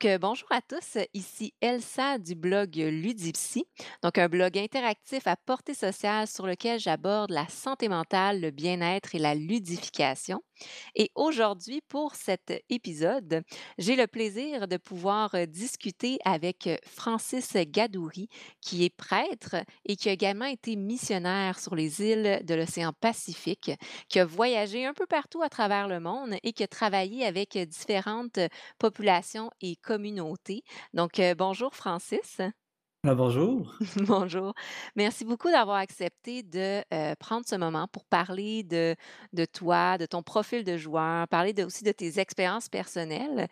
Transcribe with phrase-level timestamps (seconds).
[0.00, 0.96] Donc, euh, bonjour à tous.
[1.12, 3.64] Ici Elsa du blog Ludipsy,
[4.02, 9.16] donc un blog interactif à portée sociale sur lequel j'aborde la santé mentale, le bien-être
[9.16, 10.40] et la ludification.
[10.94, 13.42] Et aujourd'hui, pour cet épisode,
[13.78, 18.28] j'ai le plaisir de pouvoir euh, discuter avec euh, Francis Gadouri,
[18.60, 23.72] qui est prêtre et qui a également été missionnaire sur les îles de l'océan Pacifique,
[24.08, 27.56] qui a voyagé un peu partout à travers le monde et qui a travaillé avec
[27.56, 28.40] différentes
[28.78, 30.62] populations et communautés.
[30.94, 32.40] Donc, euh, bonjour Francis.
[33.06, 33.72] Ah, bonjour.
[34.08, 34.54] Bonjour.
[34.96, 38.96] Merci beaucoup d'avoir accepté de euh, prendre ce moment pour parler de,
[39.52, 43.46] toi, de ton profil de joueur, parler aussi de tes expériences personnelles.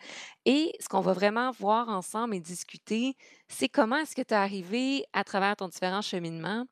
[0.46, 3.14] Et ce qu'on va vraiment voir ensemble et discuter,
[3.48, 6.66] c'est comment est-ce que tu es arrivé à travers ton différent cheminement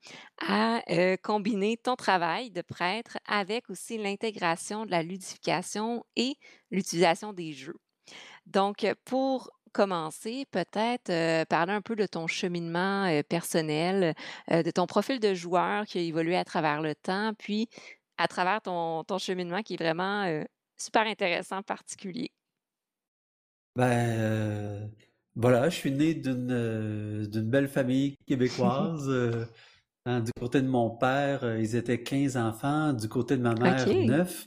[0.45, 6.35] à euh, combiner ton travail de prêtre avec aussi l'intégration de la ludification et
[6.73, 7.79] l'utilisation des jeux.
[8.47, 14.15] Donc, pour commencer, peut-être euh, parler un peu de ton cheminement euh, personnel,
[14.51, 17.69] euh, de ton profil de joueur qui a évolué à travers le temps, puis
[18.17, 20.43] à travers ton, ton cheminement qui est vraiment
[20.79, 22.31] super intéressant, particulier.
[23.77, 24.89] Ben,
[25.35, 29.11] voilà, je suis né d'une belle famille québécoise.
[30.07, 32.93] hein, du côté de mon père, ils étaient 15 enfants.
[32.93, 33.93] Du côté de ma mère, OK.
[33.93, 34.47] 9.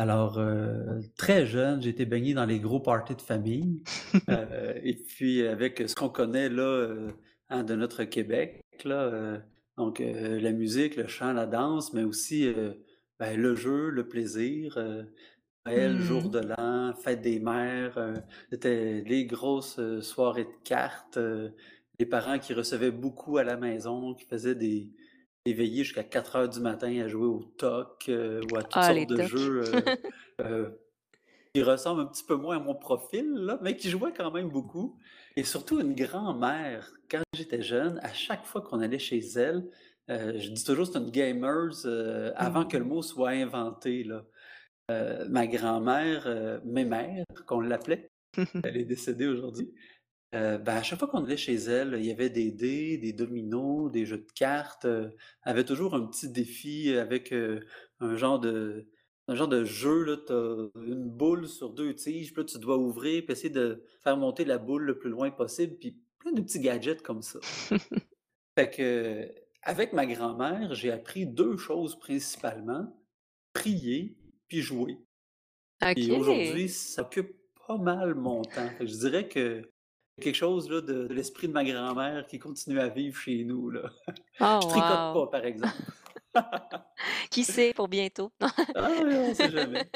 [0.00, 3.82] Alors, euh, très jeune, j'ai été baigné dans les gros parties de famille.
[4.30, 7.08] Euh, et puis, avec ce qu'on connaît là, euh,
[7.50, 9.42] hein, de notre Québec, là,
[9.76, 12.50] donc la musique, le chant, la danse, mais aussi
[13.18, 14.78] ben, le jeu, le plaisir.
[15.66, 16.30] Noël, jour Hmm.
[16.30, 17.98] de l'an, fête des mères,
[18.50, 21.18] c'était les grosses soirées de cartes,
[21.98, 24.88] les parents qui recevaient beaucoup à la maison, qui faisaient des,
[25.46, 28.82] des veillées jusqu'à 4 heures du matin à jouer au toc euh, ou à toutes
[28.82, 29.22] Ah, sortes de tocs.
[29.22, 29.90] jeux euh,
[30.42, 30.70] euh,
[31.54, 34.50] qui ressemblent un petit peu moins à mon profil, là, mais qui jouaient quand même
[34.50, 34.98] beaucoup.
[35.36, 39.70] Et surtout une grand-mère, quand j'étais jeune, à chaque fois qu'on allait chez elle,
[40.08, 41.86] je dis toujours c'est une gamers
[42.36, 42.86] avant que le Hmm.
[42.86, 44.26] mot soit inventé, là.
[45.28, 48.10] Ma grand-mère, euh, mémère, qu'on l'appelait,
[48.62, 49.74] elle est décédée aujourd'hui.
[50.34, 53.12] Euh, ben, à chaque fois qu'on allait chez elle, il y avait des dés, des
[53.12, 54.84] dominos, des jeux de cartes.
[54.84, 55.10] euh,
[55.44, 57.60] elle avait toujours un petit défi avec euh,
[57.98, 58.86] un genre de,
[59.26, 60.04] un genre de jeu.
[60.04, 63.84] Là, t'as une boule sur deux tiges, puis là, tu dois ouvrir, puis essayer de
[64.04, 67.40] faire monter la boule le plus loin possible, puis plein de petits gadgets comme ça.
[68.56, 69.28] Fait que,
[69.62, 72.86] avec ma grand-mère, j'ai appris deux choses principalement,
[73.52, 74.16] prier
[74.48, 74.98] puis jouer.
[75.96, 76.20] Et OK.
[76.20, 77.34] aujourd'hui, ça occupe
[77.66, 78.68] pas mal mon temps.
[78.78, 79.62] Fait que je dirais que
[80.20, 83.70] quelque chose là, de, de l'esprit de ma grand-mère qui continue à vivre chez nous.
[83.70, 83.90] Là.
[84.40, 85.26] Oh, Je tricote wow.
[85.26, 85.74] pas, par exemple.
[87.30, 88.30] Qui sait pour bientôt?
[88.74, 89.90] Ah on sait jamais.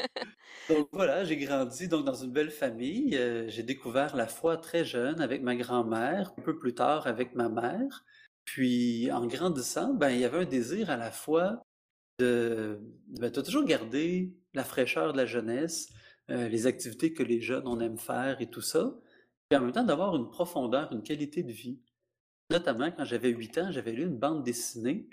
[0.69, 3.15] Donc voilà, j'ai grandi donc dans une belle famille.
[3.15, 7.35] Euh, j'ai découvert la foi très jeune avec ma grand-mère, un peu plus tard avec
[7.35, 8.03] ma mère.
[8.43, 11.63] Puis en grandissant, ben, il y avait un désir à la fois
[12.19, 15.89] de, ben, de toujours garder la fraîcheur de la jeunesse,
[16.29, 18.95] euh, les activités que les jeunes on aime faire et tout ça,
[19.49, 21.79] puis en même temps d'avoir une profondeur, une qualité de vie.
[22.51, 25.07] Notamment quand j'avais 8 ans, j'avais lu une bande dessinée,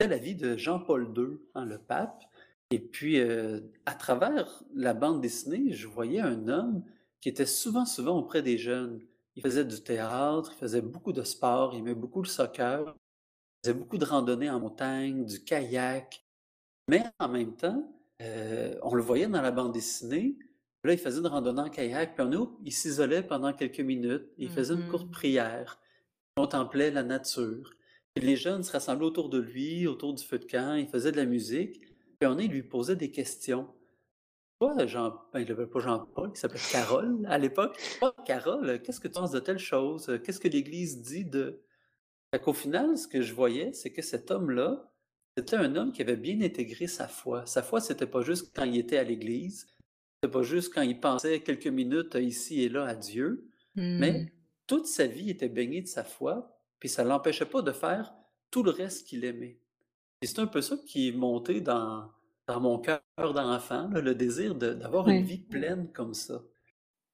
[0.00, 2.22] c'était la vie de Jean-Paul II, hein, le pape.
[2.70, 6.84] Et puis, euh, à travers la bande dessinée, je voyais un homme
[7.20, 9.00] qui était souvent, souvent auprès des jeunes.
[9.34, 12.94] Il faisait du théâtre, il faisait beaucoup de sport, il aimait beaucoup le soccer,
[13.64, 16.24] il faisait beaucoup de randonnées en montagne, du kayak.
[16.88, 20.38] Mais en même temps, euh, on le voyait dans la bande dessinée.
[20.84, 24.48] Là, il faisait une randonnée en kayak, puis autre, il s'isolait pendant quelques minutes, il
[24.48, 25.10] faisait une courte Mhm.
[25.12, 25.80] prière,
[26.36, 27.74] il contemplait la nature.
[28.16, 31.16] Les jeunes se rassemblaient autour de lui, autour du feu de camp, il faisait de
[31.16, 31.80] la musique,
[32.18, 33.68] puis on il lui posait des questions.
[34.60, 37.76] Toi, Jean, ben, il pas Jean-Paul, il s'appelait Carole à l'époque.
[38.00, 40.18] Toi, Carole, qu'est-ce que tu penses de telle chose?
[40.24, 41.60] Qu'est-ce que l'Église dit de...
[42.34, 44.92] Fait qu'au final, ce que je voyais, c'est que cet homme-là,
[45.36, 47.46] c'était un homme qui avait bien intégré sa foi.
[47.46, 49.68] Sa foi, c'était pas juste quand il était à l'église,
[50.22, 53.48] c'était pas juste quand il pensait quelques minutes ici et là à Dieu,
[53.78, 53.98] Hmm.
[53.98, 54.32] mais
[54.66, 58.12] toute sa vie était baignée de sa foi, puis ça l'empêchait pas de faire
[58.50, 59.60] tout le reste qu'il aimait.
[60.20, 62.10] Et c'est un peu ça qui est monté dans,
[62.48, 66.42] dans mon cœur d'enfant, le désir d'avoir une vie pleine comme ça.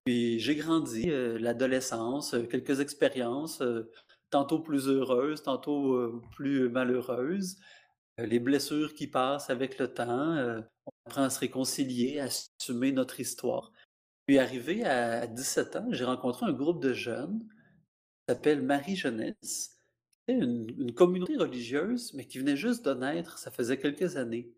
[0.07, 3.91] Puis j'ai grandi, euh, l'adolescence, euh, quelques expériences, euh,
[4.31, 7.59] tantôt plus heureuses, tantôt plus malheureuses,
[8.17, 13.21] les blessures qui passent avec le temps, on apprend à se réconcilier, à assumer notre
[13.21, 13.73] histoire.
[14.27, 18.97] Puis arrivé à, à 17 ans, j'ai rencontré un groupe de jeunes qui s'appelle Marie
[18.97, 19.79] Jeunesse.
[20.29, 24.55] Une, une communauté religieuse, mais qui venait juste de naître, ça faisait quelques années.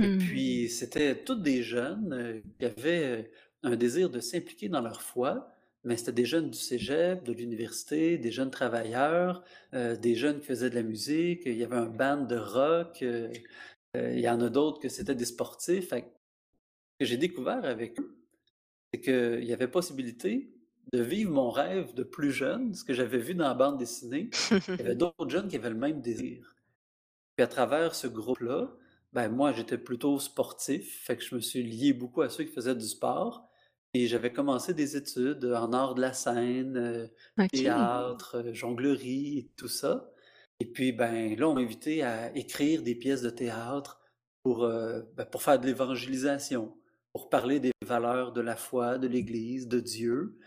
[0.00, 0.16] Et Hmm.
[0.16, 3.30] puis, c'était toutes des jeunes euh, qui avaient euh,
[3.62, 5.50] un désir de s'impliquer dans leur foi,
[5.84, 9.44] mais c'était des jeunes du cégep, de l'université, des jeunes travailleurs,
[9.74, 13.04] heu, des jeunes qui faisaient de la musique, il y avait un band de rock,
[13.94, 15.88] il y en a d'autres que c'était des sportifs.
[15.88, 16.02] Fait
[16.98, 18.16] que j'ai découvert avec eux,
[18.92, 20.52] c'est qu'il y avait possibilité
[20.92, 24.36] de vivre mon rêve de plus jeune, ce que j'avais vu dans la bande dessinée.
[24.78, 26.56] Il y avait d'autres jeunes qui avaient le même désir.
[27.36, 28.72] Puis à travers ce groupe-là,
[29.12, 32.52] ben moi, j'étais plutôt sportif, fait que je me suis lié beaucoup à ceux qui
[32.52, 33.48] faisaient du sport
[33.94, 37.48] et j'avais commencé des études en art de la scène, OK.
[37.52, 40.12] théâtre, heu, jonglerie et tout ça.
[40.60, 44.00] Et puis, ben, là, on m'a invité à écrire des pièces de théâtre
[44.42, 46.76] pour, heu, bah, pour faire de l'évangélisation,
[47.12, 50.38] pour parler des valeurs de la foi, de l'Église, de Dieu,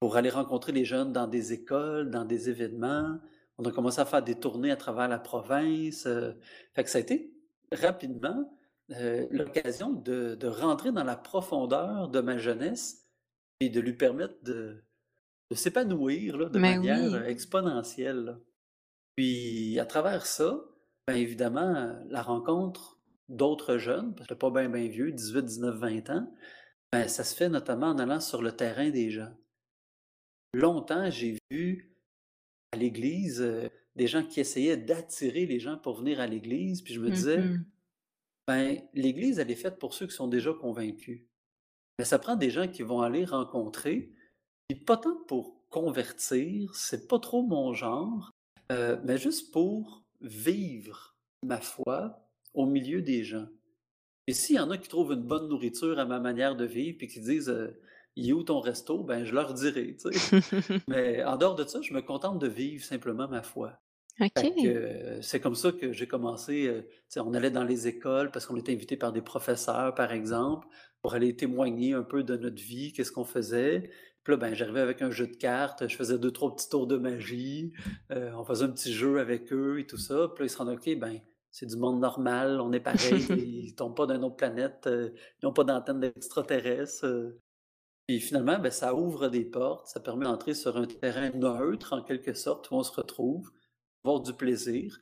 [0.00, 3.20] pour aller rencontrer les jeunes dans des écoles, dans des événements.
[3.58, 6.04] On a commencé à faire des tournées à travers la province,
[6.74, 7.34] fait que ça a été
[7.72, 8.58] rapidement,
[8.92, 13.08] heu, l'occasion de de rentrer dans la profondeur de ma jeunesse
[13.60, 14.84] et de lui permettre de
[15.50, 17.16] de s'épanouir, là, de Mais manière, oui.
[17.16, 18.40] heu, exponentielle, là.
[19.16, 20.60] Puis à travers ça,
[21.08, 22.98] ben, évidemment, la rencontre
[23.28, 26.32] d'autres jeunes, parce que pas ben, ben vieux, 18-19-20 ans,
[26.92, 29.32] ben, ça se fait notamment en allant sur le terrain des gens.
[30.54, 31.96] Longtemps, j'ai vu
[32.72, 36.94] à l'église, heu, des gens qui essayaient d'attirer les gens pour venir à l'église, puis
[36.94, 37.64] je me disais: Mmh
[38.48, 41.26] «Ben, l'église, elle est faite pour ceux qui sont déjà convaincus».
[41.98, 44.12] Mais ça prend des gens qui vont aller rencontrer,
[44.68, 48.30] puis pas tant pour convertir, c'est pas trop mon genre,
[48.70, 53.46] mais juste pour vivre ma foi au milieu des gens.
[54.26, 56.98] Et s'il y en a qui trouvent une bonne nourriture à ma manière de vivre,
[56.98, 57.80] puis qui disent, heu:
[58.16, 59.96] «Il est où ton resto?» ben, je leur dirai?
[60.88, 63.80] Mais en dehors de ça, je me contente de vivre simplement ma foi.
[64.36, 64.76] Fait que, OK.
[65.18, 68.56] heu, c'est comme ça que j'ai commencé, sais, on allait dans les écoles parce qu'on
[68.56, 70.66] était invité par des professeurs, par exemple,
[71.02, 73.90] pour aller témoigner un peu de notre vie, qu'est-ce qu'on faisait.
[74.26, 76.88] Puis là, ben, j'arrivais avec un jeu de cartes, je faisais deux trois petits tours
[76.88, 77.72] de magie,
[78.10, 80.32] heu, on faisait un petit jeu avec eux et tout ça.
[80.34, 81.20] Puis là, ils se rendaient: «OK, ben,
[81.52, 83.24] c'est du monde normal, on est pareil,
[83.68, 87.40] ils tombent pas d'une autre planète, heu, ils ont pas d'antenne d'extraterrestres», heu.
[88.08, 92.02] Puis finalement, ben, ça ouvre des portes, ça permet d'entrer sur un terrain neutre, en
[92.02, 93.52] quelque sorte, où on se retrouve,
[94.04, 94.98] avoir du plaisir.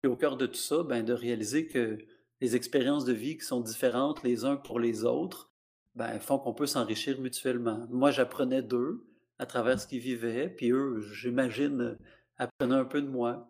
[0.00, 1.98] Puis au cœur de tout ça, ben, de réaliser que
[2.40, 5.51] les expériences de vie qui sont différentes les uns pour les autres,
[5.94, 7.86] ben, font qu'on peut s'enrichir mutuellement.
[7.90, 9.04] Moi, j'apprenais d'eux
[9.38, 11.98] à travers ce qu'ils vivaient, puis eux, j'imagine,
[12.38, 13.48] apprenaient un peu de moi.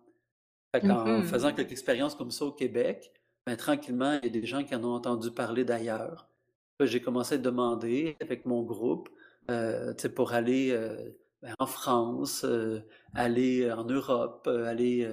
[0.75, 3.13] Fait qu'en Mmh faisant quelques expériences comme ça au Québec,
[3.47, 6.29] ben, tranquillement, il y a des gens qui en ont entendu parler d'ailleurs.
[6.81, 9.09] J'ai commencé à demander avec mon groupe,
[9.49, 12.83] sais, pour aller, heu, ben, en France, heu,
[13.15, 15.09] aller en Europe, aller,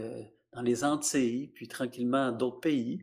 [0.53, 3.01] dans les Antilles, puis tranquillement d'autres pays.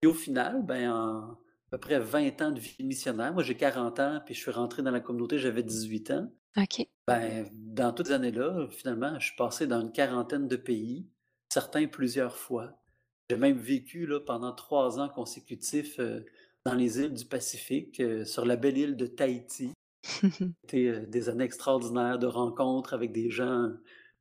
[0.00, 1.38] Puis au final, ben, en
[1.72, 4.50] à peu près 20 ans de vie missionnaire, moi j'ai 40 ans, puis je suis
[4.50, 6.32] rentré dans la communauté, j'avais 18 ans.
[6.56, 6.86] OK.
[7.06, 11.08] Ben, dans toutes ces années-là, finalement, je suis passé dans une quarantaine de pays,
[11.52, 12.80] certains plusieurs fois.
[13.30, 16.26] J'ai même vécu là, pendant 3 ans consécutifs, heu,
[16.64, 19.72] dans les îles du Pacifique, heu, sur la belle île de Tahiti.
[20.62, 23.72] C'était, heu, des années extraordinaires de rencontres avec des gens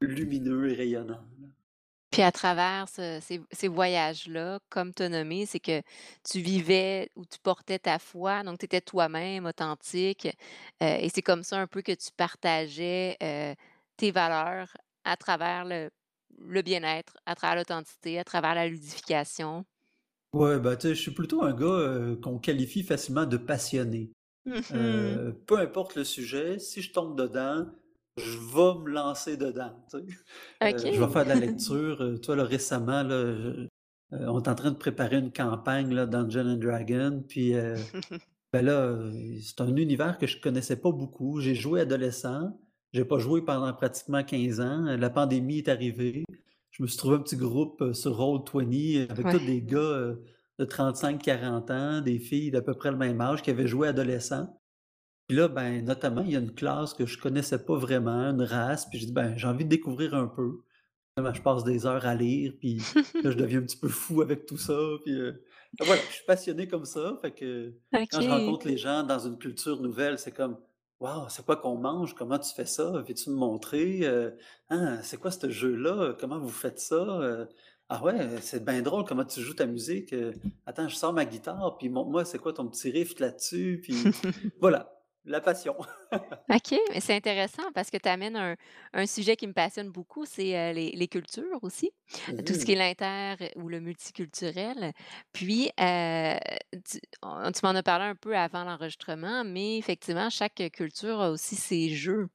[0.02, 1.48] lumineux et rayonnants, là.
[2.20, 5.82] Puis à travers ce ces ces voyages-là, comme tu as nommé, c'est que
[6.30, 10.26] tu vivais ou tu portais ta foi, donc tu étais toi-même, authentique,
[10.84, 13.56] heu et c'est comme ça un peu que tu partageais, heu,
[13.96, 15.90] tes valeurs à travers le
[16.38, 19.66] le bien-être, à travers l'authenticité, à travers la ludification?
[20.34, 24.12] Ouais, bah, je suis plutôt un gars, heu, qu'on qualifie facilement de passionné.
[24.46, 27.68] Mmh peu importe le sujet, si je tombe dedans,
[28.20, 29.72] je vais me lancer dedans?
[29.94, 30.04] Heu,
[30.62, 33.68] je vais faire de la lecture, vois, là, récemment, là, je
[34.14, 37.54] heu, on est en train de préparer une campagne, là, Dungeons and Dragons, puis,
[38.54, 38.98] ben, là,
[39.42, 41.40] c'est un univers que je connaissais pas beaucoup.
[41.40, 42.60] J'ai joué adolescent,
[42.94, 44.84] j'ai pas joué pendant pratiquement 15 ans.
[44.98, 46.24] La pandémie est arrivée.
[46.72, 50.16] Je me suis trouvé un petit groupe, sur Roll20 avec tous des gars,
[50.60, 54.59] de 35-40 ans, des filles d'à peu près le même âge qui avaient joué adolescents.
[55.30, 58.42] Puis là, ben, notamment, il y a une classe que je connaissais pas vraiment, une
[58.42, 60.64] race, puis j'ai dit: «Ben, j'ai envie de découvrir un peu».
[61.18, 62.90] Finalement, je passe des heures à lire, puis
[63.24, 65.44] là, je deviens un petit peu fou avec tout ça, puis, heu,
[65.80, 67.76] voilà, je suis passionné comme ça, fait que
[68.12, 70.58] quand je rencontre les gens dans une culture nouvelle, c'est comme:
[71.00, 72.16] «Waouh, c'est quoi qu'on mange?
[72.16, 72.92] Comment tu fais ça?
[73.08, 74.02] Veux-tu me montrer?
[74.08, 74.36] Heu,
[74.70, 76.16] hein, c'est quoi ce jeu-là?
[76.20, 76.96] Comment vous faites ça?
[77.22, 77.48] Heu,
[77.90, 81.26] ah ouais, c'est bien drôle comment tu joues ta musique, heu, attends, je sors ma
[81.26, 84.12] guitare, puis montre-moi c'est quoi ton petit riff là-dessus?» puis
[84.62, 84.99] voilà.
[85.30, 85.76] La passion.
[86.52, 88.56] OK, mais c'est intéressant parce que tu amènes un
[88.94, 91.92] un sujet qui me passionne beaucoup, c'est, heu, les les cultures aussi,
[92.28, 94.94] Mmh tout ce qui est l'inter ou le multiculturel.
[95.32, 96.38] Puis, heu,
[96.90, 101.56] tu tu m'en as parlé un peu avant l'enregistrement, mais effectivement, chaque culture a aussi
[101.56, 102.30] ses jeux.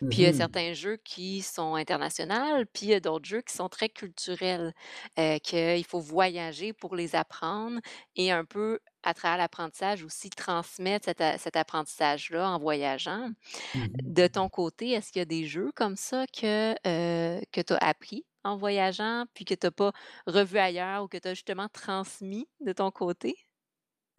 [0.00, 0.50] Mmh Puis il y a mh.
[0.50, 4.74] certains jeux qui sont internationals, puis il y a d'autres jeux qui sont très culturels,
[5.18, 7.80] heu, qu'il faut voyager pour les apprendre
[8.16, 11.08] et un peu, à travers l'apprentissage aussi, transmettre
[11.38, 13.30] cet apprentissage-là en voyageant.
[13.74, 14.00] Mmh mh.
[14.04, 17.72] De ton côté, est-ce qu'il y a des jeux comme ça que, heu, que tu
[17.74, 19.92] as appris en voyageant, puis que tu as pas
[20.26, 23.34] revus ailleurs ou que tu as justement transmis de ton côté?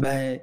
[0.01, 0.41] Ben,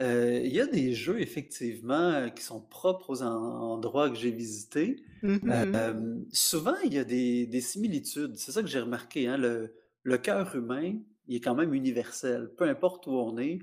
[0.00, 3.26] heu, il y a des jeux effectivement, qui sont propres aux en
[3.72, 5.02] endroits que j'ai visités.
[5.22, 5.80] Mmh mh.
[5.82, 8.36] Hem, souvent, il y a des des similitudes.
[8.36, 10.94] C'est ça que j'ai remarqué, hein, le le cœur humain,
[11.26, 12.52] il est quand même universel.
[12.56, 13.58] Peu importe où on est,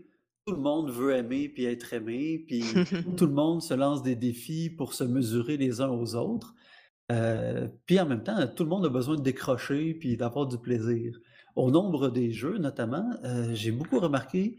[0.45, 4.15] tout le monde veut aimer puis être aimé, puis tout le monde se lance des
[4.15, 6.53] défis pour se mesurer les uns aux autres.
[7.11, 10.57] Heu, puis en même temps, tout le monde a besoin de décrocher puis d'avoir du
[10.57, 11.19] plaisir.
[11.55, 13.09] Au nombre des jeux notamment,
[13.53, 14.57] j'ai beaucoup remarqué,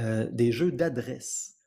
[0.00, 1.60] heu, des jeux d'adresse,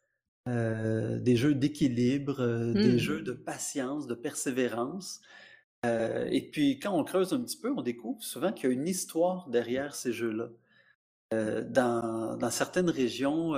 [0.50, 3.00] heu, des jeux d'équilibre, heu, des Mmh.
[3.00, 5.22] jeux de patience, de persévérance.
[6.32, 8.88] Et puis quand on creuse un petit peu, on découvre souvent qu'il y a une
[8.88, 10.50] histoire derrière ces jeux-là.
[11.32, 13.54] Dans dans certaines régions,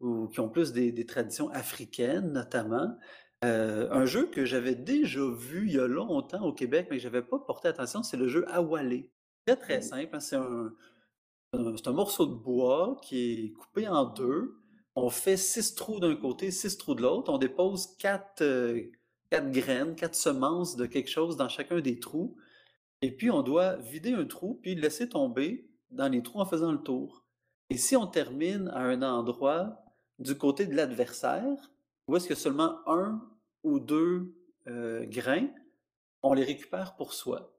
[0.00, 2.98] où qui ont plus des des traditions africaines notamment,
[3.42, 7.22] un jeu que j'avais déjà vu il y a longtemps au Québec, mais que j'avais
[7.22, 9.10] pas porté attention, c'est le jeu Awalé.
[9.46, 10.74] Très, très simple, hein, c'est un
[11.52, 14.56] c'est un morceau de bois qui est coupé en 2.
[14.94, 17.32] On fait 6 trous d'un côté, 6 trous de l'autre.
[17.32, 18.90] On dépose 4 heu,
[19.30, 22.36] 4 graines, 4 semences de quelque chose dans chacun des trous
[23.02, 26.72] et puis on doit vider un trou, puis laisser tomber dans les trous en faisant
[26.72, 27.24] le tour.
[27.70, 29.84] Et si on termine à un endroit
[30.18, 31.70] du côté de l'adversaire,
[32.06, 33.22] où est-ce a seulement un
[33.62, 34.34] ou 2
[34.66, 35.48] heu, grains,
[36.22, 37.54] on les récupère pour soi.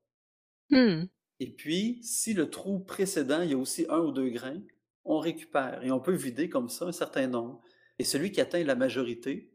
[0.71, 1.05] Mmh.
[1.39, 4.61] Et puis, si le trou précédent, il y a aussi un ou 2 grains,
[5.05, 7.61] on récupère et on peut vider comme ça un certain nombre.
[7.97, 9.53] Et celui qui atteint la majorité,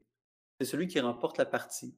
[0.58, 1.94] c'est celui qui remporte la partie.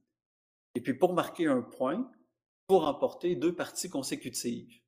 [0.75, 4.81] Et puis pour marquer un point, il faut remporter 2 parties consécutives.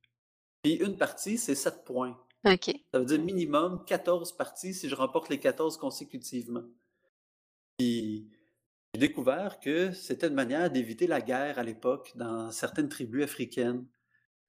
[0.63, 2.19] Puis une partie, c'est 7 points.
[2.45, 2.71] OK.
[2.93, 6.63] Ça veut dire minimum 14 parties si je remporte les 14 consécutivement.
[7.77, 8.29] Puis
[8.93, 13.85] j'ai découvert que c'était une manière d'éviter la guerre à l'époque dans certaines tribus africaines.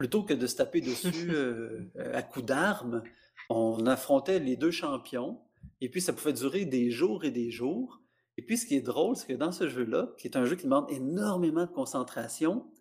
[0.01, 3.03] Plutôt que de se taper dessus, heu, à coups d'armes,
[3.51, 5.43] on affrontait les 2 champions
[5.83, 8.01] et puis ça pouvait durer des jours et des jours.
[8.39, 10.57] Et puis ce qui est drôle, c'est que dans ce jeu-là, qui est un jeu
[10.57, 12.73] qui demande énormément de concentration,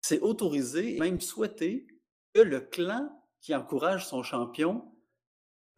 [0.00, 1.86] c'est autorisé et même souhaité
[2.34, 3.08] que le clan
[3.40, 4.90] qui encourage son champion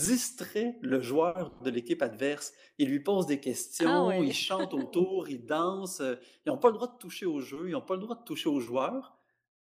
[0.00, 2.54] distrait le joueur de l'équipe adverse.
[2.78, 4.32] Il lui pose des Ah questions, il ouais.
[4.32, 7.72] chante autour, il danse, heu, ils n'ont pas le droit de toucher au jeu, ils
[7.72, 9.13] n'ont pas le droit de toucher aux joueurs.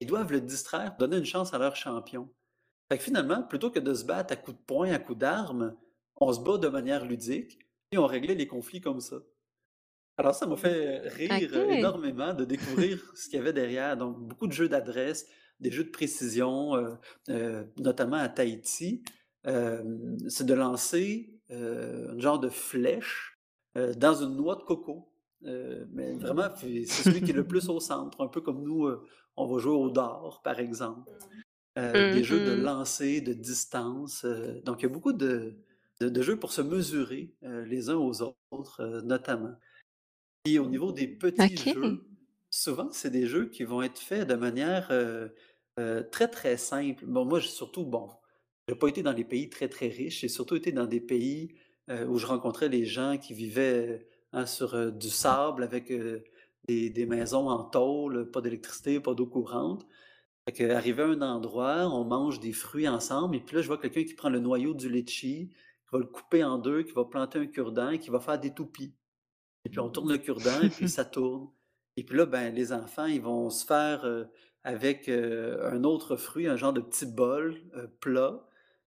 [0.00, 2.28] Ils doivent le distraire, donner une chance à leur champion.
[2.90, 5.76] Fait que finalement, plutôt que de se battre à coups de poing, à coups d'armes,
[6.16, 7.58] on se bat de manière ludique
[7.92, 9.16] et on réglait les conflits comme ça.
[10.16, 11.72] Alors ça m'a fait rire OK.
[11.78, 13.96] énormément de découvrir ce qu'il y avait derrière.
[13.96, 15.26] Donc beaucoup de jeux d'adresse,
[15.60, 19.02] des jeux de précision, heu heu, notamment à Tahiti.
[19.44, 23.38] C'est de lancer, une genre de flèche,
[23.74, 25.10] dans une noix de coco.
[25.40, 28.88] Mais vraiment, c'est celui qui est le plus au centre, un peu comme nous,
[29.36, 31.10] on va jouer au dard, par exemple.
[31.76, 35.56] Des Mmh jeux de lancer, de distance, heu, donc il y a beaucoup de
[36.00, 39.54] de de jeux pour se mesurer, heu, les uns aux autres, notamment.
[40.46, 42.02] Et au niveau des petits jeux,
[42.50, 44.90] souvent, c'est des jeux qui vont être faits de manière,
[46.12, 47.06] très, très simple.
[47.06, 48.08] Bon, moi, j'ai surtout bon,
[48.68, 51.56] j'ai pas été dans les pays très, très riches, j'ai surtout été dans des pays,
[52.08, 55.92] où je rencontrais les gens qui vivaient, hein, sur, du sable avec,
[56.68, 59.86] des des maisons en tôle, pas d'électricité, pas d'eau courante.
[60.46, 63.78] Fait qu'arrivé à un endroit, on mange des fruits ensemble et puis là, je vois
[63.78, 67.04] quelqu'un qui prend le noyau du litchi, qui va le couper en 2, qui va
[67.06, 68.96] planter un cure-dent qui va faire des toupies.
[69.64, 71.50] Et puis on tourne le cure-dent et puis ça tourne.
[71.96, 74.28] Et puis là, ben, les enfants, ils vont se faire, heu,
[74.64, 78.46] avec, heu, un autre fruit, un genre de petit bol, heu, plat.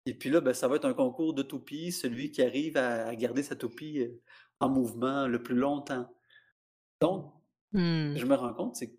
[0.05, 3.07] Et puis là, ben, ça va être un concours de toupies, celui qui arrive à
[3.07, 4.05] à garder sa toupie,
[4.59, 6.09] en mouvement le plus longtemps.
[7.01, 7.33] Donc,
[7.73, 8.19] Mmh.
[8.19, 8.97] je me rends compte, c'est que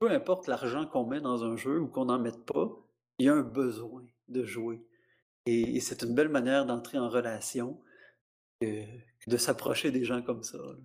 [0.00, 2.70] peu importe l'argent qu'on met dans un jeu ou qu'on n'en mette pas,
[3.18, 4.86] il y a un besoin de jouer.
[5.46, 7.82] Et et c'est une belle manière d'entrer en relation,
[8.60, 8.84] que
[9.20, 10.76] que de s'approcher des gens comme ça, là.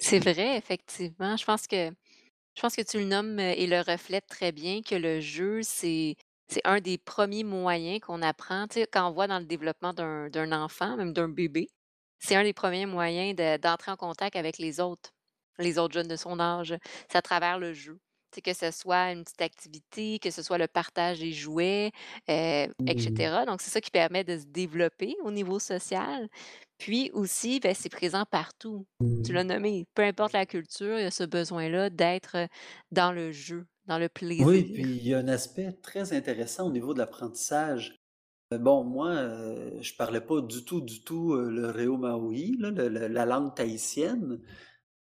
[0.00, 1.36] C'est vrai, effectivement.
[1.36, 1.90] Je pense que
[2.56, 5.62] je pense que tu le nommes, heu, et le reflètes très bien que le jeu,
[5.62, 6.16] c'est
[6.48, 9.94] c'est un des premiers moyens qu'on apprend, tu sais, quand on voit dans le développement
[9.94, 11.68] d'un d'un enfant, même d'un bébé.
[12.20, 15.10] C'est un des premiers moyens de d'entrer en contact avec les autres,
[15.58, 16.74] les autres jeunes de son âge,
[17.10, 17.98] c'est à travers le jeu.
[18.34, 21.92] Sais, que ce soit une petite activité, que ce soit le partage des jouets,
[22.28, 22.94] heu, et Mmh.
[22.98, 23.46] cetera.
[23.46, 26.28] Donc c'est ça qui permet de se développer au niveau social.
[26.78, 28.86] Puis aussi, beh, c'est présent partout.
[29.22, 32.48] Tu l'as nommé, peu importe la culture, il y a ce besoin-là d'être, heu,
[32.90, 34.08] dans le jeu, dans le
[34.38, 34.72] Oui, plaisir.
[34.72, 37.96] puis il y a un aspect très intéressant au niveau de l'apprentissage.
[38.52, 41.50] Heu, bon, moi, heu, je parlais pas du tout, du tout, le
[42.60, 44.40] là, le le la langue tahitienne.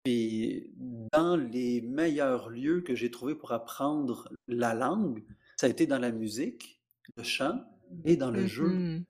[0.08, 0.72] Puis
[1.12, 5.22] dans les meilleurs lieux que j'ai trouvés pour apprendre la langue,
[5.58, 6.82] ça a été dans la musique,
[7.18, 7.60] le chant
[8.06, 8.70] et dans le jeu.
[8.70, 9.04] mh.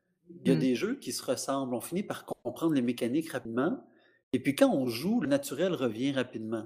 [0.43, 0.59] Il y a Mmh.
[0.59, 3.87] des jeux qui se ressemblent, on finit par comprendre les mécaniques rapidement
[4.33, 6.65] et puis quand on joue, le naturel revient rapidement.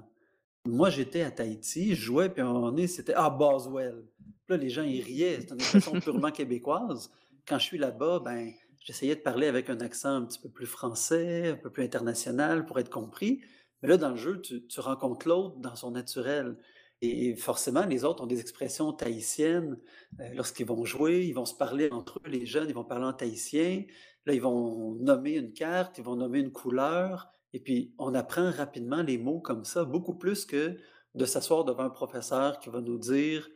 [0.66, 4.02] Moi, j'étais à Tahiti, je jouais, puis à un moment donné, c'était: «Ah, Boswell».
[4.46, 7.10] Puis là, les gens, ils riaient, c'est une expression purement québécoise.
[7.46, 10.64] Quand je suis là-bas, ben, j'essayais de parler avec un accent un petit peu plus
[10.66, 13.42] français, un peu plus international pour être compris.
[13.82, 16.58] Mais là, dans le jeu, tu tu rencontres l'autre dans son naturel
[17.00, 19.78] et forcément, les autres ont des expressions tahitiennes,
[20.20, 23.06] heu, lorsqu'ils vont jouer, ils vont se parler entre eux, les jeunes, ils vont parler
[23.06, 23.84] en tahitien.
[24.26, 28.50] Là, ils vont nommer une carte, ils vont nommer une couleur et puis on apprend
[28.52, 30.76] rapidement les mots comme ça, beaucoup plus que
[31.14, 33.48] de s'asseoir devant un professeur qui va nous dire,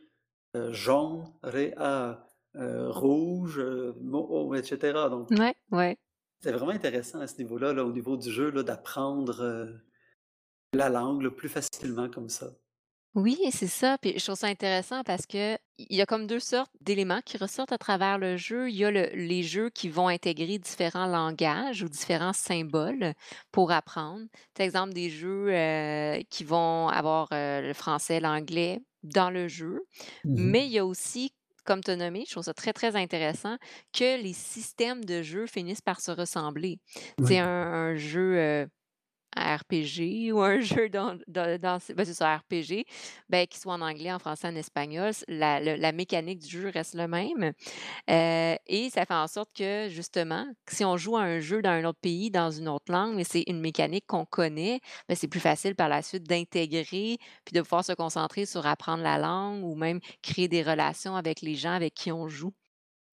[0.55, 2.25] heu, jaune, réa,
[2.57, 5.09] heu, rouge, heu, mo o et cetera.
[5.09, 5.97] Donc Ouais, ouais.
[6.39, 9.41] c'est vraiment intéressant à ce niveau-là, là, au niveau du jeu, d'apprendre,
[10.73, 12.57] la langue, là, plus facilement comme ça.
[13.15, 16.39] Oui, c'est ça, puis je trouve ça intéressant parce que il y a comme 2
[16.39, 18.69] sortes d'éléments qui ressortent à travers le jeu.
[18.69, 23.13] Il y a le les jeux qui vont intégrer différents langages ou différents symboles
[23.51, 24.25] pour apprendre.
[24.55, 29.79] Tu exemple, des jeux, heu, qui vont avoir, heu, le français, l'anglais dans le jeu.
[30.23, 30.57] Mmh mh.
[30.57, 31.31] Mais il y a aussi,
[31.65, 33.57] comme tu as nommé, je trouve ça très, très intéressant,
[33.93, 36.79] que les systèmes de jeu finissent par se ressembler.
[37.21, 37.39] C'est Oui.
[37.39, 38.67] un un jeu, heu
[39.35, 41.57] un RPG ou un jeu dans dans
[41.95, 42.85] ben, c'est RPG,
[43.29, 47.07] ben, qu'il soit en anglais, en français, en espagnol, la mécanique du jeu reste le
[47.07, 47.53] même,
[48.09, 51.71] heu et ça fait en sorte que, justement, si on joue à un jeu dans
[51.71, 55.27] un autre pays, dans une autre langue, mais c'est une mécanique qu'on connaît, ben, c'est
[55.27, 59.63] plus facile par la suite d'intégrer, puis de pouvoir se concentrer sur apprendre la langue
[59.63, 62.53] ou même créer des relations avec les gens avec qui on joue.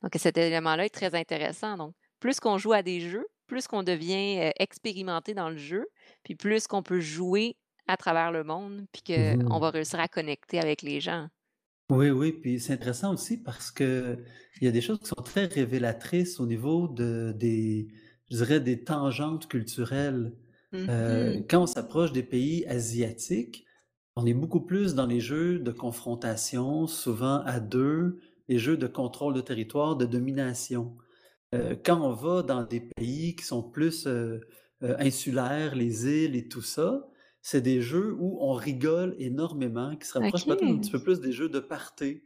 [0.03, 3.83] Donc cet élément-là est très intéressant donc plus qu'on joue à des jeux, plus qu'on
[3.83, 5.87] devient, expérimenté dans le jeu,
[6.24, 9.72] puis plus qu'on peut jouer à travers le monde, puis Mmh qu'on va mh.
[9.72, 11.28] réussir à connecter avec les gens.
[11.90, 14.24] Oui, oui, puis c'est intéressant aussi parce qu'il
[14.62, 17.88] y a des choses qui sont très révélatrices au niveau de des
[18.30, 20.33] je dirais des tangentes culturelles.
[20.72, 23.66] Mmh quand on s'approche des pays asiatiques,
[24.16, 28.87] on est beaucoup plus dans les jeux de confrontation, souvent à 2, les jeux de
[28.87, 30.96] contrôle de territoire, de domination.
[31.54, 34.40] Heu, quand on va dans des pays qui sont plus, heu
[34.82, 37.06] heu, insulaires, les îles et tout ça,
[37.42, 41.20] c'est des jeux où on rigole énormément, qui se rapprochent peut-être un petit peu plus
[41.20, 42.22] des jeux de party.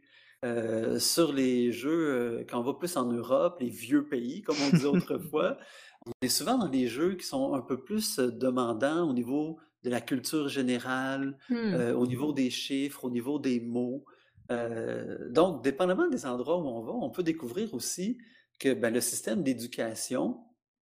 [0.99, 4.87] Sur les jeux, quand on va plus en Europe, les vieux pays, comme on disait
[4.87, 5.57] autrefois,
[6.05, 9.89] on est souvent dans des jeux qui sont un peu plus, demandants au niveau de
[9.89, 11.37] la culture générale,
[11.73, 14.05] heu, au niveau des chiffres, au niveau des mots.
[15.29, 18.17] Donc dépendamment des endroits où on va, on peut découvrir aussi
[18.59, 20.41] que, ben, le système d'éducation,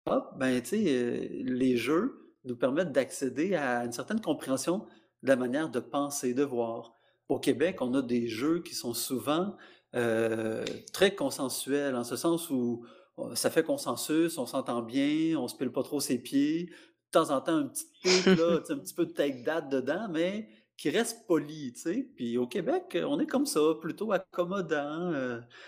[0.05, 4.85] hop, ben, tu sais, heu, les jeux nous permettent d'accéder à une certaine compréhension
[5.23, 6.93] de la manière de penser, de voir.
[7.27, 9.55] Au Québec, on a des jeux qui sont souvent,
[9.95, 12.85] heu, très consensuels, en ce sens où,
[13.19, 16.65] heu, ça fait consensus, on s'entend bien, on se pile pas trop ses pieds.
[16.65, 20.07] De temps en temps, un petit là, sais, un petit peu de take that dedans,
[20.09, 22.09] mais qui reste poli, tu sais?
[22.15, 25.11] Puis au Québec, on est comme ça, plutôt accommodant,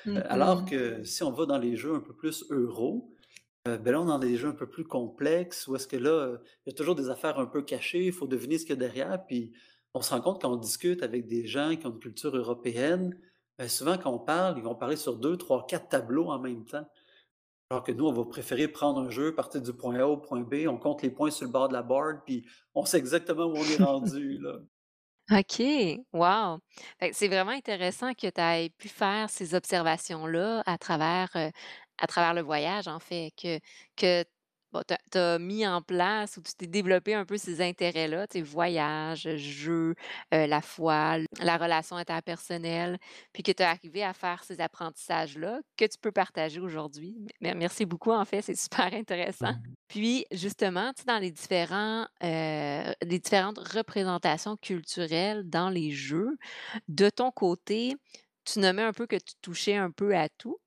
[0.05, 0.65] Mmh heu, alors mh.
[0.65, 3.15] que si on va dans les jeux un peu plus euro,
[3.67, 5.97] heu, ben, là, on est dans des jeux un peu plus complexes où est-ce que
[5.97, 8.71] là, il y a toujours des affaires un peu cachées, il faut deviner ce qu'il
[8.75, 9.53] y a derrière, puis
[9.93, 13.17] on se rend compte quand on discute avec des gens qui ont une culture européenne,
[13.57, 16.87] ben, souvent quand on parle, ils vont parler sur 2-3-4 tableaux en même temps.
[17.69, 20.41] Alors que nous, on va préférer prendre un jeu, partir du point A au point
[20.41, 22.45] B, on compte les points sur le bord de la board, puis
[22.75, 24.59] on sait exactement où on est rendu, là.
[25.31, 25.61] OK,
[26.11, 26.59] wow!
[27.13, 31.51] C'est vraiment intéressant que tu aies pu faire ces observations-là à travers, heu,
[31.99, 33.59] à travers le voyage, en fait, que
[33.95, 34.25] que
[34.71, 34.81] bon,
[35.11, 38.41] tu as mis en place ou tu t'es développé un peu ces intérêts-là, tu sais,
[38.43, 39.95] voyage, jeu,
[40.33, 42.97] heu, la foi, la relation interpersonnelle,
[43.33, 47.15] puis que tu es arrivé à faire ces apprentissages-là que tu peux partager aujourd'hui?
[47.41, 49.53] Me merci beaucoup, en fait, c'est super intéressant.
[49.53, 49.73] Mmh.
[49.87, 56.37] Puis justement, tu sais, dans les différents, heu, les différentes représentations culturelles dans les jeux,
[56.87, 57.95] de ton côté,
[58.45, 60.57] tu nommais un peu que tu touchais un peu à tout,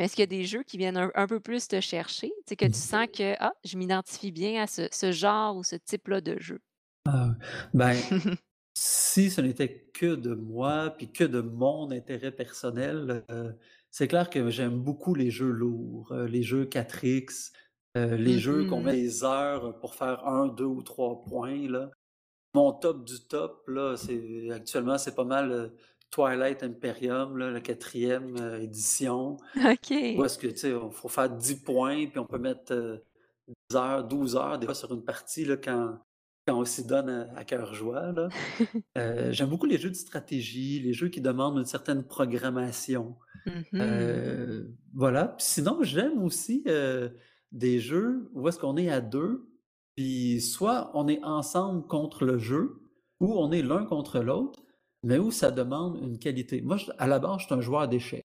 [0.00, 2.28] Mais est-ce qu'il y a des jeux qui viennent un un peu plus te chercher?
[2.28, 5.62] Tu sais, que tu sens que: «Ah, je m'identifie bien à ce ce genre ou
[5.62, 6.60] ce type-là de jeu»?
[7.06, 7.34] Ah,
[7.72, 8.04] ben,
[8.74, 13.58] si ce n'était que de moi, puis que de mon intérêt personnel, heu,
[13.90, 17.52] c'est clair que j'aime beaucoup les jeux lourds, heu, les jeux 4X,
[17.96, 18.96] heu, les Mmh jeux qu'on met mh.
[18.96, 21.90] des heures pour faire un, 2 ou 3 points, là.
[22.54, 25.72] Mon top du top, là, c'est actuellement, c'est pas mal,
[26.10, 29.36] Twilight Imperium, là, la 4e, heu, édition.
[30.14, 30.24] Où OK.
[30.24, 33.04] est-ce que, tu sais, il faut faire 10 points, puis on peut mettre, heu,
[33.70, 35.98] 10 heures, 12 heures des fois sur une partie, là, quand
[36.48, 38.28] quand on s'y donne à à cœur joie, là.
[39.32, 43.16] J'aime beaucoup les jeux de stratégie, les jeux qui demandent une certaine programmation.
[43.46, 43.80] Mmh mh.
[43.80, 45.28] Heu, voilà.
[45.28, 46.64] Puis sinon, j'aime aussi,
[47.52, 49.48] des jeux où est-ce qu'on est à 2,
[49.96, 52.80] puis soit on est ensemble contre le jeu,
[53.20, 54.62] ou on est l'un contre l'autre,
[55.02, 56.62] mais où ça demande une qualité.
[56.62, 58.24] Moi, je à la base, je suis un joueur d'échecs.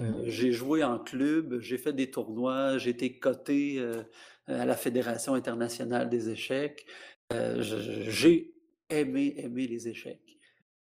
[0.00, 4.06] Heu, j'ai joué en club, j'ai fait des tournois, j'ai été coté, heu,
[4.46, 6.86] à la Fédération internationale des échecs.
[7.32, 8.54] Je j'ai
[8.90, 10.38] aimé, aimé les échecs.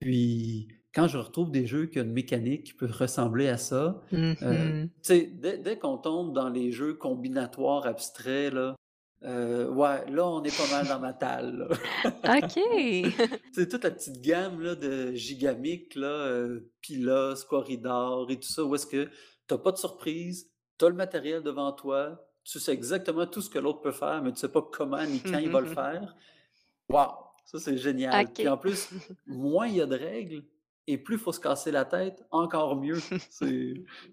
[0.01, 4.03] Puis, quand je retrouve des jeux qui ont une mécanique qui peut ressembler à ça,
[4.41, 4.47] tu
[5.03, 8.77] sais, dès dès qu'on tombe dans les jeux combinatoires abstraits là,
[9.25, 11.69] heu, ouais, là, on est pas mal dans ma talle.
[12.25, 12.61] OK.
[13.53, 16.49] Sais, toute la petite gamme là de Gigamic là,
[16.81, 19.09] Pylos, Corridor et tout ça, où est-ce que
[19.49, 23.43] tu as pas de surprise, tu as le matériel devant toi, tu sais exactement tout
[23.43, 25.67] ce que l'autre peut faire, mais tu sais pas comment ni quand il va le
[25.75, 26.17] faire.
[26.89, 27.13] Waouh!
[27.45, 28.29] Ça, c'est génial.
[28.33, 28.53] Puis OK.
[28.53, 28.89] en plus,
[29.27, 30.45] moins il y a de règles
[30.93, 32.99] et plus il faut se casser la tête, encore mieux.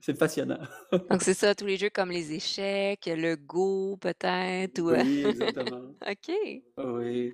[0.02, 0.60] C'est passionnant.
[0.92, 5.94] Donc c'est ça, tous les jeux comme les échecs, le Go peut-être ou, Oui, exactement.
[6.08, 6.36] OK.
[6.78, 7.34] Oui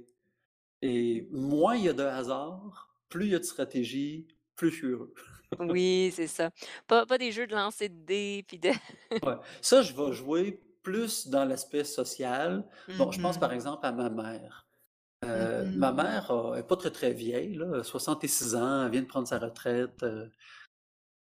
[0.83, 4.75] et moins il y a de hasard, plus il y a de stratégie, plus je
[4.75, 5.13] suis heureux.
[5.59, 6.49] Oui, c'est ça.
[6.87, 8.69] Pas pas des jeux de lancer de dés puis de
[9.25, 12.67] Ouais, ça, je vais jouer plus dans l'aspect social.
[12.97, 13.53] Bon, je pense par mh.
[13.53, 14.62] exemple à ma mère.
[15.23, 19.01] Mmh Heu, ma mère a est pas très, très vieille là, 66 ans, elle vient
[19.01, 20.31] de prendre sa retraite, heu,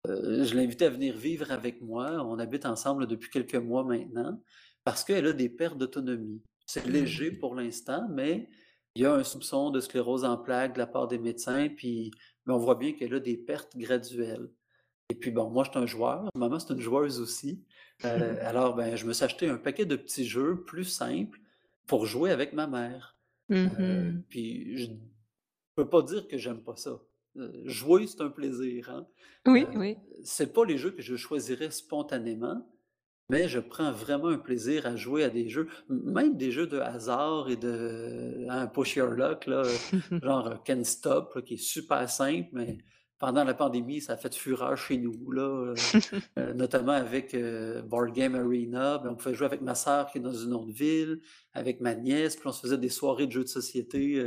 [0.07, 2.11] je l'ai invitée à venir vivre avec moi.
[2.27, 4.43] On habite ensemble depuis quelques mois maintenant,
[4.85, 6.43] parce qu'elle a des pertes d'autonomie.
[6.67, 7.39] C'est léger Mmh.
[7.39, 8.49] pour l'instant, mais
[8.95, 12.11] il y a un soupçon de sclérose en plaques de la part des médecins, puis
[12.47, 14.51] mais on voit bien qu'elle a des pertes graduelles.
[15.11, 17.65] Et puis bon, moi, je suis un joueur, maman, c'est une joueuse aussi.
[18.43, 21.41] Alors, ben, je me suis acheté un paquet de petits jeux plus simples
[21.87, 23.17] pour jouer avec ma mère.
[23.53, 24.23] Mh.
[24.29, 24.91] puis je
[25.75, 27.01] peux pas dire que j'aime pas ça.
[27.37, 29.07] Heu, jouer, c'est un plaisir, hein.
[29.47, 29.97] Oui, Heu, oui.
[30.25, 32.69] c'est pas les jeux que je choisirais spontanément,
[33.31, 36.79] mais je prends vraiment un plaisir à jouer à des jeux, même des jeux de
[36.81, 39.81] hasard et de, hein, push your luck là,
[40.23, 42.79] genre, Can't Stop là, qui est super simple, mais
[43.23, 45.75] pendant la pandémie, ça a fait fureur chez nous là, heu
[46.39, 48.99] heu, notamment avec, heu, Board Game Arena.
[48.99, 51.21] Ben, on pouvait jouer avec ma sœur qui est dans une autre ville,
[51.55, 54.21] avec ma nièce, puis on se faisait des soirées de jeux de société,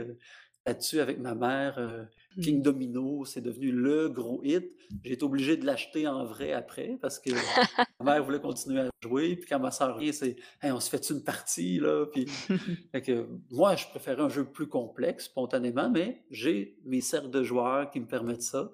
[0.66, 2.08] là-dessus avec ma mère, heu,
[2.42, 2.62] King.
[2.62, 4.72] Domino, c'est devenu le gros hit.
[5.04, 7.30] J'ai été obligé de l'acheter en vrai après parce que
[8.00, 10.90] ma mère voulait continuer à jouer, puis quand ma sœur vient, c'est: «Hey, on se
[10.90, 12.26] fait-tu une partie là?» puis
[12.92, 17.44] fait que moi, je préférais un jeu plus complexe spontanément, mais j'ai mes cercles de
[17.44, 18.72] joueurs qui me permettent ça.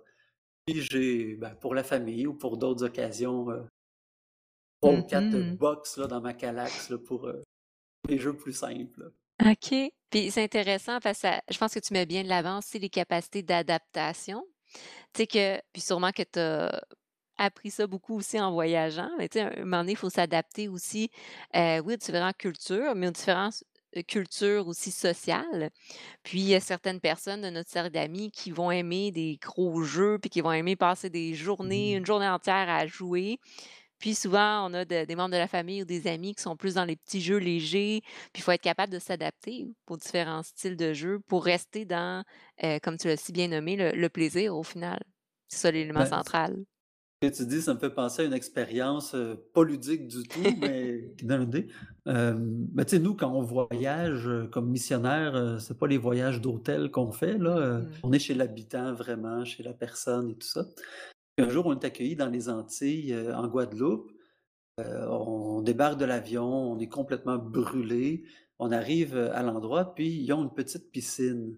[0.66, 3.48] Puis j'ai, ben, pour la famille ou pour d'autres occasions,
[4.82, 5.58] 3 ou Mmh 4 mh.
[5.60, 7.44] box là dans ma Kallax là pour, heu,
[8.10, 9.14] les jeux plus simples.
[9.44, 9.74] OK.
[10.10, 12.80] Puis c'est intéressant parce que ça je pense que tu mets bien de l'avant aussi
[12.80, 14.44] les capacités d'adaptation.
[15.14, 16.82] Tu sais que puis sûrement que tu as
[17.38, 20.70] appris ça beaucoup aussi en voyageant, mais tu sais, un moment donné, il faut s'adapter
[20.70, 21.12] aussi,
[21.56, 23.64] heu, oui, aux différentes cultures, mais aux différences,
[23.98, 25.70] heu, cultures aussi sociales.
[26.24, 29.84] Puis il y a certaines personnes de notre cercle d'amis qui vont aimer des gros
[29.84, 31.96] jeux, puis qui vont aimer passer des journées, Mmh.
[31.96, 33.40] une journée entière à jouer.
[34.00, 36.58] Puis souvent, on a de des membres de la famille ou des amis qui sont
[36.58, 38.02] plus dans les petits jeux légers,
[38.34, 42.24] puis il faut être capable de s'adapter aux différents styles de jeux pour rester dans,
[42.64, 45.00] heu, comme tu l'as si bien nommé, le le plaisir au final.
[45.48, 46.66] C'est ça l'élément Ben, ce central.
[47.22, 50.40] Que tu dis, ça me fait penser à une expérience, heu, pas ludique du tout,
[50.60, 51.68] mais qui donne une idée.
[52.06, 56.90] Ben, tu sais, nous, quand on voyage, heu, comme missionnaire, c'est pas les voyages d'hôtel
[56.90, 60.66] qu'on fait là, Mmh on est chez l'habitant vraiment, chez la personne et tout ça.
[61.36, 64.12] Puis un jour, on est accueillis dans les Antilles, en Guadeloupe.
[64.78, 68.24] On débarque de l'avion, on est complètement brûlés.
[68.58, 71.58] On arrive, à l'endroit, puis ils ont une petite piscine.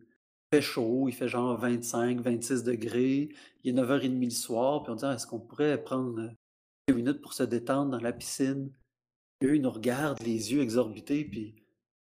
[0.54, 3.30] Il fait chaud, il fait genre 25-26°.
[3.64, 6.30] Il est 9:30 le soir, puis on dit: «Ah, est-ce qu'on pourrait prendre, heu,
[6.86, 8.72] quelques minutes pour se détendre dans la piscine?»
[9.40, 11.56] Puis eux, ils nous regardent les yeux exorbités, puis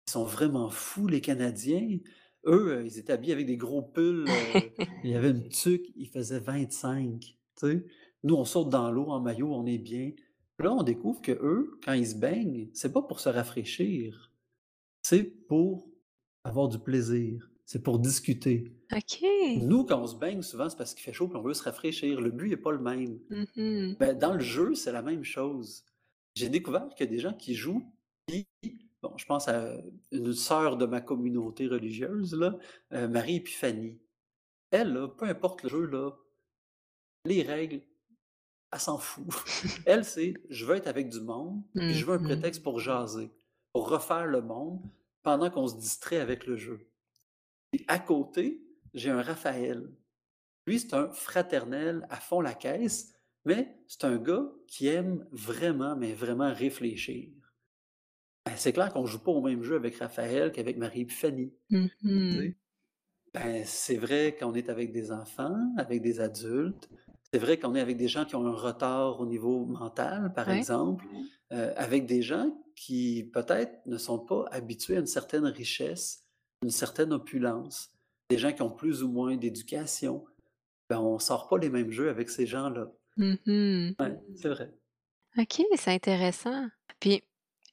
[0.08, 2.00] ils sont vraiment fous les Canadiens.
[2.46, 4.72] Eux, heu, ils étaient habillés avec des gros pulls, heu,
[5.04, 7.86] il y avait une tuque, il faisait 25, tu sais?
[8.24, 10.12] Nous, on saute dans l'eau en maillot, on est bien.
[10.58, 14.32] Là, on découvre qu'eux, quand ils se baignent, c'est pas pour se rafraîchir,
[15.02, 15.88] c'est pour
[16.44, 18.72] avoir du plaisir, c'est pour discuter.
[18.92, 19.22] OK.
[19.54, 21.62] Nous, quand on se baigne, souvent, c'est parce qu'il fait chaud puis on veut se
[21.64, 22.20] rafraîchir.
[22.20, 23.20] Le but est pas le même.
[23.30, 23.96] Mmh mh.
[24.00, 25.84] Ben, dans le jeu, c'est la même chose.
[26.34, 27.92] J'ai découvert qu'il y a des gens qui jouent,
[29.02, 29.76] bon, je pense à
[30.12, 32.58] une sœur de ma communauté religieuse, là,
[32.92, 33.98] heu, Marie Épiphanie.
[34.70, 36.12] Elle, là, peu importe le jeu, là,
[37.24, 37.82] les règles,
[38.72, 39.26] elle s'en fout.
[39.86, 42.20] Elle, c'est: «Je veux être avec du monde, Mmh je veux un mh.
[42.20, 43.30] prétexte pour jaser,
[43.72, 44.80] pour refaire le monde
[45.22, 46.91] pendant qu'on se distrait avec le jeu».
[47.88, 49.90] À côté, j'ai un Raphaël.
[50.66, 55.96] Lui, c'est un fraternel à fond la caisse, mais c'est un gars qui aime vraiment,
[55.96, 57.32] mais vraiment réfléchir.
[58.46, 60.76] Ben, c'est clair qu'on joue pas au même jeu avec Raphaël qu'avec
[61.70, 61.88] Mmh
[62.30, 62.38] tu mh.
[62.38, 62.56] sais?
[63.34, 66.90] Ben, c'est vrai quand on est avec des enfants, avec des adultes,
[67.32, 70.48] c'est vrai qu'on est avec des gens qui ont un retard au niveau mental, par
[70.48, 70.62] Ouais.
[70.62, 71.06] exemple,
[71.52, 76.21] heu, avec des gens qui peut-être ne sont pas habitués à une certaine richesse,
[76.62, 77.90] une certaine opulence,
[78.30, 80.24] des gens qui ont plus ou moins d'éducation.
[80.90, 82.92] Ben, on sort pas les mêmes jeux avec ces gens-là.
[83.16, 83.94] Mmh mh.
[84.00, 84.74] Ouais, c'est vrai.
[85.38, 86.68] OK, c'est intéressant.
[87.00, 87.22] Puis,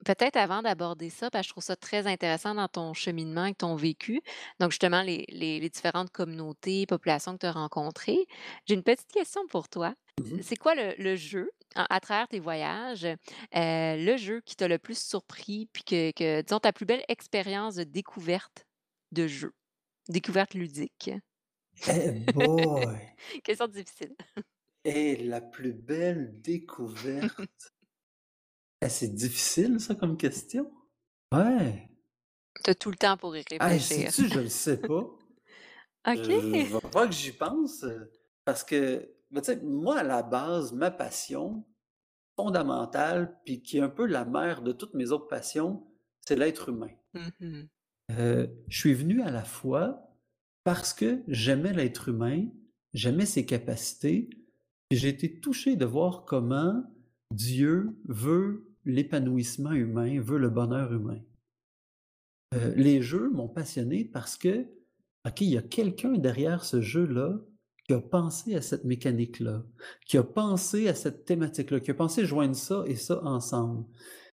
[0.05, 3.53] peut-être avant d'aborder ça, parce que je trouve ça très intéressant dans ton cheminement et
[3.55, 4.21] ton vécu,
[4.61, 8.27] donc justement les les les différentes communautés, populations que tu as rencontrées.
[8.65, 9.93] J'ai une petite question pour toi.
[10.17, 10.41] Mmh mh.
[10.41, 13.15] C'est quoi le le jeu, à travers tes voyages, heu,
[13.53, 17.75] le jeu qui t'a le plus surpris, puis que que disons ta plus belle expérience
[17.75, 18.65] de découverte?
[19.11, 19.53] De jeu,
[20.09, 21.11] découverte ludique?
[21.87, 22.97] Eh boy!
[23.43, 24.15] Question difficile.
[24.83, 27.73] Et la plus belle découverte?
[28.89, 30.69] C'est difficile ça comme question.
[31.33, 31.89] Ouais.
[32.63, 34.11] Tu as tout le temps pour y Hey, réfléchir.
[34.17, 35.05] je le sais pas.
[36.07, 36.67] OK.
[36.67, 38.11] je va falloir que j'y pense, heu,
[38.45, 41.65] parce que, ben, moi, à la base, ma passion
[42.35, 45.87] fondamentale, puis qui est un peu la mère de toutes mes autres passions,
[46.27, 46.91] c'est l'être humain.
[47.13, 47.69] Mmh mh.
[48.09, 50.15] Heu, je suis venu à la foi
[50.63, 52.47] parce que j'aimais l'être humain,
[52.93, 54.29] j'aimais ses capacités,
[54.91, 56.83] et j'ai été touché de voir comment
[57.31, 61.19] Dieu veut l'épanouissement humain, veut le bonheur humain.
[62.55, 64.67] Heu, les jeux m'ont passionné parce que,
[65.27, 67.39] OK, il y a quelqu'un derrière ce jeu-là
[67.85, 69.63] qui a pensé à cette mécanique-là,
[70.05, 73.85] qui a pensé à cette thématique-là, qui a pensé joindre ça et ça ensemble.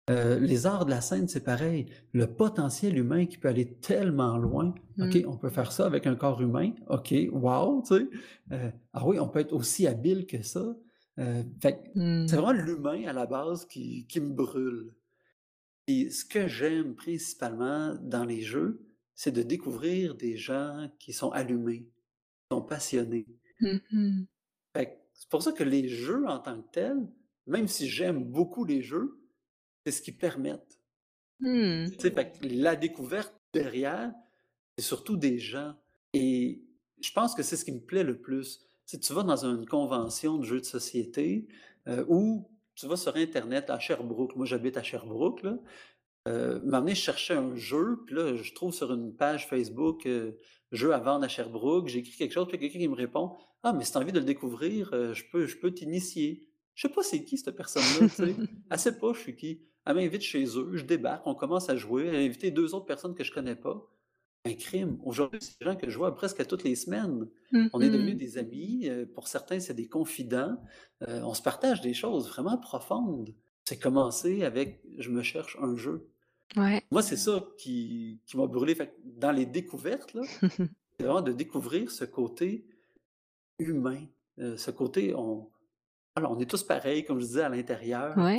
[0.10, 1.86] Heu, les arts de la scène, c'est pareil.
[2.12, 4.76] Le potentiel humain qui peut aller tellement loin.
[5.02, 5.26] OK, Mmh.
[5.26, 6.72] on peut faire ça avec un corps humain.
[6.90, 8.10] OK, wow, tu sais?
[8.52, 10.76] Heu, ah oui, on peut être aussi habile que ça.
[11.62, 11.90] Fait que
[12.26, 14.94] c'est vraiment l'humain à la base qui qui me brûle.
[15.88, 18.86] Et ce que j'aime principalement dans les jeux,
[19.16, 23.28] c'est de découvrir des gens qui sont allumés, qui sont passionnés.
[23.62, 24.28] Mmh
[24.74, 24.82] que
[25.14, 27.08] c'est pour ça que les jeux en tant que tels,
[27.48, 29.23] même si j'aime beaucoup les jeux,
[29.86, 30.80] c'est ce qu'ils permettent.
[31.40, 31.92] Mmh.
[31.92, 34.14] Tu sais, fait que la découverte derrière,
[34.78, 35.76] c'est surtout des gens
[36.14, 36.64] et
[37.02, 38.62] je pense que c'est ce qui me plaît le plus.
[38.86, 41.48] Si tu vas dans une convention de jeux de société,
[41.88, 45.58] heu, ou tu vas sur internet à Sherbrooke, moi j'habite à Sherbrooke là,
[46.26, 50.40] donné, je cherchais un jeu, puis là, je trouve sur une page Facebook, heu,
[50.72, 51.88] «Jeux à vendre à Sherbrooke».
[51.88, 54.20] J'écris quelque chose, puis quelqu'un qui me répond: «Ah, mais si tu as envie de
[54.20, 56.48] le découvrir, je peux je peux t'initier».
[56.76, 58.44] Je sais pas c'est qui cette personne-là, tu sais?
[58.70, 59.62] Elle sait pas je suis qui.
[59.86, 62.08] Elle m'invite chez eux, je débarque, on commence à jouer.
[62.08, 63.86] Elle a invité 2 autres personnes que je connais pas.
[64.46, 65.00] Un crime.
[65.04, 67.30] Aujourd'hui, c'est des gens que je vois presque à toutes les semaines.
[67.74, 68.18] On est devenus mh.
[68.18, 70.58] des amis, heu, pour certains, c'est des confidents.
[71.08, 73.36] Heu, on se partage des choses vraiment profondes.
[73.66, 76.10] C'est commencé avec: «Je me cherche un jeu».
[76.56, 76.84] Ouais.
[76.92, 78.76] Moi, c'est ça qui qui m'a brûlé.
[78.76, 80.28] Fait dans les découvertes, là,
[81.00, 82.68] c'est vraiment de découvrir ce côté
[83.60, 84.08] humain,
[84.40, 85.52] heu, ce côté on
[86.16, 88.30] voilà, on est tous pareils, comme je disais, à l'intérieur,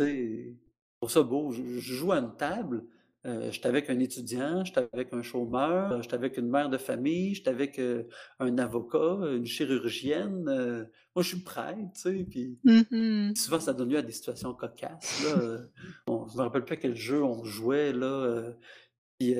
[0.00, 1.52] tu sais, je trouve ça beau.
[1.52, 2.86] Je je joue à une table,
[3.26, 7.34] heu, j'étais avec un étudiant, j'étais avec un chômeur, j'étais avec une mère de famille,
[7.34, 8.08] j'étais avec, heu,
[8.40, 13.38] un avocat, une chirurgienne, heu, moi je suis prêtre, tu sais, puis Mmh mh.
[13.38, 15.60] souvent ça donne lieu à des situations cocasses, là,
[16.08, 18.52] on je me rappelle plus à quel jeu on jouait, là,
[19.18, 19.34] puis,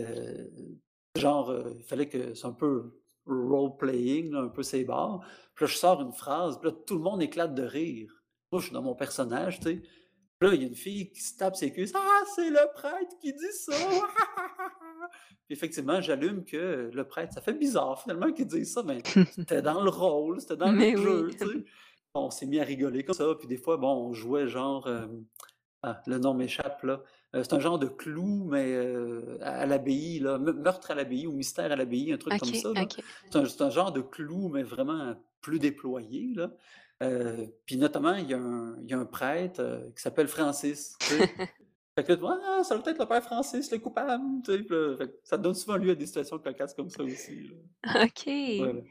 [1.16, 5.20] genre, il fallait que c'est un peu role playing, là, un peu c'est barres.
[5.54, 8.12] Puis là, je sors une phrase, puis là, tout le monde éclate de rire.
[8.50, 9.82] Moi, je suis dans mon personnage, tu sais.
[10.38, 12.72] Puis là, il y a une fille qui se tape ses cuisses: «Ah, c'est le
[12.74, 13.72] prêtre qui dit ça!
[15.46, 19.02] Puis effectivement, j'allume que le prêtre, ça fait bizarre finalement qu'il dise ça, mais
[19.34, 20.96] c'était dans le rôle, c'était dans le oui.
[20.96, 21.64] jeu, tu sais.
[22.14, 25.24] On s'est mis à rigoler comme ça, puis des fois, bon, on jouait genre, hem
[25.82, 27.02] ah, le nom m'échappe là.
[27.34, 31.32] Heu, c'est un genre de clou, mais heu, à à l'abbaye meurtre à l'abbaye ou
[31.32, 32.70] mystère à l'abbaye, un truc comme ça.
[33.30, 36.52] C'est un genre de clou, mais vraiment plus déployé là.
[37.02, 40.98] Heu, puis notamment, il y a un il y a un prêtre, qui s'appelle Francis?
[41.98, 45.38] Fait que là, «Ah, ça doit être le père Francis, le coupable», fait que ça
[45.38, 47.56] donne souvent lieu à des situations cocasses comme ça aussi, là.
[47.84, 48.28] OK.
[48.56, 48.82] Voilà.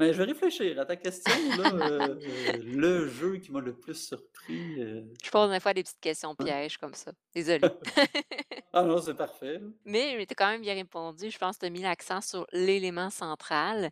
[0.00, 2.22] Mais je vais réfléchir à ta question là, heu,
[2.64, 6.34] le jeu qui m'a le plus surpris, heu, Je pose des fois des petites questions
[6.34, 7.12] pièges comme ça.
[7.34, 7.70] Désolée.
[8.72, 9.60] Ah non, c'est parfait.
[9.84, 11.30] Mais tu as quand même bien répondu.
[11.30, 13.88] Je pense que tu as mis l'accent sur l'élément central.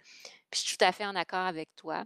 [0.51, 2.05] Puis je suis tout à fait en accord avec toi.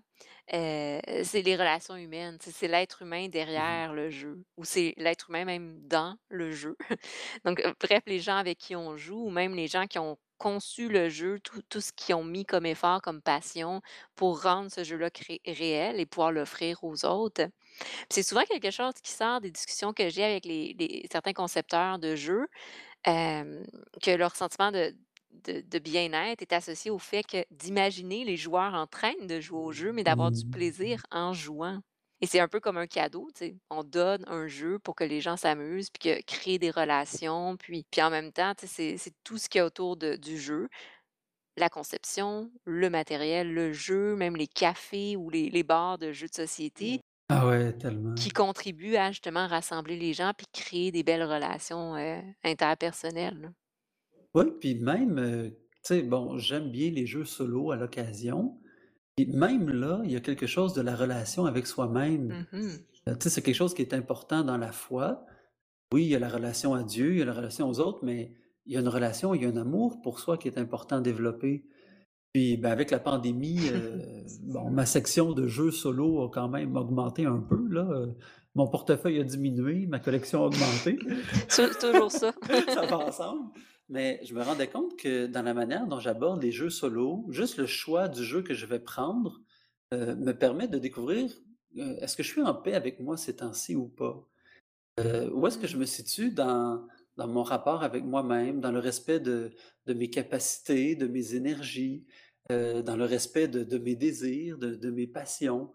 [0.53, 4.65] Heu, c'est les relations humaines, tu sais, c'est l'être humain Mmh derrière le jeu ou
[4.65, 6.77] c'est l'être humain même dans le jeu.
[7.45, 10.88] Donc, bref, les gens avec qui on joue ou même les gens qui ont conçu
[10.88, 13.83] le jeu, tout tout ce qu'ils ont mis comme effort, comme passion
[14.16, 15.11] pour rendre ce jeu-là
[15.46, 17.44] réel et pouvoir l'offrir aux autres.
[18.11, 21.98] C'est souvent quelque chose qui sort des discussions que j'ai avec les les certains concepteurs
[22.00, 22.46] de jeux,
[24.02, 24.94] que leur sentiment de
[25.33, 29.59] de de bien-être est associé au fait que d'imaginer les joueurs en train de jouer
[29.61, 30.52] au jeu, mais d'avoir du Mmh.
[30.52, 31.81] plaisir en jouant.
[32.22, 33.56] Et c'est un peu comme un cadeau, tu sais.
[33.70, 37.85] On donne un jeu pour que les gens s'amusent, puis que créer des relations, puis
[37.90, 40.38] puis en même temps, tu sais, c'est tout ce qu'il y a autour de du
[40.38, 40.68] jeu,
[41.58, 46.28] la conception, le matériel, le jeu, même les cafés ou les les bars de jeux
[46.28, 48.14] de société Ah ouais, tellement.
[48.14, 53.48] qui contribuent à justement rassembler les gens puis créer des belles relations, heu, interpersonnelles, là.
[54.35, 58.61] Oui, puis même, heu, tu sais, bon, j'aime bien les jeux solo à l'occasion,
[59.18, 62.46] et même là, il y a quelque chose de la relation avec soi-même.
[62.53, 62.70] Mmh mh.
[63.09, 65.27] Heu, tu sais, c'est quelque chose qui est important dans la foi.
[65.92, 68.01] Oui, il y a la relation à Dieu, il y a la relation aux autres,
[68.03, 68.33] mais
[68.66, 70.96] il y a une relation, il y a un amour pour soi qui est important
[70.96, 71.64] à développer.
[72.33, 74.03] Puis, ben, avec la pandémie, heu,
[74.44, 78.14] bon, ma section de jeux solo a quand même augmenté un peu là, heu,
[78.55, 80.98] mon portefeuille a diminué, ma collection a augmenté.
[81.48, 82.33] C'est toujours ça.
[82.68, 83.51] Ça va ensemble.
[83.92, 87.59] Mais je me rendais compte que dans la manière dont j'aborde les jeux solo, juste
[87.59, 89.42] le choix du jeu que je vais prendre,
[89.94, 91.33] heu, me permet de découvrir,
[91.78, 94.28] heu, est-ce que je suis en paix avec moi ces temps-ci ou pas?
[95.00, 95.78] Heu, où est-ce que je Mmh.
[95.78, 96.87] me situe dans
[97.18, 99.52] dans mon rapport avec moi-même, dans le respect de
[99.87, 102.07] de mes capacités, de mes énergies,
[102.50, 105.72] dans le respect de de mes désirs, de de mes passions?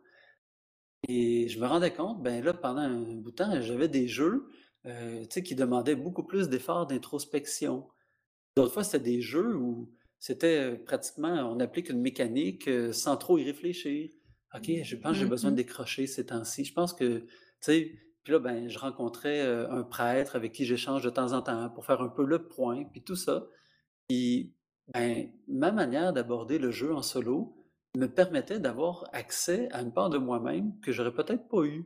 [1.08, 4.48] Et je me rendais compte, ben là, pendant un bout de temps, j'avais des jeux,
[5.44, 7.88] qui demandaient beaucoup plus d'efforts d'introspection.
[8.58, 13.18] D'autres fois, c'était des jeux où c'était, heu, pratiquement on applique une mécanique, heu, sans
[13.18, 14.12] trop y réfléchir.
[14.56, 15.58] OK, je pense que j'ai Mmh besoin de mh.
[15.58, 16.66] décrocher ces temps-ci.
[16.66, 17.28] Je pense que, tu
[17.62, 17.92] sais
[18.24, 21.70] puis là, ben, je rencontrais, heu, un prêtre avec qui j'échange de temps en temps
[21.70, 23.48] pour faire un peu le point, puis tout ça.
[24.10, 24.56] Puis,
[24.94, 27.68] ben, ma manière d'aborder le jeu en solo
[27.98, 31.86] me permettait d'avoir accès à une part de moi-même que j'aurais peut-être pas eu.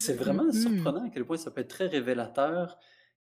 [0.00, 2.78] C'est Mmh vraiment surprenant à quel point ça peut être très révélateur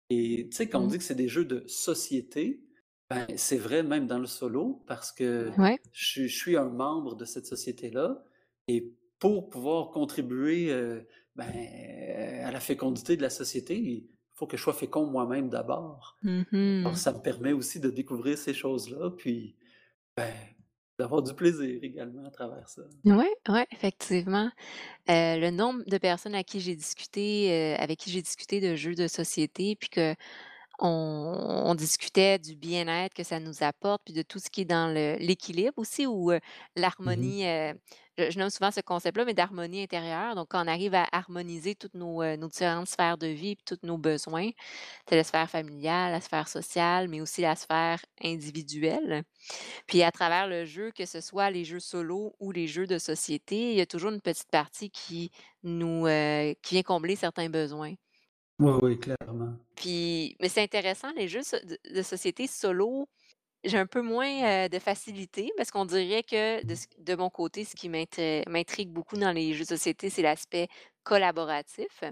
[0.10, 0.90] et tu sais, quand on Mmh.
[0.90, 2.66] dit que c'est des jeux de société,
[3.10, 5.80] ben, c'est vrai même dans le solo parce que Ouais.
[5.92, 8.24] je suis je suis un membre de cette société-là
[8.68, 11.46] et pour pouvoir contribuer, heu, ben,
[12.46, 16.18] à la fécondité de la société, il faut que je sois fécond moi-même d'abord.
[16.24, 16.96] Mmh mh.
[16.96, 19.58] ça me permet aussi de découvrir ces choses-là, puis,
[20.18, 20.34] ben,
[21.00, 22.84] d'avoir du plaisir également à travers ça.
[23.06, 24.50] Ouais, ouais, effectivement.
[25.10, 28.76] Heu, le nombre de personnes à qui j'ai discuté, heu, avec qui j'ai discuté de
[28.76, 30.16] jeux de société, puis qu'on
[30.80, 34.94] on discutait du bien-être que ça nous apporte, puis de tout ce qui est dans
[34.94, 36.32] l'équilibre aussi ou,
[37.04, 37.36] Mmh mh.
[37.38, 37.44] l'harmonie,
[38.18, 40.36] je je nomme souvent ce concept-là, mais d'harmonie intérieure.
[40.36, 43.98] Donc quand on arrive à harmoniser toutes nos, différentes sphères de vie, puis tous nos
[43.98, 44.50] besoins,
[45.10, 49.24] c'est la sphère familiale, la sphère sociale, mais aussi la sphère individuelle.
[49.88, 52.98] Puis à travers le jeu, que ce soit les jeux solo ou les jeux de
[53.00, 55.32] société, il y a toujours une petite partie qui
[55.64, 56.06] nous,
[56.62, 57.96] qui vient combler certains besoins.
[58.60, 59.58] Oui, oui, clairement.
[59.76, 61.58] Puis mais c'est intéressant, les jeux so
[61.90, 63.10] de société solo,
[63.66, 67.30] j'ai un peu moins, heu, de facilité parce qu'on dirait que de ce de mon
[67.32, 70.68] côté, ce qui m'intrigue beaucoup dans les jeux de société, c'est l'aspect
[71.04, 72.04] collaboratif.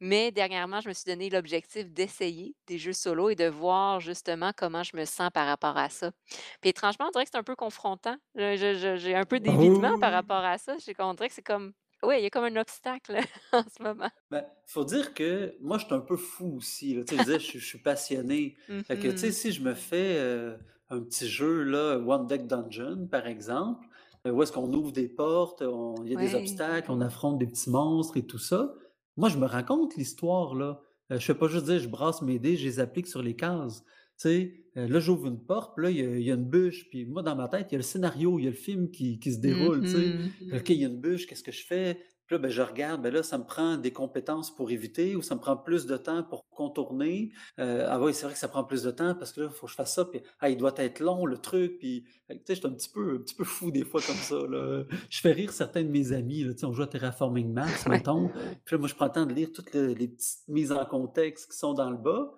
[0.00, 4.52] Mais dernièrement, je me suis donné l'objectif d'essayer des jeux solo et de voir justement
[4.56, 6.12] comment je me sens par rapport à ça.
[6.60, 8.16] Puis étrangement, on dirait que c'est un peu confrontant.
[8.36, 10.76] Je je je j'ai un peu Ah d'évitement par rapport à ça.
[10.78, 11.72] J'ai on dirait que c'est comme
[12.04, 13.18] ouais, il y a comme un obstacle
[13.52, 14.10] en ce moment.
[14.30, 17.02] Ben, faut dire que moi, je suis un peu fou aussi, là.
[17.02, 18.56] Je disais, je suis je suis passionné.
[18.68, 19.32] Mmh Fait que, mh.
[19.32, 20.58] si je me fais, heu,
[20.88, 23.88] un petit jeu, là, One Deck Dungeon, par exemple,
[24.26, 27.38] heu, où est-ce qu'on ouvre des portes, on il y a des obstacles, on affronte
[27.38, 28.74] des petits monstres et tout ça.
[29.16, 30.80] Moi, je me raconte l'histoire, là.
[31.12, 33.34] Heu, je fais pas juste dire: «Je brasse mes dés, je les applique sur les
[33.36, 33.82] cases».
[34.22, 36.44] Sais, heu, là, j'ouvre une porte, puis là, il y a il y a une
[36.44, 38.56] bûche, puis moi, dans ma tête, il y a le scénario, il y a le
[38.56, 40.08] film qui qui se déroule, tu sais.
[40.42, 40.56] mh.
[40.58, 41.98] OK, il y a une bûche, qu'est-ce que je fais?
[42.26, 45.22] Puis là, ben, je regarde, ben là, ça me prend des compétences pour éviter ou
[45.22, 47.32] ça me prend plus de temps pour contourner.
[47.58, 49.56] Euh, ah oui, c'est vrai que ça prend plus de temps parce que là, il
[49.56, 50.04] faut que je fasse ça.
[50.04, 51.78] Puis, ah, il doit être long, le truc.
[51.78, 54.14] Puis, tu sais, je suis un petit peu, un petit peu fou des fois comme
[54.14, 54.36] ça.
[54.48, 54.84] Là.
[55.08, 56.44] Je fais rire certains de mes amis.
[56.44, 57.96] Là, tu sais, on joue à Terraforming Mars, Ouais.
[57.96, 58.28] mettons.
[58.64, 60.84] Puis là, moi, je prends le temps de lire toutes le- les petites mises en
[60.84, 62.30] contexte qui sont dans le bas.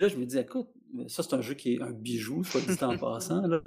[0.00, 0.68] Là, je me dis, écoute,
[1.06, 3.46] ça, c'est un jeu qui est un bijou, soit dit en passant.
[3.46, 3.60] Là.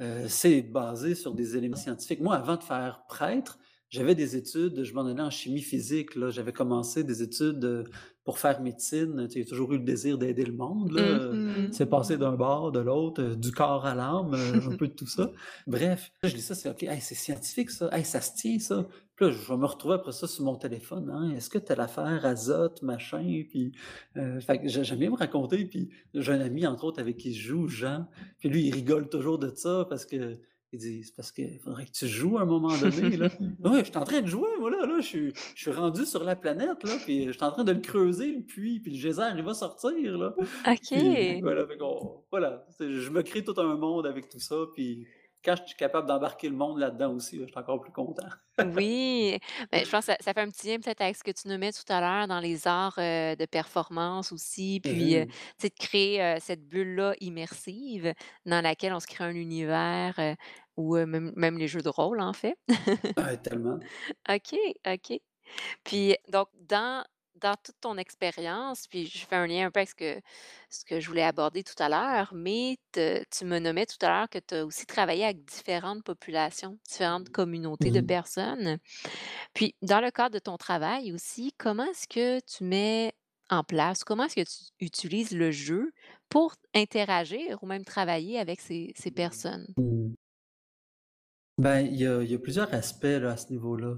[0.00, 2.20] Euh, c'est basé sur des éléments scientifiques.
[2.20, 3.58] Moi, avant de faire prêtre,
[3.88, 6.16] j'avais des études, je m'en allais en chimie physique.
[6.16, 6.30] Là.
[6.30, 7.84] J'avais commencé des études euh,
[8.24, 9.28] pour faire médecine.
[9.28, 10.90] Tu J'ai toujours eu le désir d'aider le monde.
[10.92, 11.02] Là.
[11.02, 11.72] Euh, Mhm.
[11.72, 14.92] C'est passé d'un bord, de l'autre, euh, du corps à l'âme, euh, un peu de
[14.92, 15.30] tout ça.
[15.66, 18.86] Bref, je dis ça, c'est OK, hey, c'est scientifique ça, hey, ça se tient ça.
[19.16, 21.10] Puis là, je vais me retrouver après ça sur mon téléphone.
[21.10, 21.30] Hein.
[21.34, 23.42] Est-ce que tu as l'affaire azote, machin?
[23.48, 23.72] Puis,
[24.16, 25.64] euh, fait que j'ai- j'aime bien me raconter.
[25.64, 28.06] Puis j'ai un ami, entre autres, avec qui je joue, Jean.
[28.38, 30.38] Puis lui, il rigole toujours de ça parce que.
[30.72, 33.16] Il dit, c'est parce qu'il faudrait que tu joues à un moment donné.
[33.16, 33.28] Là.
[33.64, 34.84] Oui, je suis en train de jouer, moi, là.
[34.84, 36.90] là je, suis, je suis rendu sur la planète, là.
[37.04, 38.80] Puis je suis en train de le creuser, le puits.
[38.80, 40.34] Puis le geyser, il va sortir, là.
[40.36, 41.40] Puis OK.
[41.42, 41.66] voilà,
[42.32, 44.56] voilà, je me crée tout un monde avec tout ça.
[44.74, 45.06] Puis
[45.46, 48.28] quand je suis capable d'embarquer le monde là-dedans aussi, là, je suis encore plus content.
[48.62, 49.38] Oui,
[49.70, 51.46] ben, je pense que ça ça fait un petit lien peut-être avec ce que tu
[51.48, 55.34] nommais tout à l'heure dans les arts, heu, de performance aussi, puis, Mhm.
[55.58, 58.14] tu sais, de créer, heu, cette bulle-là immersive
[58.46, 60.34] dans laquelle on se crée un univers, heu,
[60.78, 62.56] ou, même même les jeux de rôle, en fait.
[63.16, 63.90] Ouais, tellement.
[64.28, 64.54] OK,
[64.86, 65.20] OK.
[65.84, 67.04] Puis donc dans
[67.40, 70.20] dans toute ton expérience, puis je fais un lien un peu avec ce que
[70.70, 74.08] ce que je voulais aborder tout à l'heure, mais te tu me nommais tout à
[74.08, 78.78] l'heure que tu as aussi travaillé avec différentes populations, différentes communautés de personnes.
[79.54, 83.14] Puis dans le cadre de ton travail aussi, comment est-ce que tu mets
[83.48, 85.92] en place, comment est-ce que tu utilises le jeu
[86.28, 89.66] pour interagir ou même travailler avec ces ces personnes?
[89.76, 90.14] Mm.
[91.58, 93.96] Ben, il y a, il y a plusieurs aspects là, à ce niveau-là.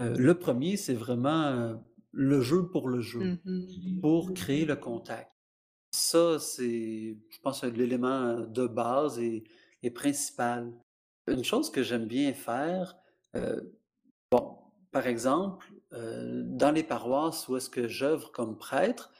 [0.00, 1.74] Euh, le premier, c'est vraiment euh,
[2.16, 5.30] le jeu pour le jeu, Mmh pour créer le contact.
[5.90, 9.44] Ça, c'est, je pense, l'élément de base et,
[9.82, 10.72] et principal.
[11.26, 12.96] Une chose que j'aime bien faire,
[13.34, 13.60] euh,
[14.30, 14.58] bon,
[14.92, 19.10] par exemple, euh, dans les paroisses où est-ce que j'œuvre comme prêtre,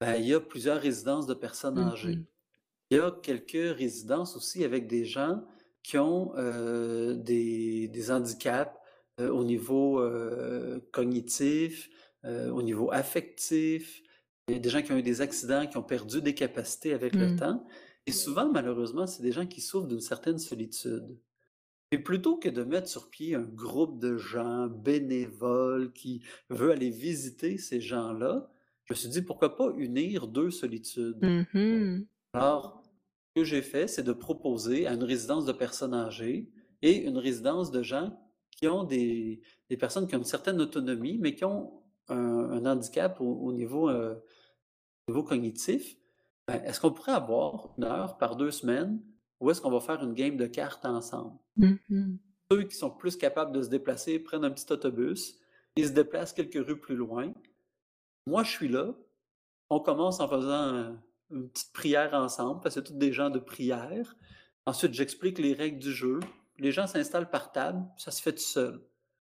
[0.00, 2.16] ben, il y a plusieurs résidences de personnes âgées.
[2.16, 2.26] Mmh
[2.90, 5.44] Il y a quelques résidences aussi avec des gens
[5.82, 8.76] qui ont euh, des, des handicaps
[9.20, 10.00] euh, au niveau
[10.92, 11.90] cognitif,
[12.24, 14.02] euh, au niveau affectif.
[14.48, 16.92] Il y a des gens qui ont eu des accidents, qui ont perdu des capacités
[16.92, 17.36] avec le Mmh.
[17.36, 17.66] temps.
[18.06, 21.18] Et souvent, malheureusement, c'est des gens qui souffrent d'une certaine solitude.
[21.92, 26.90] Et plutôt que de mettre sur pied un groupe de gens bénévoles qui veut aller
[26.90, 28.50] visiter ces gens-là,
[28.84, 31.22] je me suis dit pourquoi pas unir deux solitudes?
[31.22, 32.02] Mmh
[32.32, 32.82] Alors,
[33.36, 36.50] ce que j'ai fait, c'est de proposer à une résidence de personnes âgées
[36.82, 38.18] et une résidence de gens
[38.50, 42.66] qui ont des, des personnes qui ont une certaine autonomie, mais qui ont un, un
[42.66, 44.14] handicap au, au niveau, euh,
[45.06, 45.96] au niveau cognitif.
[46.46, 49.02] Ben, est-ce qu'on pourrait avoir une heure par deux semaines
[49.40, 51.38] ou est-ce qu'on va faire une game de cartes ensemble?
[51.56, 52.16] Mmh
[52.50, 55.38] Ceux qui sont plus capables de se déplacer prennent un petit autobus,
[55.76, 57.32] ils se déplacent quelques rues plus loin.
[58.26, 58.94] Moi, je suis là.
[59.70, 60.96] On commence en faisant
[61.30, 64.14] une petite prière ensemble, parce que c'est tous des gens de prière.
[64.66, 66.20] Ensuite, j'explique les règles du jeu.
[66.58, 68.80] Les gens s'installent par table, ça se fait tout seul.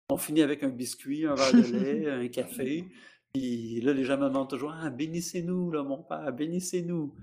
[0.09, 2.85] On finit avec un biscuit, un verre de lait, un café.
[3.33, 7.15] Puis là, les gens me demandent toujours Ah, bénissez-nous, là, mon père, bénissez-nous.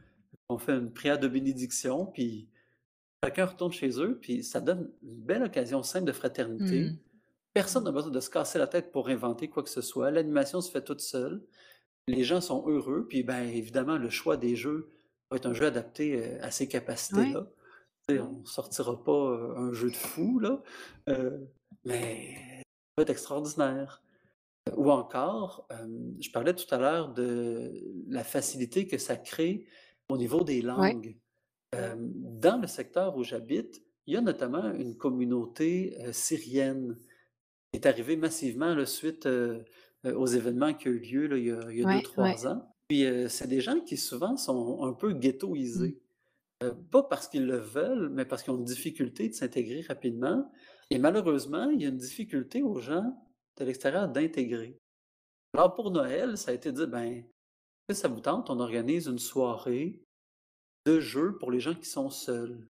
[0.50, 2.50] On fait une prière de bénédiction, puis
[3.24, 6.82] chacun retourne chez eux, puis ça donne une belle occasion simple de fraternité.
[6.84, 6.98] Mmh.
[7.54, 10.12] Personne n'a besoin de se casser la tête pour inventer quoi que ce soit.
[10.12, 11.42] L'animation se fait toute seule.
[12.08, 14.90] Les gens sont heureux, puis ben évidemment, le choix des jeux
[15.32, 17.48] va être un jeu adapté euh, à ces capacités-là.
[18.10, 20.62] On ne sortira pas euh, un jeu de fou, là,
[21.08, 21.40] euh,
[21.86, 22.64] mais
[22.98, 24.02] va être extraordinaire.
[24.78, 25.88] Ou encore, euh,
[26.22, 27.74] je parlais tout à l'heure de
[28.08, 29.66] la facilité que ça crée
[30.10, 30.94] au niveau des Ouais.
[30.94, 31.18] langues.
[31.76, 36.98] Euh, dans le secteur où j'habite, il y a notamment une communauté euh, syrienne
[37.72, 39.28] qui est arrivée massivement là, suite
[40.06, 42.02] aux événements qui ont eu lieu là, il y a, il y a deux, ouais.
[42.04, 42.70] trois ans.
[42.88, 45.20] Puis c'est des gens qui souvent sont un peu Mmh.
[45.20, 46.00] ghettoisés.
[46.64, 50.50] Euh, pas parce qu'ils le veulent, mais parce qu'ils ont une difficulté de s'intégrer rapidement.
[50.94, 53.18] Et malheureusement, il y a une difficulté aux gens
[53.58, 54.78] de l'extérieur d'intégrer.
[55.56, 57.24] Alors pour Noël, ça a été dit, ben,
[57.89, 60.00] si ça vous tente, on organise une soirée
[60.86, 62.68] de jeu pour les gens qui sont seuls,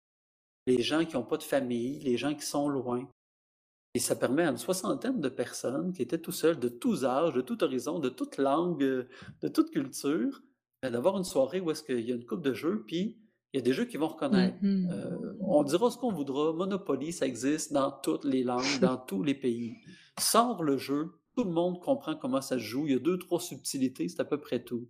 [0.68, 3.10] les gens qui n'ont pas de famille, les gens qui sont loin.
[3.94, 7.34] Et ça permet à une soixantaine de personnes qui étaient tout seuls, de tous âges,
[7.34, 10.42] de tout horizon, de toute langue, de toute culture,
[10.84, 13.18] euh, d'avoir une soirée où est-ce qu'il y a une coupe de jeux, puis
[13.54, 14.58] il y a des jeux qu'ils vont reconnaître.
[14.62, 18.98] Mmh Euh, on dira ce qu'on voudra, Monopoly, ça existe dans toutes les langues, dans
[18.98, 19.76] tous les pays.
[20.20, 22.86] Sors le jeu, tout le monde comprend comment ça se joue.
[22.88, 24.88] Il y a deux, trois subtilités, c'est à peu près tout.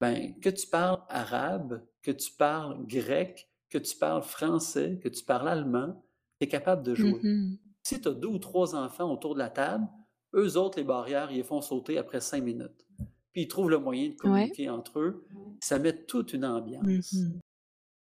[0.00, 5.24] Ben, que tu parles arabe, que tu parles grec, que tu parles français, que tu
[5.24, 6.02] parles allemand,
[6.40, 7.20] tu es capable de jouer.
[7.22, 9.86] Mmh Si tu as deux ou trois enfants autour de la table,
[10.34, 12.86] eux autres, les barrières, ils les font sauter après cinq minutes.
[13.32, 14.16] Puis ils trouvent le moyen de Ouais.
[14.18, 15.24] communiquer entre eux.
[15.60, 17.12] Ça met toute une ambiance.
[17.14, 17.38] Mmh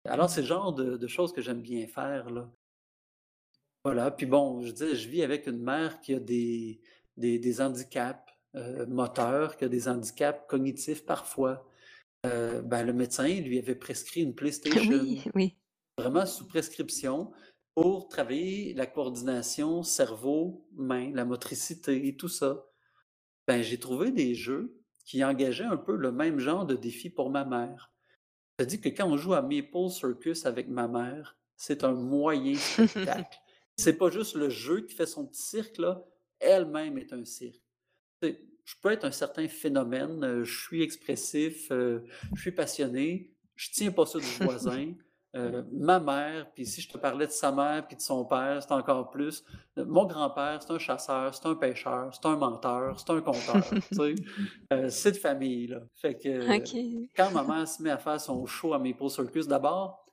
[0.05, 2.49] Alors, c'est le genre de, de choses que j'aime bien faire, là.
[3.83, 4.11] Voilà.
[4.11, 6.81] Puis bon, je dis, je vis avec une mère qui a des,
[7.17, 8.19] des, des handicaps
[8.55, 11.67] euh, moteurs, qui a des handicaps cognitifs parfois.
[12.25, 15.55] Euh, ben, le médecin lui avait prescrit une PlayStation, Oui, oui.
[15.97, 17.31] vraiment sous prescription,
[17.75, 22.65] pour travailler la coordination cerveau-main, la motricité et tout ça.
[23.47, 27.29] Ben, j'ai trouvé des jeux qui engageaient un peu le même genre de défi pour
[27.29, 27.91] ma mère.
[28.59, 32.55] Je dis que quand on joue à Maple Circus avec ma mère, c'est un moyen
[32.55, 33.37] spectacle.
[33.77, 36.03] C'est pas juste le jeu qui fait son petit cirque, là.
[36.39, 37.61] Elle-même est un cirque.
[38.21, 41.99] Je peux être un certain phénomène, euh, je suis expressif, euh,
[42.33, 44.93] je suis passionné, je tiens pas ça du voisin.
[45.35, 48.63] Euh, ma mère, puis si je te parlais de sa mère puis de son père,
[48.63, 49.43] c'est encore plus.
[49.77, 53.61] Euh, Mon grand-père, c'est un chasseur, c'est un pêcheur, c'est un menteur, c'est un conteur.
[53.69, 54.15] tu sais.
[54.71, 55.81] Euh, c'est de famille, là.
[55.95, 60.05] Fait que quand ma mère se met à faire son show à Maple Circus, d'abord,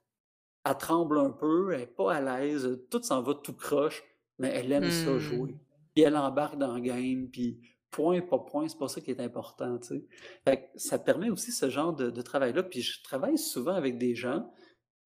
[0.64, 4.03] elle tremble un peu, elle n'est pas à l'aise, tout s'en va tout croche,
[4.39, 5.18] mais elle aime ça Mmh.
[5.18, 5.57] jouer.
[5.95, 7.61] Puis elle embarque dans le game, puis
[7.93, 10.05] point, pas point, c'est pas ça qui est important, tu sais.
[10.45, 12.64] Fait que ça permet aussi ce genre de, de travail-là.
[12.64, 14.51] Puis je travaille souvent avec des gens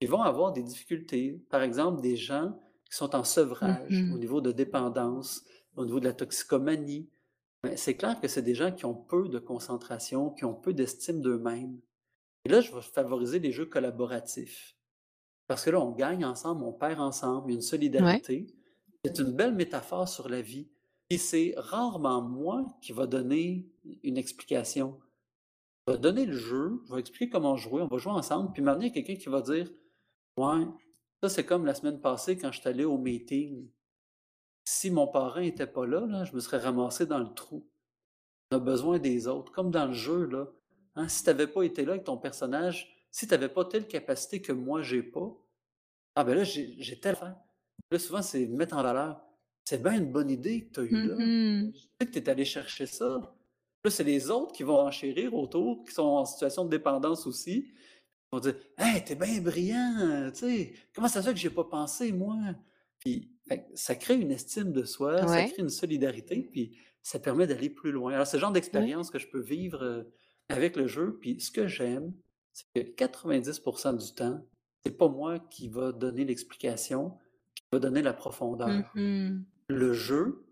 [0.00, 1.40] qui vont avoir des difficultés.
[1.50, 2.58] Par exemple, des gens
[2.90, 5.44] qui sont en sevrage au Mmh niveau de dépendance,
[5.76, 7.08] au niveau de la toxicomanie.
[7.74, 11.20] C'est clair que c'est des gens qui ont peu de concentration, qui ont peu d'estime
[11.20, 11.80] d'eux-mêmes.
[12.44, 14.76] Et là, je vais favoriser les jeux collaboratifs.
[15.48, 17.68] Parce que là, on gagne ensemble, on perd ensemble, il y a une Ouais.
[17.68, 18.46] solidarité.
[19.04, 20.68] C'est une belle métaphore sur la vie.
[21.10, 23.68] Et c'est rarement moi qui va donner
[24.02, 24.98] une explication.
[25.88, 28.62] Je vais donner le jeu, je vais expliquer comment jouer, on va jouer ensemble, puis
[28.62, 29.70] maintenant, il y a quelqu'un qui va dire
[30.36, 30.64] Ouais,
[31.22, 33.70] ça c'est comme la semaine passée quand je suis allé au meeting.
[34.64, 37.68] Si mon parrain n'était pas là, là, je me serais ramassé dans le trou.
[38.50, 40.48] On a besoin des autres, comme dans le jeu, là.
[40.96, 43.86] Hein, si tu n'avais pas été là avec ton personnage, si tu n'avais pas telle
[43.86, 45.30] capacité que moi, j'ai pas,
[46.14, 47.36] ah ben là, j'ai j'ai tel faire.
[47.90, 49.20] Là, souvent, c'est mettre en valeur.
[49.64, 51.14] C'est bien une bonne idée que tu as eue là.
[51.16, 53.20] Mmh Tu sais que tu es allé chercher ça.
[53.84, 57.72] Là, c'est les autres qui vont enchérir autour, qui sont en situation de dépendance aussi.
[58.32, 61.50] Ils vont dire Hey, t'es bien brillant, tu sais, comment ça se fait que j'ai
[61.50, 62.36] pas pensé, moi?
[62.98, 67.46] Puis fait ça crée une estime de soi, ça crée une solidarité, puis ça permet
[67.46, 68.14] d'aller plus loin.
[68.14, 68.54] Alors, c'est le genre Ouais.
[68.54, 70.02] d'expérience que je peux vivre euh,
[70.48, 71.18] avec le jeu.
[71.20, 72.12] Puis ce que j'aime,
[72.52, 74.44] c'est que 90% du temps,
[74.84, 77.16] c'est pas moi qui va donner l'explication,
[77.54, 78.90] qui va donner la profondeur.
[78.96, 80.46] Mmh Le jeu,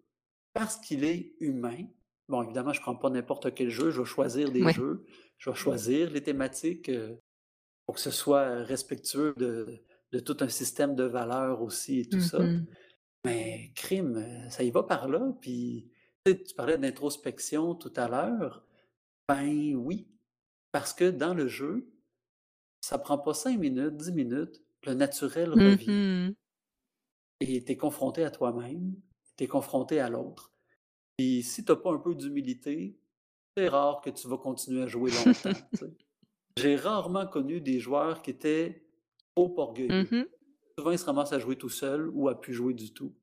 [0.52, 1.86] parce qu'il est humain,
[2.28, 4.72] bon, évidemment, je prends pas n'importe quel jeu, je vais choisir des Ouais.
[4.72, 5.04] jeux,
[5.38, 7.16] je vais choisir les thématiques euh,
[7.86, 9.80] pour que ce soit respectueux de,
[10.12, 12.38] de tout un système de valeurs aussi et tout ça.
[12.38, 12.66] Mmh
[13.24, 15.32] Mais crime, euh, ça y va par là.
[15.40, 15.90] Puis,
[16.24, 18.64] tu parlais d'introspection tout à l'heure.
[19.28, 20.06] Ben oui,
[20.72, 21.90] parce que dans le jeu,
[22.80, 25.90] ça prend pas 5 minutes, 10 minutes, le naturel revient.
[25.90, 26.34] Mmh
[27.40, 28.94] Et tu es confronté à toi-même,
[29.36, 30.52] tu es confronté à l'autre.
[31.16, 32.98] Puis si tu n'as pas un peu d'humilité,
[33.56, 35.88] c'est rare que tu vas continuer à jouer longtemps.
[36.56, 38.88] J'ai rarement connu des joueurs qui étaient
[39.36, 40.10] trop orgueilleux.
[40.10, 40.26] Mmh
[40.78, 43.16] Souvent, ils se ramassent à jouer tout seul ou à plus jouer du tout.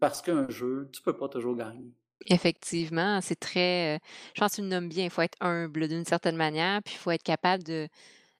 [0.00, 1.94] Parce qu'un jeu, tu peux pas toujours gagner.
[2.26, 3.98] Effectivement, c'est très, heu,
[4.34, 6.94] je pense que tu le nommes bien, il faut être humble d'une certaine manière, puis
[6.94, 7.88] il faut être capable de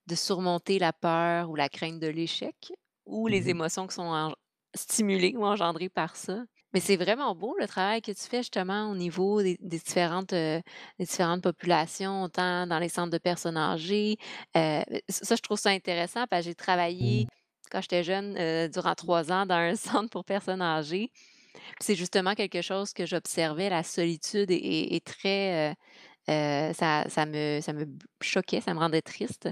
[0.08, 2.72] de surmonter la peur ou la crainte de l'échec
[3.06, 3.52] ou les Mhm.
[3.52, 4.34] émotions qui sont en
[4.74, 6.44] stimulées ou engendrées par ça.
[6.74, 10.32] Mais c'est vraiment beau le travail que tu fais justement au niveau des des différentes,
[10.32, 10.60] heu,
[10.98, 14.16] des différentes populations, autant dans les centres de personnes âgées.
[14.56, 17.26] Heu, ça, je trouve ça intéressant parce que j'ai travaillé
[17.70, 21.10] quand j'étais jeune, heu, durant 3 ans dans un centre pour personnes âgées.
[21.80, 25.76] C'est justement quelque chose que j'observais, la solitude est est est très,
[26.28, 27.86] ça ça me ça me
[28.22, 29.48] choquait, ça me rendait triste.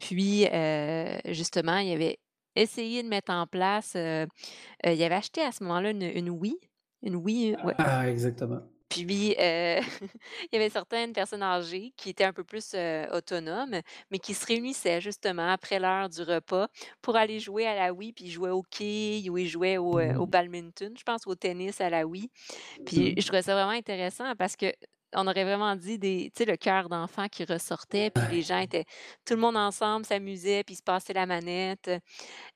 [0.00, 0.46] Puis,
[1.26, 2.18] justement, il avait
[2.56, 6.58] essayé de mettre en place, il avait acheté à ce moment-là une une Wii,
[7.02, 7.76] une Wii, ouais.
[7.78, 8.70] Ah, exactement.
[8.88, 12.74] Puis, il y avait certaines personnes âgées qui étaient un peu plus,
[13.12, 13.80] autonomes,
[14.10, 16.66] mais qui se réunissaient justement après l'heure du repas
[17.00, 20.00] pour aller jouer à la Wii, puis ils jouaient aux quilles ou ils jouaient au,
[20.00, 20.26] au Mhm.
[20.26, 22.30] badminton, je pense au tennis à la Wii.
[22.86, 23.26] Puis je Mhm.
[23.26, 24.56] trouvais ça vraiment intéressant parce
[25.12, 28.58] qu'on aurait vraiment dit des tu sais, le cœur d'enfant qui ressortait, puis les gens
[28.58, 28.84] étaient
[29.26, 31.88] tout le monde ensemble s'amusait, puis se passait la manette.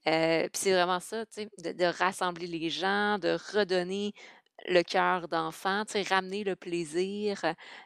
[0.06, 4.12] Heu, puis c'est vraiment ça, tu sais, de de rassembler les gens, de redonner
[4.68, 7.42] le cœur d'enfant, tu sais, ramener le plaisir,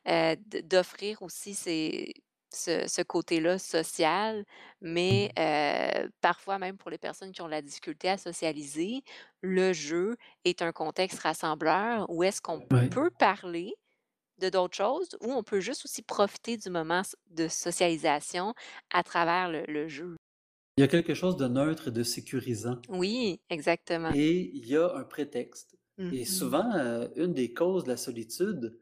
[0.08, 2.12] heu, d d'offrir aussi ces
[2.54, 4.44] ce ce côté-là social,
[4.80, 9.02] mais heu, parfois même pour les personnes qui ont la difficulté à socialiser,
[9.42, 13.74] le jeu est un contexte rassembleur où est-ce qu'on peut parler
[14.38, 18.54] de d'autres choses, ou on peut juste aussi profiter du moment de socialisation
[18.90, 20.16] à travers le le jeu?
[20.78, 24.14] Il y a quelque chose de neutre et de sécurisant Oui, exactement.
[24.14, 26.54] et il y a un prétexte Mmh et mh.
[26.54, 28.80] souvent, heu, une des causes de la solitude,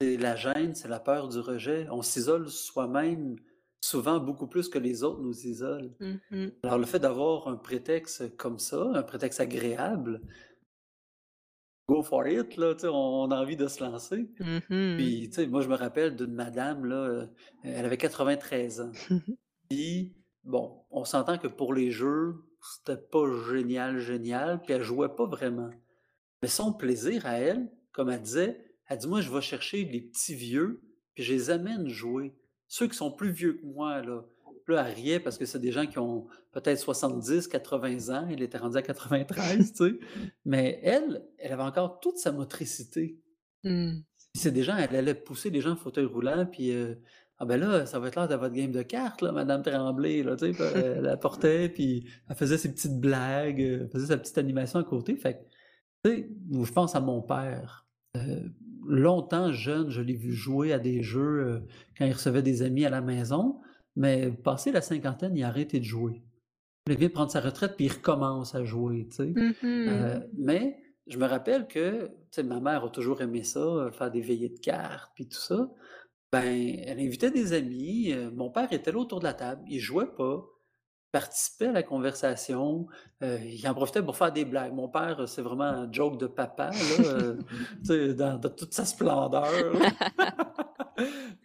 [0.00, 1.86] c'est la gêne, c'est la peur du rejet.
[1.90, 3.36] On s'isole soi-même,
[3.82, 5.94] souvent beaucoup plus que les autres nous isolent.
[6.00, 6.52] Mmh mh.
[6.64, 10.22] Alors le fait d'avoir un prétexte comme ça, un prétexte agréable,
[11.92, 14.28] go for it là, sais, on a envie de se lancer.
[14.40, 14.96] Mmh mh.
[14.96, 17.28] Puis, tu sais, moi je me rappelle d'une madame là, heu,
[17.62, 18.92] elle avait 93 ans.
[19.68, 20.14] Puis,
[20.44, 25.26] bon, on s'entend que pour les jeux, c'était pas génial, génial, puis elle jouait pas
[25.26, 25.70] vraiment.
[26.42, 30.00] Mais son plaisir à elle, comme elle disait, elle dit: «Moi, je vais chercher les
[30.00, 30.82] petits vieux,
[31.14, 32.34] puis je les amène jouer.
[32.68, 34.22] Ceux qui sont plus vieux que moi, là».
[34.64, 38.28] Puis là, elle riait parce que c'est des gens qui ont peut-être 70-80 ans.
[38.30, 39.98] Elle était rendue à 93, tu sais?
[40.44, 43.18] Mais elle, elle avait encore toute sa motricité.
[43.62, 44.04] Puis
[44.34, 47.00] c'est des gens elle allait pousser des gens en fauteuil roulant, puis, heu:
[47.38, 50.22] «Ah ben là, ça va être l'heure de votre game de cartes là, madame Tremblay»,
[50.22, 50.52] là, tu sais?
[50.52, 54.78] Puis elle elle apportait, puis elle faisait ses petites blagues, elle faisait sa petite animation
[54.78, 55.16] à côté.
[55.16, 55.38] Fait que,
[56.04, 57.86] tu sais, je pense à mon père.
[58.16, 58.52] Heu,
[58.86, 61.62] longtemps jeune, je l'ai vu jouer à des jeux,
[61.98, 63.60] quand il recevait des amis à la maison,
[63.96, 66.22] mais passé la cinquantaine, il a arrêté de jouer.
[66.88, 69.36] Il vient prendre sa retraite, puis il recommence à jouer, tu sais?
[69.36, 69.82] Mmh mh.
[69.88, 73.90] Heu, mais je me rappelle que, tu sais, ma mère a toujours aimé ça, heu,
[73.92, 75.70] faire des veillées de cartes, puis tout ça.
[76.32, 79.80] Ben, elle invitait des amis, heu, mon père était là autour de la table, il
[79.80, 80.44] jouait pas,
[81.12, 82.86] participait à la conversation,
[83.22, 84.74] heu, il en profitait pour faire des blagues.
[84.74, 87.34] Mon père, heu, c'est vraiment un joke de papa là,
[87.84, 89.78] sais, dans dans toute sa splendeur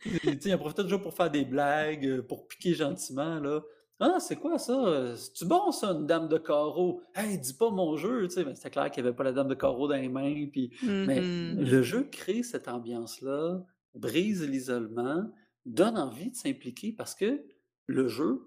[0.06, 3.62] sais, il en profitait toujours pour faire des blagues, heu, pour piquer gentiment là.
[4.00, 5.16] «Ah, c'est quoi ça?
[5.16, 7.02] C'est-tu bon ça, une dame de carreau?
[7.16, 8.46] Hey, dis pas mon jeu!» tu sais?
[8.46, 10.72] Mais c'était clair qu'il y avait pas la dame de carreau dans les mains, puis
[11.06, 11.56] mais mh.
[11.56, 13.64] le jeu crée cette ambiance-là,
[13.96, 15.32] brise l'isolement,
[15.66, 17.44] donne envie de s'impliquer parce que
[17.88, 18.46] le jeu,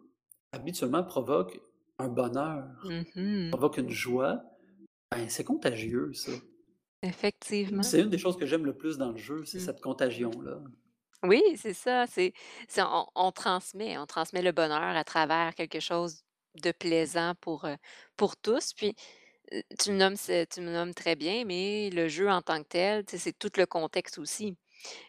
[0.53, 1.61] habituellement, provoque
[1.98, 3.51] un bonheur, Mmh mh.
[3.51, 4.42] provoque une joie.
[5.11, 6.32] Ben, c'est contagieux ça.
[7.03, 7.92] Effectivement.
[7.92, 9.61] C'est une des choses que j'aime le plus dans le jeu, c'est Mmh.
[9.61, 10.62] cette contagion-là.
[11.22, 12.32] Oui, c'est ça, c'est
[12.78, 16.22] on on transmet on transmet le bonheur à travers quelque chose
[16.62, 17.66] de plaisant pour,
[18.16, 18.72] pour tous.
[18.72, 18.94] Puis,
[19.53, 22.68] heu, tu le nommes tu le nommes très bien, mais le jeu en tant que
[22.68, 24.57] tel, c'est tout le contexte aussi.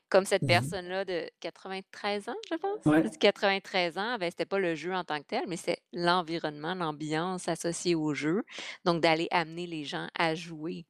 [0.09, 0.71] Comme cette Mmh mh.
[0.71, 2.79] personne-là de 93 ans, je pense?
[2.85, 3.03] Ouais.
[3.03, 5.77] Elle dit 93 ans, ben, c'était pas le jeu en tant que tel, mais c'est
[5.93, 8.43] l'environnement, l'ambiance associée au jeu,
[8.85, 10.85] donc d'aller amener les gens à jouer.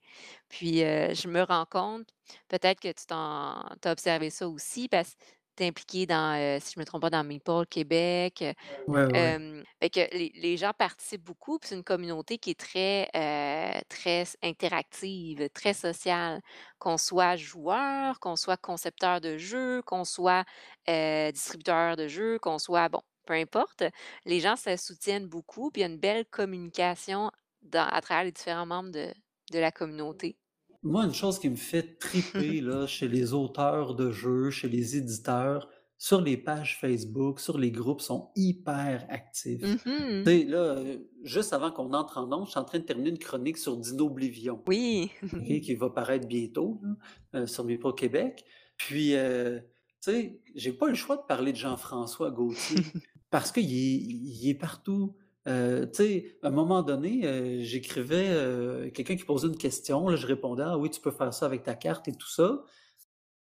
[0.49, 2.07] Puis, heu, je me rends compte,
[2.49, 5.15] peut-être que tu t'en tu as observé ça aussi parce
[5.63, 8.43] es impliqué dans, heu, si je me trompe pas, dans Meeple Québec,
[8.87, 9.35] Ouais, ouais,
[9.81, 13.81] fait que les les gens participent beaucoup, puis c'est une communauté qui est très, heu,
[13.89, 16.41] très interactive, très sociale.
[16.79, 20.45] Qu'on soit joueur, qu'on soit concepteur de jeux, qu'on soit,
[20.87, 23.83] distributeur de jeux, qu'on soit bon, peu importe,
[24.25, 27.31] les gens se soutiennent beaucoup, puis il y a une belle communication
[27.61, 29.13] dans à travers les différents membres de
[29.51, 30.37] de la communauté.
[30.83, 34.97] Moi, une chose qui me fait triper là, chez les auteurs de jeux, chez les
[34.97, 39.61] éditeurs, sur les pages Facebook, sur les groupes, sont hyper actifs.
[39.61, 39.77] Mmh.
[39.85, 40.83] Tu sais, là,
[41.23, 43.77] juste avant qu'on entre en ondes, je suis en train de terminer une chronique sur
[43.77, 45.11] Dinoblivion, Oui.
[45.31, 48.43] OK, qui va paraître bientôt là, heu, sur Meeple Québec.
[48.77, 49.61] Puis, heu,
[50.01, 52.77] tu sais, j'ai pas le choix de parler de Jean-François Gaultier
[53.29, 55.15] parce qu'il est il est partout.
[55.47, 60.07] Heu, tu sais, à un moment donné, heu, j'écrivais, heu, quelqu'un qui posait une question,
[60.07, 62.63] là, je répondais: «Ah oui, tu peux faire ça avec ta carte et tout ça».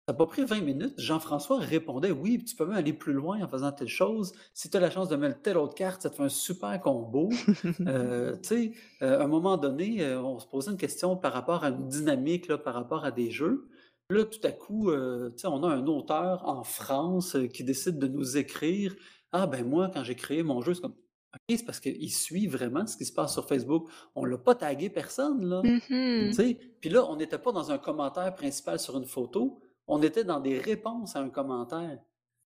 [0.09, 3.41] Ça a pas pris 20 minutes, Jean-François répondait: «Oui, tu peux même aller plus loin
[3.43, 4.33] en faisant telle chose.
[4.55, 6.81] Si tu as la chance de mettre telle autre carte, ça te fait un super
[6.81, 7.31] combo».
[8.43, 11.89] Tu sais, à un moment donné, on se posait une question par rapport à une
[11.89, 13.69] dynamique, là, par rapport à des jeux.
[14.11, 14.91] Là, tout à coup,
[15.37, 18.95] sais, on a un auteur en France, qui décide de nous écrire:
[19.33, 20.97] «Ah ben moi, quand j'ai créé mon jeu», c'est comme
[21.35, 23.89] OK, c'est parce qu'il suit vraiment ce qui se passe sur Facebook.
[24.15, 25.63] On l'a pas tagué personne, là.
[25.63, 26.59] Mmh sais?
[26.81, 30.41] Puis là, on n'était pas dans un commentaire principal sur une photo, on était dans
[30.41, 31.99] des réponses à un commentaire.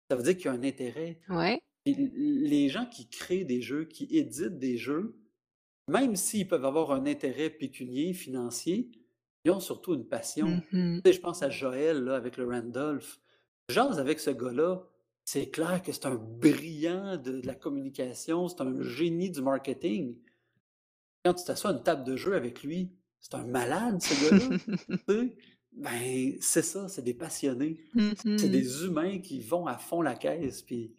[0.09, 1.19] Ça veut dire qu'il y a un intérêt.
[1.29, 1.61] Ouais.
[1.85, 5.17] Les gens qui créent des jeux, qui éditent des jeux,
[5.89, 8.89] même s'ils peuvent avoir un intérêt pécunier, financier,
[9.43, 10.61] ils ont surtout une passion.
[10.71, 13.19] sais, je pense à Joël, là, avec le Randolph.
[13.69, 14.87] Je jase avec ce gars-là,
[15.25, 20.15] c'est clair que c'est un brillant de de la communication, c'est un génie du marketing.
[21.23, 24.29] Quand tu t'assois à une table de jeu avec lui, c'est un malade ce
[25.09, 25.23] gars-là?
[25.75, 27.79] Ben, c'est ça, c'est des passionnés.
[27.95, 28.51] C'est mh.
[28.51, 30.93] des humains qui vont à fond la caisse, puis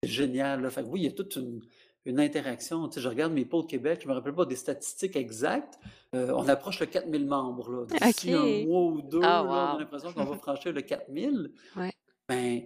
[0.00, 0.70] c'est génial, là.
[0.70, 1.60] Fait que oui, il y a toute une
[2.04, 2.88] une interaction.
[2.88, 5.78] Tu sais, je regarde mes pôles Québec, je me rappelle pas des statistiques exactes.
[6.14, 7.86] Heu, on approche le 4000 membres, là.
[7.86, 11.52] D'ici un mois ou 2, Ah là, on a l'impression qu'on va franchir le 4000.
[11.76, 11.92] Ouais.
[12.28, 12.62] Ben,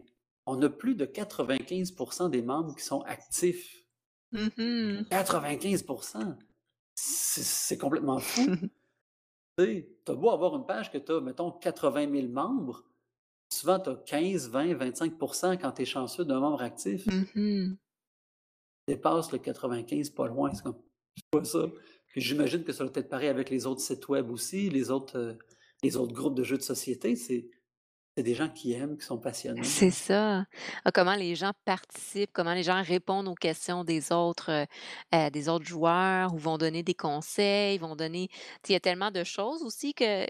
[0.47, 3.85] on a plus de 95% des membres qui sont actifs.
[4.33, 5.05] Mh.
[5.11, 5.85] 95
[6.95, 8.47] C'est complètement fou.
[9.59, 12.85] Tu sais, tu as beau avoir une page que tu as, mettons, 80 000 membres,
[13.51, 17.07] souvent tu as 15-20-25% quand tu es chanceux d'un membre actif.
[17.07, 17.77] Mmh mh.
[18.87, 21.71] Dépasse le 95 pas loin, c'est comme ça?
[22.15, 25.39] J'imagine que ça doit être pareil avec les autres sites web aussi, les autres, heu,
[25.83, 27.49] les autres groupes de jeux de société, c'est
[28.17, 30.45] c'est des gens qui aiment, qui sont passionnés, C'est ça.
[30.85, 34.67] Ah, comment les gens participent, comment les gens répondent aux questions des autres, heu
[35.15, 38.29] heu, des autres joueurs ou vont donner des conseils, vont donner
[38.69, 40.27] il y a tellement de choses aussi que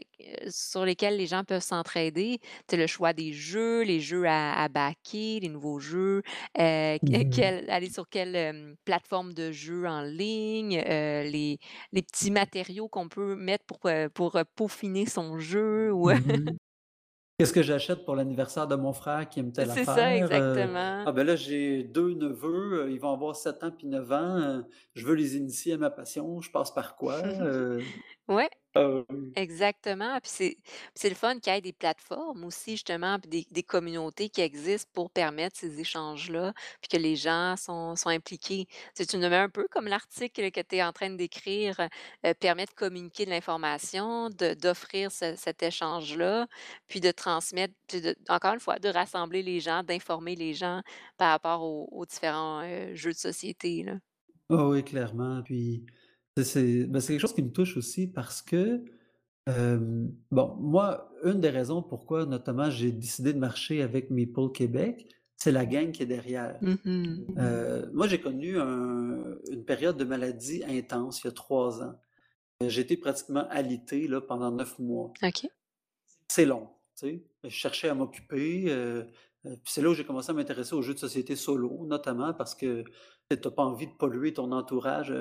[0.48, 2.38] sur lesquelles les gens peuvent s'entraider.
[2.70, 6.22] Sais, le choix des jeux, les jeux à à backer, les nouveaux jeux,
[6.56, 11.58] que Mmh quel aller sur quelle, plateforme de jeu en ligne, les
[11.92, 13.80] les petits matériaux qu'on peut mettre pour,
[14.14, 16.56] pour, peaufiner son jeu ou Mmh
[17.38, 20.30] Qu'est-ce que j'achète pour l'anniversaire de mon frère qui aime telle c'est ça affaire?
[20.32, 21.04] Heu, exactement.
[21.04, 24.38] ah ben là, j'ai 2 neveux, heu, ils vont avoir 7 ans puis 9 ans,
[24.40, 24.64] heu,
[24.94, 27.22] je veux les initier à ma passion, je passe par quoi?
[27.40, 27.92] Heu,
[28.28, 28.48] Ouais.
[29.38, 30.56] Exactement, puis c'est
[30.94, 34.40] c'est le fun qu'il y ait des plateformes aussi justement, puis des des communautés qui
[34.40, 38.66] existent pour permettre ces échanges-là, puis que les gens sont sont impliqués.
[38.96, 41.78] Tu nommais un peu comme l'article que tu es en train décrire,
[42.24, 46.46] heu, permet de communiquer de l'information, d'offrir ce cet échange-là,
[46.88, 50.80] puis de transmettre, puis de encore une fois, de rassembler les gens, d'informer les gens
[51.18, 53.96] par rapport aux aux différents, heu, jeux de société, là.
[54.48, 55.86] Ah oui, clairement, puis
[56.44, 58.84] c'est ben, c'est quelque chose qui me touche aussi parce que,
[59.46, 65.08] hem, bon, moi, une des raisons pourquoi notamment j'ai décidé de marcher avec Meeple Québec,
[65.36, 66.58] c'est la gang qui est derrière.
[66.62, 67.38] Mmh mh.
[67.38, 71.96] Heu, moi, j'ai connu un une période de maladie intense il y a 3 ans.
[72.66, 75.12] J'ai été pratiquement alité, là, pendant 9 mois.
[75.22, 75.46] OK.
[76.28, 76.68] C'est long,
[76.98, 77.24] tu sais?
[77.44, 78.72] Je cherchais à m'occuper,
[79.62, 82.54] puis c'est là où j'ai commencé à m'intéresser aux jeux de société solo, notamment parce
[82.54, 82.90] que, tu
[83.30, 85.12] sais, pas envie de polluer ton entourage,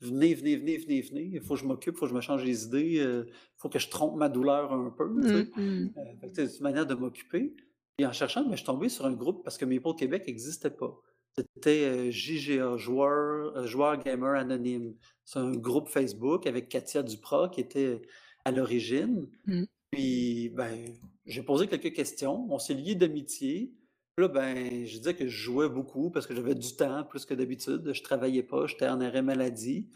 [0.00, 2.20] «Venez, venez, venez, venez, venez, il faut que je m'occupe, il faut que je me
[2.20, 5.90] change les idées, il faut que je trompe ma douleur un peu», Mmh
[6.34, 7.54] c'est une manière de m'occuper
[7.98, 10.70] et en cherchant, ben, je suis tombé sur un groupe parce que Maple Québec n'existait
[10.70, 11.00] pas.
[11.36, 14.94] C'était, JGA, Joueurs heu, Joueurs Gamers Anonymes.
[15.24, 18.02] C'est un groupe Facebook avec Katia Duprat qui était
[18.44, 19.64] à l'origine Mmh.
[19.90, 20.94] puis, ben,
[21.26, 23.74] j'ai posé quelques questions, on s'est liés d'amitié.
[24.18, 27.34] Là, ben, je disais que je jouais beaucoup parce que j'avais du temps plus que
[27.34, 27.92] d'habitude.
[27.92, 29.88] Je travaillais pas, j'étais en arrêt maladie.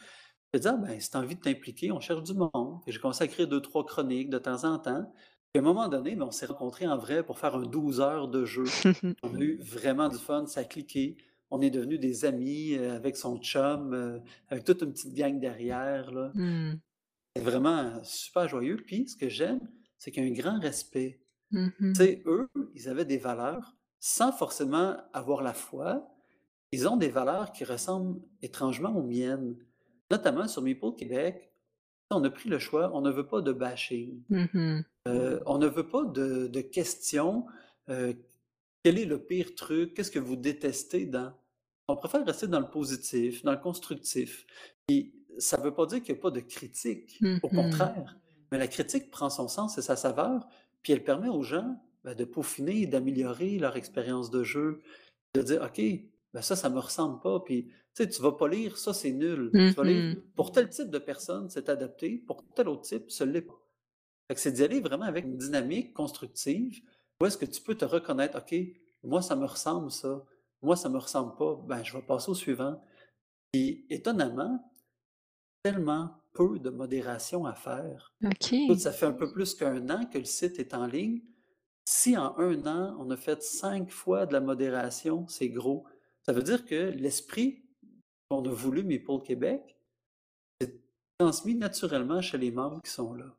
[0.52, 2.80] J'ai dit: «Ah ben, si tu as envie de t'impliquer, on cherche du monde».
[2.86, 5.12] J'ai commencé à écrire 2-3 chroniques de temps en temps.
[5.52, 8.00] Puis à un moment donné, ben, on s'est rencontrés en vrai pour faire un 12
[8.00, 8.64] heures de jeu.
[9.22, 11.16] On a eu vraiment du fun, ça a cliqué.
[11.50, 15.40] On est devenus des amis, heu, avec son chum, heu, avec toute une petite gang
[15.40, 16.30] derrière, là.
[16.34, 16.74] Mmh.
[17.34, 18.76] C'est vraiment super joyeux.
[18.84, 19.60] Puis ce que j'aime,
[19.98, 21.20] c'est qu'il y a un grand respect.
[21.50, 22.04] Mmh Tu mh.
[22.04, 26.08] sais, eux, ils avaient des valeurs sans forcément avoir la foi.
[26.72, 29.56] Ils ont des valeurs qui ressemblent étrangement aux miennes.
[30.10, 31.52] Notamment sur Meeple Québec,
[32.10, 34.22] on a pris le choix, on ne veut pas de bashing.
[34.28, 34.84] Mmh mh.
[35.08, 37.46] Heu, on ne veut pas de de questions,
[37.90, 38.16] heu,
[38.84, 39.94] quel est le pire truc?
[39.94, 41.34] Qu'est-ce que vous détestez dans
[41.88, 44.46] on préfère rester dans le positif, dans le constructif.
[44.86, 48.18] Puis ça ne veut pas dire qu'il n'y a pas de critique, Mmh au contraire,
[48.50, 50.46] mais la critique prend son sens et sa saveur,
[50.82, 54.80] puis elle permet aux gens, bah, de peaufiner et d'améliorer leur expérience de jeu,
[55.34, 55.80] de dire: «OK,
[56.32, 59.12] bah, ça, ça me ressemble pas», puis tu sais, tu vas pas lire: «Ça, c'est
[59.12, 59.50] nul».
[59.52, 60.22] Tu vas lire: mh.
[60.36, 63.60] «Pour tel type de personne, c'est adapté, pour tel autre type, ce l'est pas».
[64.36, 66.82] C'est d'y aller vraiment avec une dynamique constructive,
[67.20, 68.54] où est-ce que tu peux te reconnaître: «OK,
[69.02, 70.24] moi, ça me ressemble ça.
[70.62, 71.56] Moi, ça me ressemble pas.
[71.66, 72.82] Ben, je vais passer au suivant».
[73.52, 74.70] Puis étonnamment,
[75.62, 78.12] tellement peu de modération à faire.
[78.22, 78.78] Écoute, OK.
[78.78, 81.22] ça fait un peu plus qu'un an que le site est en ligne.
[81.84, 85.86] Si en un an, on a fait 5 fois de la modération, c'est gros.
[86.22, 87.64] Ça veut dire que l'esprit
[88.28, 89.78] qu'on a voulu Maple Québec,
[90.60, 90.82] c'est
[91.18, 93.34] transmis naturellement chez les membres qui sont là.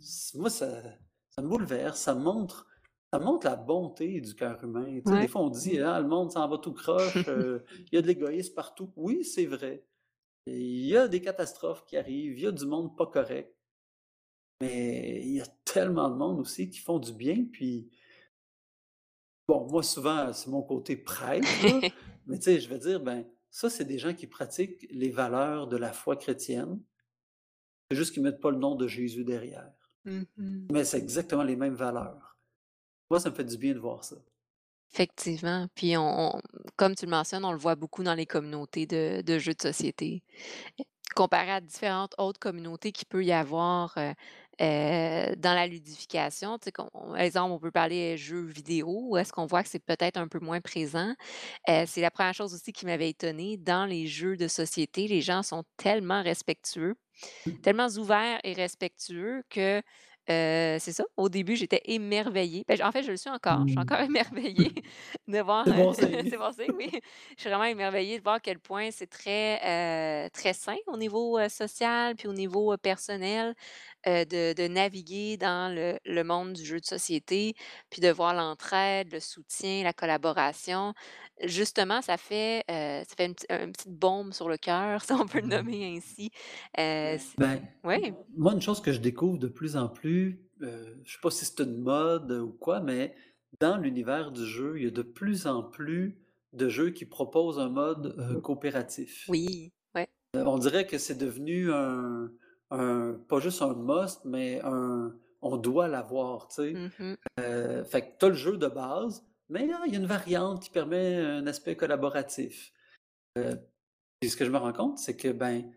[0.00, 0.82] S moi, ça
[1.30, 2.68] ça me bouleverse, ça montre
[3.12, 5.00] ça montre la bonté du cœur humain.
[5.06, 8.02] Des fois, on dit: «Ah, le monde s'en va tout croche, heu, il y a
[8.02, 8.92] de l'égoïsme partout».
[8.96, 9.86] Oui, c'est vrai.
[10.46, 13.56] Il y a des catastrophes qui arrivent, il y a du monde pas correct,
[14.60, 17.90] mais il y a tellement de monde aussi qui font du bien, puis
[19.48, 21.88] bon, moi, souvent, c'est mon côté prêtre, là,
[22.26, 25.68] mais tu sais, je veux dire, ben, ça, c'est des gens qui pratiquent les valeurs
[25.68, 26.80] de la foi chrétienne,
[27.90, 29.72] C'est juste qu'ils mettent pas le nom de Jésus derrière.
[30.04, 30.66] Mmh mh.
[30.72, 32.38] Mais c'est exactement les mêmes valeurs.
[33.10, 34.16] Moi, ça me fait du bien de voir ça.
[34.94, 36.40] Effectivement, puis on on
[36.76, 39.60] comme tu le mentionnes, on le voit beaucoup dans les communautés de de jeux de
[39.62, 40.22] société.
[41.16, 44.12] Comparé à différentes autres communautés qu'il peut y avoir, heu
[44.62, 49.32] heu, dans la ludification, tu sais, qu'on exemple, on peut parler jeux vidéo, où est-ce
[49.32, 51.14] qu'on voit que c'est peut-être un peu moins présent?
[51.68, 55.22] Heu, c'est la première chose aussi qui m'avait étonnée, dans les jeux de société, les
[55.22, 56.96] gens sont tellement respectueux,
[57.62, 59.82] tellement ouverts et respectueux que,
[60.28, 62.64] c'est ça, au début, j'étais émerveillée.
[62.68, 63.80] Beh, en fait, je le suis encore, je suis Mmh.
[63.80, 64.72] encore émerveillée
[65.28, 66.90] de voir, C'est bon c'est bon oui.
[67.36, 71.38] Je suis vraiment émerveillée de voir à quel point c'est très, très sain au niveau,
[71.48, 73.54] social, puis au niveau, personnel,
[74.06, 77.54] heu, de de naviguer dans le le monde du jeu de société,
[77.90, 80.94] puis de voir l'entraide, le soutien, la collaboration.
[81.42, 85.12] Justement, ça fait, heu, ça fait une petite une petite baume sur le cœur, si
[85.12, 86.30] on peut le nommer ainsi.
[86.78, 88.14] Heu, c Ben, oui.
[88.36, 91.60] moi, une chose que je découvre de plus en plus, je sais pas si c'est
[91.60, 93.14] une mode ou quoi, mais
[93.60, 96.20] dans l'univers du jeu, il y a de plus en plus
[96.52, 99.28] de jeux qui proposent un mode, heu, coopératif.
[99.28, 100.08] Oui, ouais.
[100.36, 102.30] Heu, on dirait que c'est devenu un
[102.70, 106.72] un pas juste un must, mais un on doit l'avoir, tu sais?
[106.72, 107.14] Mmh mh.
[107.40, 110.06] Heu, fait que tu as le jeu de base, mais là, il y a une
[110.06, 112.72] variante qui permet un aspect collaboratif.
[113.36, 115.70] Et ce que je me rends compte, c'est que, ben,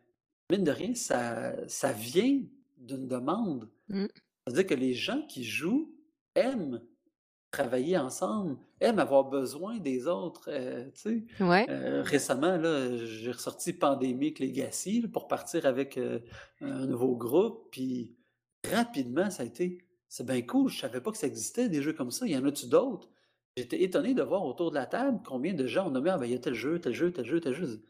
[0.52, 2.42] mine de rien, ça ça vient
[2.78, 3.70] d'une demande.
[4.48, 5.94] C'est-à-dire que les gens qui jouent
[6.36, 6.82] aiment
[7.52, 10.50] travailler ensemble, aiment avoir besoin des autres,
[10.94, 11.26] sais?
[11.40, 11.68] Ouais.
[11.70, 16.24] Heu, récemment, là, j'ai ressorti Pandemic Legacy, là, pour partir avec, heu,
[16.62, 18.16] un nouveau groupe, puis
[18.70, 19.80] rapidement, ça a été:
[20.10, 22.38] «C'est bien cool, je savais pas que ça existait des jeux comme ça, il y
[22.38, 23.10] en a-tu d'autres?»
[23.58, 26.26] J'étais étonné de voir autour de la table combien de gens ont nommé: «Ah ben,
[26.26, 27.84] il y a tel jeu, tel jeu, tel jeu, tel jeu».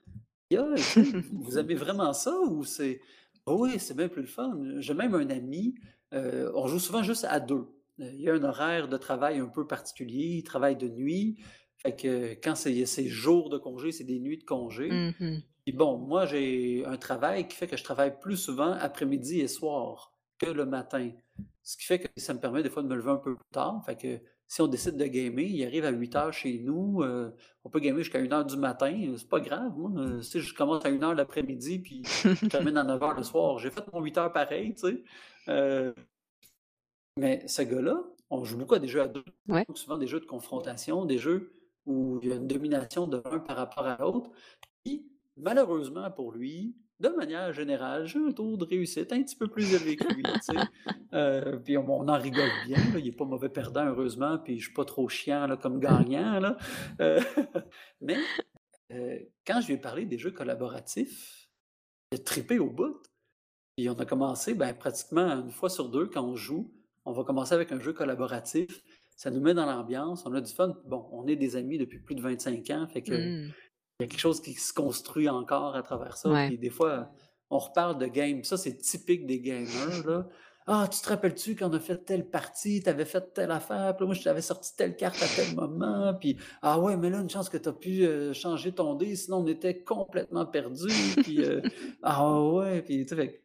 [0.51, 3.01] «Aïe aïe, tu sais, vous aimez vraiment ça ou c'est»
[3.45, 4.60] «Oh oui, c'est bien plus le fun».
[4.80, 5.76] J'ai même un ami,
[6.14, 7.68] heu, on joue souvent juste à 2.
[8.00, 11.38] Heu, il y a un horaire de travail un peu particulier, il travaille de nuit,
[11.78, 15.06] fait que quand c'est ses jours de congé, c'est des nuits de congé.
[15.66, 19.48] Puis bon, moi, j'ai un travail qui fait que je travaille plus souvent après-midi et
[19.48, 21.12] soir que le matin.
[21.64, 23.45] Ce qui fait que ça me permet des fois de me lever un peu plus
[23.52, 23.84] tard.
[23.86, 27.36] Fait que si on décide de gamer, il arrive à 8:00 chez nous, heu,
[27.66, 30.89] on peut gamer jusqu'à 1:00 du matin, c'est pas grave, moi, si je commence à
[30.89, 32.10] 1:00 l'après-midi puis
[32.43, 34.88] je termine à 9:00 le soir, j'ai fait mon 8 heures pareil, tu
[35.48, 35.93] sais?
[37.18, 39.68] Mais ce gars-là, on joue beaucoup à des jeux à 2, Ouais.
[39.76, 41.53] souvent des jeux de confrontation, des jeux
[41.86, 44.32] où il y a une domination de l'un par rapport à l'autre.
[44.86, 49.49] Puis, malheureusement pour lui, de manière générale, j'ai un taux de réussite un petit peu
[49.49, 50.68] plus élevé que lui, tu sais?
[51.13, 54.59] Heu, puis on on en rigole bien, là, il est pas mauvais perdant heureusement, puis
[54.59, 56.57] je suis pas trop chiant, là, comme gagnant, là.
[57.01, 57.20] Heu,
[58.01, 58.32] mais,
[58.93, 61.49] heu, quand je lui ai parlé des jeux collaboratifs,
[62.11, 63.01] il a trippé au bout.
[63.78, 66.74] Puis on a commencé, ben, pratiquement 1 fois sur 2 quand on joue,
[67.08, 68.84] on va commencer avec un jeu collaboratif.
[69.16, 70.76] Ça nous met dans l'ambiance, on a du fun.
[70.86, 73.53] Bon, on est des amis depuis plus de 25 ans, fait que Mmh.
[73.99, 76.30] il y a quelque chose qui se construit encore à travers ça.
[76.30, 76.47] Ouais.
[76.47, 77.10] Puis des fois,
[77.49, 78.43] on reparle de games.
[78.43, 80.28] Ça, c'est typique des gamers, là.
[80.70, 83.95] «Ah, tu te rappelles-tu quand on a fait telle partie, tu avais fait telle affaire,
[83.95, 87.20] puis moi, je t'avais sorti telle carte à tel moment, puis ah ouais, mais là,
[87.22, 90.91] une chance que tu as pu, heu, changer ton dé, sinon on était complètement perdus,
[91.24, 91.62] puis, heu,
[92.03, 93.43] ah ouais», puis tu sais, fait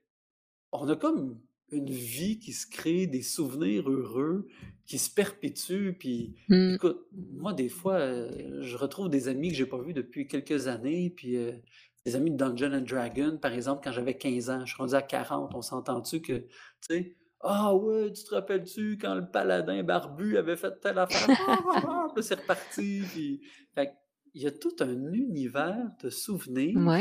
[0.72, 1.38] on a comme
[1.72, 4.48] une vie qui se crée, des souvenirs heureux
[4.86, 5.94] qui se perpétuent.
[5.98, 6.78] Puis Mmh.
[6.78, 10.68] écoute, moi, des fois, heu, je retrouve des amis que j'ai pas vus depuis quelques
[10.68, 11.62] années, puis, heu,
[12.04, 14.60] des amis de Dungeons& and Dragons, par exemple, quand j'avais 15 ans.
[14.66, 16.48] Je suis rendu à 40, on s'entend-tu que, tu
[16.80, 21.30] sais: «Ah ouais, tu te rappelles-tu quand le paladin barbu avait fait telle affaire?
[21.38, 23.42] Ah, ah, ah!» Puis là, c'est reparti, puis
[23.74, 23.92] fait
[24.32, 26.92] qu'il y a tout un univers de souvenirs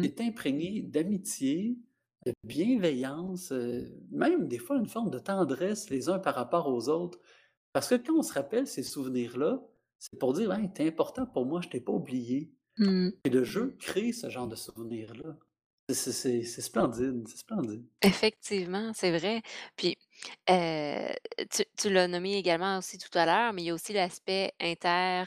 [0.00, 1.78] qui est imprégné d'amitié,
[2.26, 6.88] de bienveillance, heu, même des fois une forme de tendresse les uns par rapport aux
[6.88, 7.20] autres.
[7.72, 9.62] Parce que quand on se rappelle ces souvenirs-là,
[9.98, 13.12] c'est pour dire: «Hey, tu es important pour moi, je t'ai pas oublié» Mmh.
[13.24, 15.38] et le jeu crée ce genre de souvenirs-là.
[15.90, 17.86] C'est c'est c'est splendide, c'est splendide.
[18.02, 19.42] Effectivement, c'est vrai.
[19.76, 19.96] Puis,
[20.50, 21.08] heu,
[21.50, 24.52] tu tu l'as nommé également aussi tout à l'heure, mais il y a aussi l'aspect
[24.60, 25.24] inter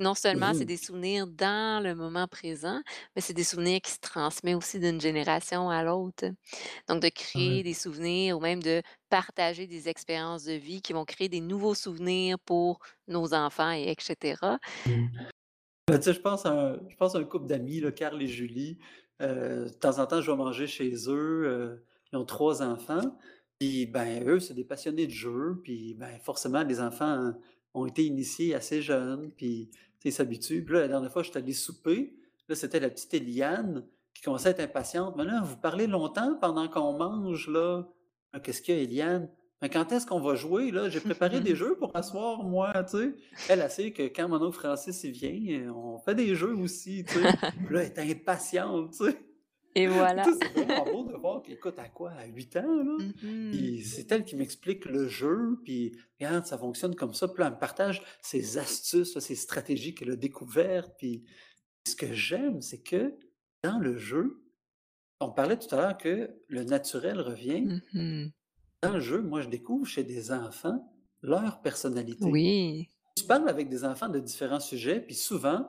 [0.00, 0.66] non Mmh seulement c'est mh.
[0.66, 2.80] des souvenirs dans le moment présent,
[3.16, 6.26] mais c'est des souvenirs qui se transmet aussi d'une génération à l'autre.
[6.88, 11.04] Donc de créer des souvenirs ou même de partager des expériences de vie qui vont
[11.06, 14.58] créer des nouveaux souvenirs pour nos enfants et et cetera.
[14.86, 15.08] Mmh.
[15.88, 18.26] Ben, tu sais, je pense à un je pense à un couple d'amis, Carl et
[18.28, 18.78] Julie.
[19.22, 23.18] Heu, de temps en temps, je vais manger chez eux, heu, ils ont 3 enfants,
[23.60, 27.34] puis, ben, eux, c'est des passionnés de jeux, puis, ben, forcément, les enfants
[27.74, 29.70] ont été initiés assez jeunes, puis,
[30.04, 30.64] ils s'habituent.
[30.64, 32.14] Puis là, la dernière fois, j'étais allé souper,
[32.48, 35.14] là, c'était la petite Éliane, qui commençait à être impatiente.
[35.16, 37.84] «Mais là, vous parlez longtemps pendant qu'on mange, là».
[38.32, 39.28] «Ah, qu'est-ce qu'il y a, Éliane?»
[39.60, 40.88] «Mais quand est-ce qu'on va jouer, là?
[40.88, 43.14] J'ai préparé des jeux pour asseoir, moi», tu sais?
[43.48, 47.14] Elle, elle sait que quand mon oncle Francis, vient, on fait des jeux aussi, tu
[47.14, 47.22] sais?
[47.70, 49.16] Là, elle est impatiente, tu sais?
[49.74, 50.24] Et voilà.
[50.24, 52.12] C'est vraiment beau de voir qu'elle écoute, à quoi?
[52.12, 52.96] À 8 ans, là?
[53.04, 57.28] Mmh Puis c'est elle qui m'explique le jeu, puis regarde, ça fonctionne comme ça.
[57.28, 60.92] Puis là, elle me partage ses astuces, ses stratégies qu'elle a découvertes.
[60.98, 61.24] Puis
[61.86, 63.14] ce que j'aime, c'est que
[63.62, 64.42] dans le jeu,
[65.20, 67.80] on parlait tout à l'heure que le naturel revient.
[67.92, 68.26] Mmh
[68.82, 70.88] Dans le jeu, moi, je découvre chez des enfants
[71.22, 72.24] leur personnalité.
[72.24, 72.88] Oui.
[73.16, 75.68] Tu parles avec des enfants de différents sujets, puis souvent,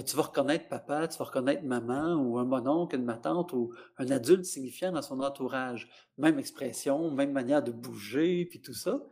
[0.00, 3.74] tu vas reconnaître papa, tu vas reconnaître maman, ou un mononcle, une ma tante, ou
[3.98, 5.90] un adulte signifiant dans son entourage.
[6.16, 9.02] Même expression, même manière de bouger, puis tout ça.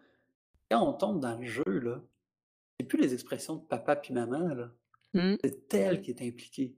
[0.70, 2.00] Quand on tombe dans le jeu, là,
[2.78, 4.70] c'est plus les expressions de papa puis maman, là.
[5.12, 5.34] Mmh.
[5.42, 6.76] C'est elle qui est impliquée.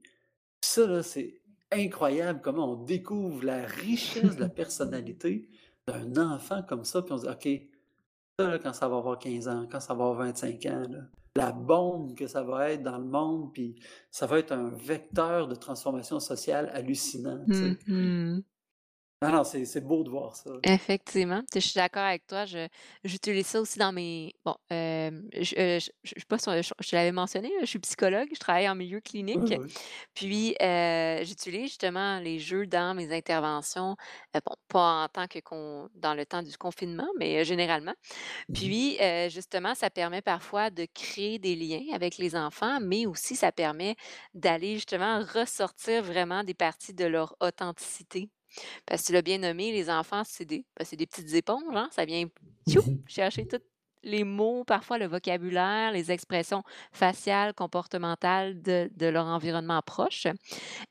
[0.61, 1.41] Ça, là, c'est
[1.71, 5.49] incroyable comment on découvre la richesse de la personnalité
[5.87, 7.69] d'un enfant comme ça, puis on se dit, OK,
[8.39, 10.99] ça, là, quand ça va avoir 15 ans, quand ça va avoir 25 ans, là,
[11.35, 13.75] la bombe que ça va être dans le monde, puis
[14.11, 17.79] ça va être un vecteur de transformation sociale hallucinant, tu sais.
[19.23, 20.51] Mmh Non, non, c'est beau de voir ça.
[20.65, 22.45] Effectivement, je suis d'accord avec toi.
[22.45, 22.69] Je
[23.03, 26.95] j'utilise ça aussi dans mes bon, je, heu, je je je suis pas sur je
[26.95, 29.53] l'avais mentionné, je suis psychologue, je travaille en milieu clinique.
[29.55, 29.73] oui.
[30.15, 33.97] Puis, heu, j'utilise justement les jeux dans mes interventions,
[34.33, 37.93] bon, pas en tant que con dans le temps du confinement, mais, généralement.
[38.49, 38.97] Mmh Puis,
[39.31, 43.95] justement, ça permet parfois de créer des liens avec les enfants, mais aussi ça permet
[44.35, 48.29] d'aller justement ressortir vraiment des parties de leur authenticité.
[48.85, 52.05] Parce que tu l'as bien nommé, les enfants, c'est des des petites éponges, hein, ça
[52.05, 52.25] vient
[52.69, 53.59] tchou, chercher tous
[54.03, 60.27] les mots, parfois le vocabulaire, les expressions faciales, comportementales de de leur environnement proche.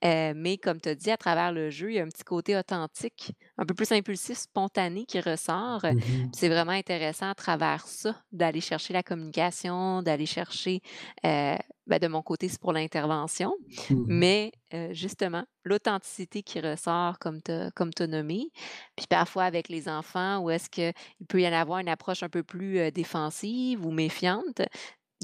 [0.04, 2.24] Heu, mais comme tu as dit, à travers le jeu, il y a un petit
[2.24, 3.32] côté authentique,
[3.62, 5.84] un peu plus impulsif, spontané qui ressort.
[5.84, 10.80] Heu, Mmh c'est vraiment intéressant à travers ça, d'aller chercher la communication, d'aller chercher,
[11.24, 11.56] heu,
[11.86, 13.52] bah, de mon côté, c'est pour l'intervention,
[13.90, 18.50] Mmh mais heu, justement, l'authenticité qui ressort comme tu comme tu nommé.
[18.96, 20.92] Puis parfois avec les enfants, où est-ce qu'il
[21.28, 24.62] peut y en avoir une approche un peu plus, défensive ou méfiante,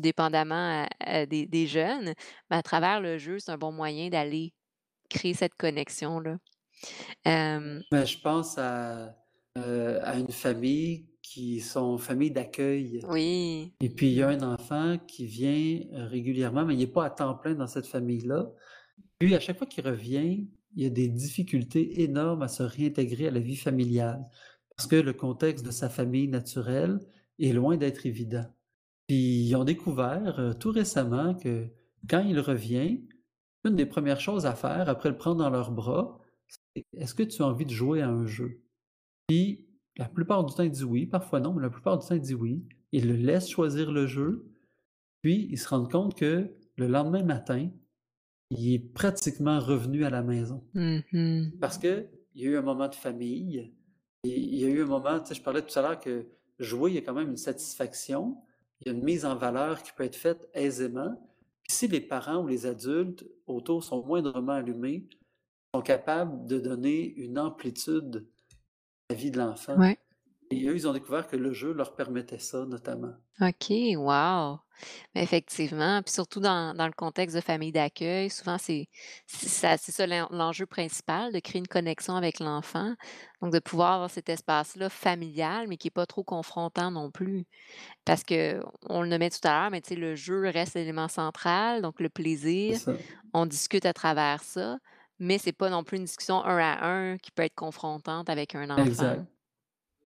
[0.01, 0.86] dépendamment,
[1.28, 2.14] des des jeunes.
[2.51, 4.55] Mais à travers le jeu, c'est un bon moyen d'aller
[5.11, 6.39] créer cette connexion-là.
[7.24, 9.14] Ben, je pense à,
[9.57, 13.74] une famille qui sont famille d'accueil oui.
[13.81, 17.11] et puis il y a un enfant qui vient, régulièrement, mais il est pas à
[17.11, 18.51] temps plein dans cette famille-là.
[19.18, 23.29] Puis à chaque fois qu'il revient, il y a des difficultés énormes à se réintégrer
[23.29, 24.24] à la vie familiale
[24.76, 27.01] parce que le contexte de sa famille naturelle
[27.41, 28.47] est loin d'être évident.
[29.09, 31.66] Puis ils ont découvert, tout récemment que
[32.09, 33.03] quand il revient,
[33.64, 36.20] une des premières choses à faire après le prendre dans leurs bras,
[36.97, 38.61] «Est-ce que tu as envie de jouer à un jeu?»
[39.26, 39.66] Puis,
[39.97, 42.20] la plupart du temps, il dit oui, parfois non, mais la plupart du temps, il
[42.20, 42.64] dit oui.
[42.93, 44.47] Il le laisse choisir le jeu,
[45.22, 47.68] puis ils se rendent compte que le lendemain matin,
[48.51, 50.64] il est pratiquement revenu à la maison.
[50.74, 51.51] Mmh mh.
[51.61, 53.72] Parce qu'il y a eu un moment de famille,
[54.24, 56.26] et il y a eu un moment, tu sais, je parlais tout à l'heure que
[56.59, 58.39] jouer, il y a quand même une satisfaction,
[58.81, 61.20] il y a une mise en valeur qui peut être faite aisément.
[61.62, 65.09] Puis si les parents ou les adultes autour sont moindrement allumés,
[65.79, 68.26] sont capables de donner une amplitude
[69.09, 69.76] à la vie de l'enfant.
[69.76, 69.99] Ouais.
[70.51, 73.12] Et eux, ils ont découvert que le jeu leur permettait ça, notamment.
[73.41, 74.59] OK, wow!
[75.14, 78.89] Effectivement, puis surtout dans dans le contexte de famille d'accueil, souvent c'est
[79.26, 82.95] ça l'enjeu principal, de créer une connexion avec l'enfant.
[83.43, 87.45] Donc de pouvoir avoir cet espace-là familial, mais qui est pas trop confrontant non plus.
[88.05, 91.83] Parce qu'on le nommait tout à l'heure, mais tu sais, le jeu reste l'élément central,
[91.83, 92.79] donc le plaisir,
[93.35, 94.79] on discute à travers ça,
[95.18, 98.54] mais c'est pas non plus une discussion un à un qui peut être confrontante avec
[98.54, 98.84] un enfant.
[98.84, 99.26] Exact.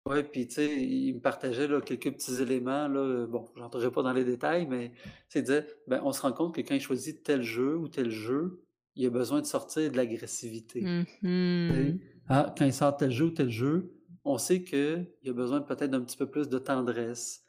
[0.07, 4.03] Ouais, puis tu sais, il me partageait là, quelques petits éléments, là, bon, j'entrerai pas
[4.03, 4.93] dans les détails, mais
[5.27, 8.09] c'est dire, ben, on se rend compte que quand il choisit tel jeu ou tel
[8.09, 8.63] jeu,
[8.95, 10.81] il a besoin de sortir de l'agressivité.
[10.81, 11.99] Mmh mh.
[12.29, 13.93] Ah, quand il sort tel jeu ou tel jeu,
[14.23, 17.45] on sait qu'il a besoin peut-être d'un petit peu plus de tendresse,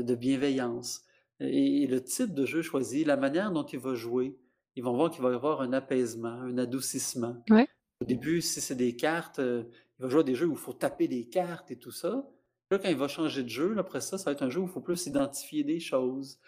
[0.00, 1.04] de bienveillance.
[1.40, 4.38] Et, et le type de jeu choisi, la manière dont il va jouer,
[4.76, 7.42] ils vont voir qu'il va y avoir un apaisement, un adoucissement.
[7.50, 7.68] Ouais.
[8.00, 9.68] Au début, si c'est des cartes, heu,
[9.98, 12.28] il va jouer à des jeux où il faut taper des cartes et tout ça.
[12.70, 14.60] Là, quand il va changer de jeu, là, après ça, ça va être un jeu
[14.60, 16.40] où il faut plus identifier des choses.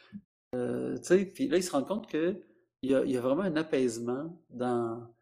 [1.03, 2.41] Sais, puis là, il se rend compte qu'il
[2.83, 5.13] y a il y a vraiment un apaisement dans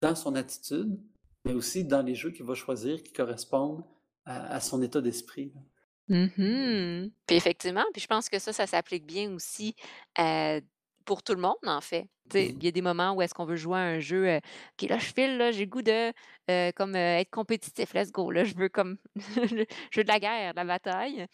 [0.00, 0.98] dans son attitude,
[1.44, 3.84] mais aussi dans les jeux qu'il va choisir qui correspondent
[4.24, 5.60] à à son état d'esprit, là.
[6.08, 9.74] Mmh Puis effectivement, puis je pense que ça, ça s'applique bien aussi,
[10.18, 10.62] heu,
[11.08, 12.06] pour tout le monde, en fait.
[12.36, 14.36] Mmh il y a des moments où est-ce qu'on veut jouer à un jeu, heu:
[14.38, 16.12] «OK, là, je file, là, j'ai goût de,
[16.72, 19.64] comme, être compétitif, let's go, là, je veux comme je
[20.00, 21.26] veux de la guerre, de la bataille».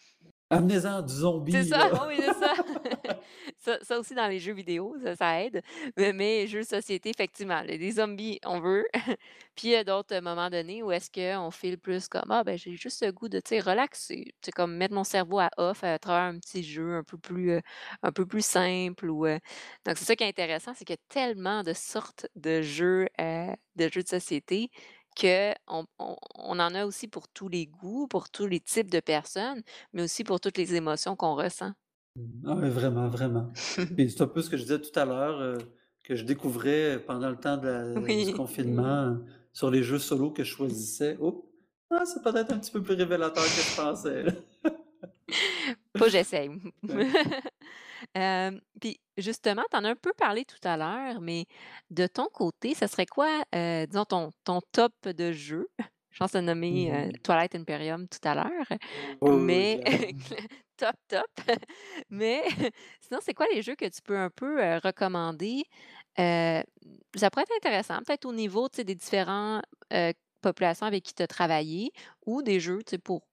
[0.51, 1.13] «Amenez-en du
[1.49, 2.53] C'est zombie, ça, là!» oui, c'est ça.
[3.59, 5.61] Ça ça aussi dans les jeux vidéo, ça ça aide.
[5.97, 8.85] Mais mais jeux de société, effectivement, là, des zombies, on veut.
[9.55, 12.57] Puis il y a d'autres moments donnés où est-ce qu'on file plus comme: «Ah ben,
[12.57, 14.25] j'ai juste le goût de, tu sais, relaxer».
[14.41, 17.17] Tu sais, comme mettre mon cerveau à off à travers un petit jeu un peu
[17.17, 17.61] plus, heu,
[18.03, 19.39] un peu plus simple ou, heu
[19.85, 23.07] donc c'est ça qui est intéressant, c'est qu'il y a tellement de sortes de jeux,
[23.21, 24.69] heu, de jeux de société
[25.19, 28.99] qu'on on on en a aussi pour tous les goûts, pour tous les types de
[28.99, 29.63] personnes,
[29.93, 31.73] mais aussi pour toutes les émotions qu'on ressent.
[32.15, 32.45] Mmh.
[32.47, 33.51] Ah ouais, vraiment, vraiment.
[33.97, 35.57] C'est un peu ce que je disais tout à l'heure, heu,
[36.03, 38.31] que je découvrais pendant le temps de la du Oui.
[38.31, 41.17] confinement, heu, sur les jeux solo que je choisissais.
[41.19, 41.45] Oups!
[41.89, 44.25] Ah, c'est peut-être un petit peu plus révélateur que je pensais.
[45.97, 46.49] Pas j'essaye.
[48.81, 51.45] Puis justement, tu en as un peu parlé tout à l'heure, mais
[51.89, 55.67] de ton côté, ça serait quoi, disons ton ton top de jeux?
[56.11, 56.33] Je pense
[56.69, 57.19] Mmh nommé, heu, mh.
[57.23, 58.79] Twilight Imperium tout à l'heure,
[59.25, 59.81] mais
[60.77, 61.27] top, top.
[62.09, 62.43] Mais
[63.01, 65.63] sinon, c'est quoi les jeux que tu peux un peu, recommander?
[66.17, 69.61] Ça pourrait être intéressant, peut-être au niveau, des différents,
[70.41, 71.91] populations avec qui tu as travaillé
[72.25, 73.27] ou des jeux, pour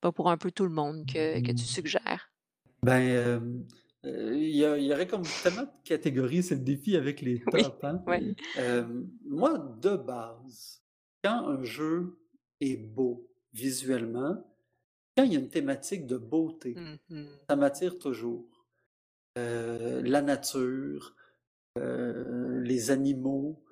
[0.00, 2.32] pas pour un peu tout le monde que que tu suggères?
[2.82, 3.66] Ben,
[4.04, 7.46] il y a il y aurait comme tellement de catégories, c'est le défi avec les
[7.52, 8.04] Oui, tops, hein.
[8.06, 8.24] ouais.
[8.54, 10.82] Hem, moi, de base,
[11.22, 12.18] quand un jeu
[12.60, 14.44] est beau visuellement,
[15.16, 17.50] quand il y a une thématique de beauté, Mmh mh.
[17.50, 18.66] ça m'attire toujours.
[19.38, 21.16] Heu, la nature,
[22.62, 23.62] les animaux,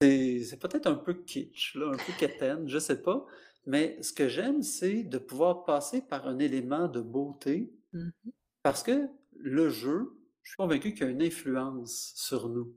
[0.00, 3.26] c'est c'est peut-être un peu kitsch, là, un peu quétaine, je sais pas,
[3.66, 8.30] mais ce que j'aime, c'est de pouvoir passer par un élément de beauté Mmh mh.
[8.62, 12.76] parce que le jeu, je suis convaincu qu'il a une influence sur nous.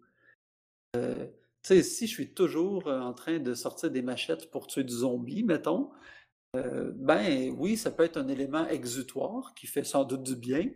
[1.63, 4.83] Tu sais, si je suis toujours, heu, en train de sortir des machettes pour tuer
[4.83, 5.91] du zombie, mettons,
[6.57, 10.69] heu, ben, oui, ça peut être un élément exutoire qui fait sans doute du bien,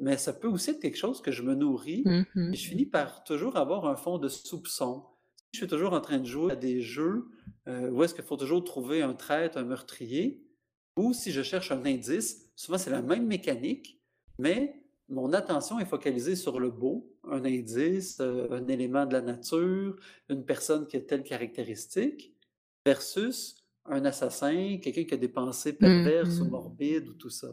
[0.00, 2.52] mais ça peut aussi être quelque chose que je me nourris mh.
[2.52, 5.06] et je finis par toujours avoir un fond de soupçon.
[5.54, 7.26] Si je suis toujours en train de jouer à des jeux,
[7.68, 10.44] heu, où est-ce qu'il faut toujours trouver un traître, un meurtrier,
[10.98, 14.00] ou si je cherche un indice, souvent c'est la même mécanique,
[14.38, 19.20] mais mon attention est focalisée sur le beau, un indice, heu, un élément de la
[19.22, 19.96] nature,
[20.28, 22.34] une personne qui a telle caractéristique,
[22.86, 26.48] versus un assassin, quelqu'un qui a des pensées Mmh perverses ou mh.
[26.48, 27.48] morbides ou tout ça.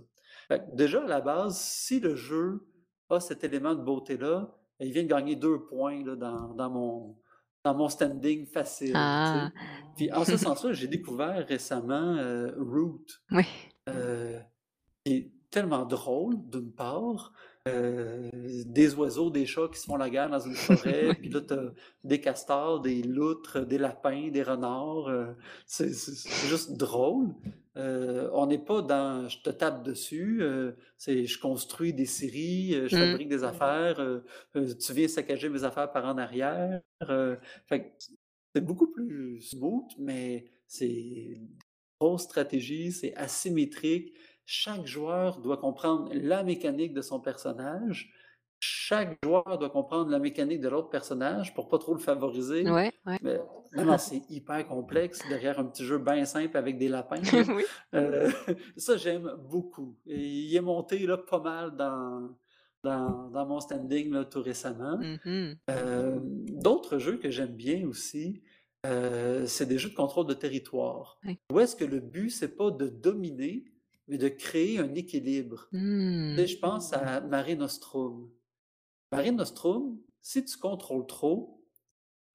[0.48, 2.68] Fait que déjà à la base, si le jeu
[3.10, 6.70] a cet élément de beauté-là, ben, il vient de gagner 2 points là dans dans
[6.70, 7.18] mon
[7.64, 9.52] dans mon standing facile, Ah!
[9.96, 13.46] Puis en ce sens-là, j'ai découvert récemment, heu, Root, Oui.
[13.88, 13.94] qui
[15.12, 17.34] est tellement drôle d'une part,
[17.68, 18.30] heu,
[18.66, 21.54] des oiseaux, des chats qui se font la guerre dans une forêt, puis là tu
[21.54, 25.36] as des castors, des loutres, des lapins, des renards, heu,
[25.66, 25.92] c'est
[26.48, 27.36] juste drôle.
[27.78, 30.42] Heu, on n'est pas dans je te tape dessus,
[30.98, 32.06] c'est je construis des
[32.76, 32.98] heu, je Mmh.
[32.98, 34.00] fabrique des affaires,
[34.54, 36.82] tu viens saccager mes affaires par en arrière,
[38.56, 41.42] c'est beaucoup plus smooth, mais c'est
[42.00, 44.16] grosse stratégie, c'est asymétrique.
[44.52, 48.12] Chaque joueur doit comprendre la mécanique de son personnage.
[48.60, 52.68] Chaque joueur doit comprendre la mécanique de l'autre personnage pour pas trop le favoriser.
[52.68, 53.20] Ouais, ouais.
[53.22, 57.22] Mais non, c'est hyper complexe derrière un petit jeu bien simple avec des lapins.
[57.56, 57.64] Oui.
[57.94, 58.30] Heu,
[58.76, 62.36] ça, j'aime beaucoup et il est monté, là, pas mal dans
[62.84, 64.98] dans dans mon standing, là, tout récemment.
[64.98, 65.54] Mmh mh.
[65.68, 68.42] Hem, d'autres jeux que j'aime bien aussi,
[68.88, 71.20] heu, c'est des jeux de contrôle de territoire.
[71.24, 71.38] Oui.
[71.54, 73.66] Où est-ce que le but, c'est pas de dominer,
[74.10, 75.68] mais de créer un équilibre.
[75.72, 76.48] Tu sais, Mmh.
[76.48, 78.30] je pense à Mare Nostrum.
[79.12, 81.64] Mare Nostrum, si tu contrôles trop,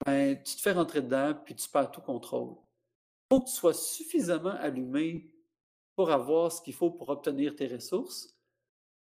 [0.07, 2.57] ben, tu te fais rentrer dedans, puis tu perds tout contrôle.
[3.31, 5.33] Faut que tu sois suffisamment allumé
[5.97, 8.37] pour avoir ce qu'il faut pour obtenir tes ressources,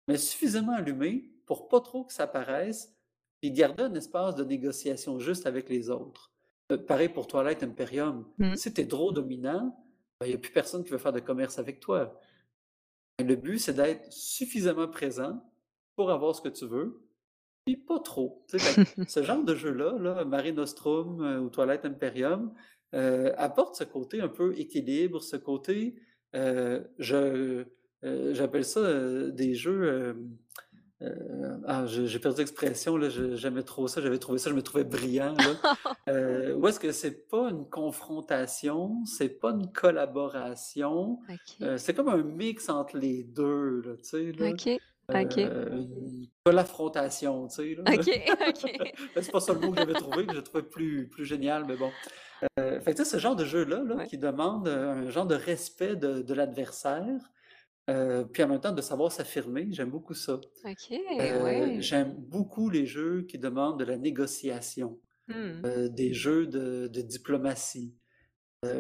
[0.09, 2.97] mais suffisamment allumé pour pas trop que ça paraisse,
[3.40, 6.32] puis garder un espace de négociation juste avec les autres.
[6.72, 8.26] Heu, pareil pour Twilight Imperium.
[8.38, 8.56] Mmh.
[8.56, 9.76] Si tu es trop dominant,
[10.20, 12.18] ben, il y a plus personne qui veut faire de commerce avec toi.
[13.18, 15.43] Le but, c'est d'être suffisamment présent
[15.97, 17.02] pour avoir ce que tu veux,
[17.64, 18.44] puis pas trop.
[19.09, 22.52] Ce genre de jeu-là, là, Mare Nostrum, heu, ou Twilight Imperium,
[22.94, 25.97] heu, apporte ce côté un peu équilibre, ce côté,
[26.34, 27.64] heu, je
[28.02, 30.14] j'appelle ça, des jeux,
[31.02, 34.85] heu, ah, j'ai perdu l'expression, là, j'aimais trop ça, j'avais trouvé ça, je me trouvais
[34.85, 35.56] brillant, là.
[36.09, 41.18] Heu, où est-ce que c'est pas une confrontation, c'est pas une collaboration,
[41.62, 44.51] heu, c'est comme un mix entre les 2 là, tu sais, là.
[44.51, 44.68] OK.
[45.14, 45.39] OK.
[45.39, 45.86] Heu,
[46.43, 47.85] pas l'affrontation, tu sais, là.
[47.93, 48.10] OK,
[48.48, 48.77] OK.
[49.14, 51.64] Ben, c'est pas ça le mot que j'avais trouvé, que je trouvais plus plus génial,
[51.66, 51.93] mais bon.
[52.59, 54.06] Fait que tu sais, ce genre de jeu-là, là, Ouais.
[54.06, 57.31] qui demande, un genre de respect de de l'adversaire,
[57.90, 60.40] heu, puis en même temps de savoir s'affirmer, j'aime beaucoup ça.
[60.64, 61.80] OK, Heu, ouais.
[61.80, 65.66] j'aime beaucoup les jeux qui demandent de la négociation, Mmh.
[65.66, 67.96] heu, des jeux de de diplomatie,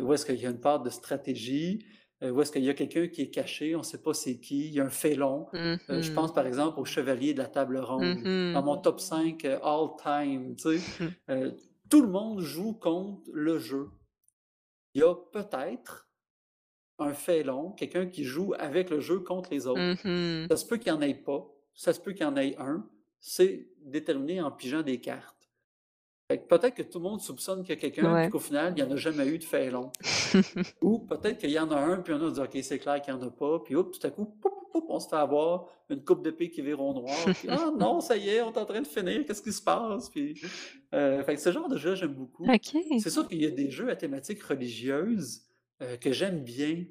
[0.02, 1.86] où est-ce qu'il y a une part de stratégie,
[2.22, 4.66] où est-ce qu'il y a quelqu'un qui est caché, on ne sait pas c'est qui,
[4.68, 5.46] il y a un félon.
[5.88, 8.28] Je pense par exemple au chevalier de la table ronde.
[8.54, 8.76] Dans mh.
[8.76, 10.84] mon top 5 heu, all time, tu sais,
[11.30, 11.56] heu,
[11.90, 13.90] tout le monde joue contre le jeu.
[14.94, 16.05] Il y a peut-être
[16.98, 19.76] un félon, quelqu'un qui joue avec le jeu contre les autres.
[19.76, 20.48] Mmh mh.
[20.50, 22.56] Ça se peut qu'il y en ait pas, ça se peut qu'il y en ait
[22.58, 22.88] un,
[23.20, 25.48] c'est déterminé en pigeant des cartes.
[26.48, 28.30] Peut-être que tout le monde soupçonne qu'il y a quelqu'un, puis Ouais.
[28.30, 29.92] qu'au final, il y en a jamais eu de félon.
[30.82, 33.14] Ou peut-être qu'il y en a un, puis on a dit: «OK, c'est clair qu'il
[33.14, 34.36] y en a pas», puis hop, tout à coup,
[34.88, 38.16] on se fait avoir, une coupe d'épée qui vire au noir, puis «Ah non, ça
[38.16, 40.38] y est, on est en train de finir, qu'est-ce qui se passe?» puis,
[40.94, 42.60] heu, fait que ce genre de jeu, j'aime beaucoup.
[42.96, 45.45] C'est sûr qu'il y a des jeux à thématique religieuse,
[45.82, 46.84] heu, que j'aime bien,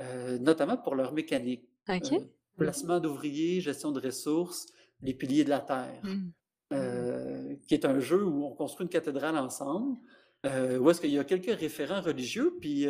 [0.00, 2.02] heu, notamment pour leur mécanique, OK.
[2.02, 4.66] heu, placement d'ouvriers, gestion de ressources,
[5.02, 6.32] les piliers de la terre Mmh.
[6.72, 9.98] heu, qui est un jeu où on construit une cathédrale ensemble,
[10.44, 12.86] où est-ce qu'il y a quelques référents religieux, puis,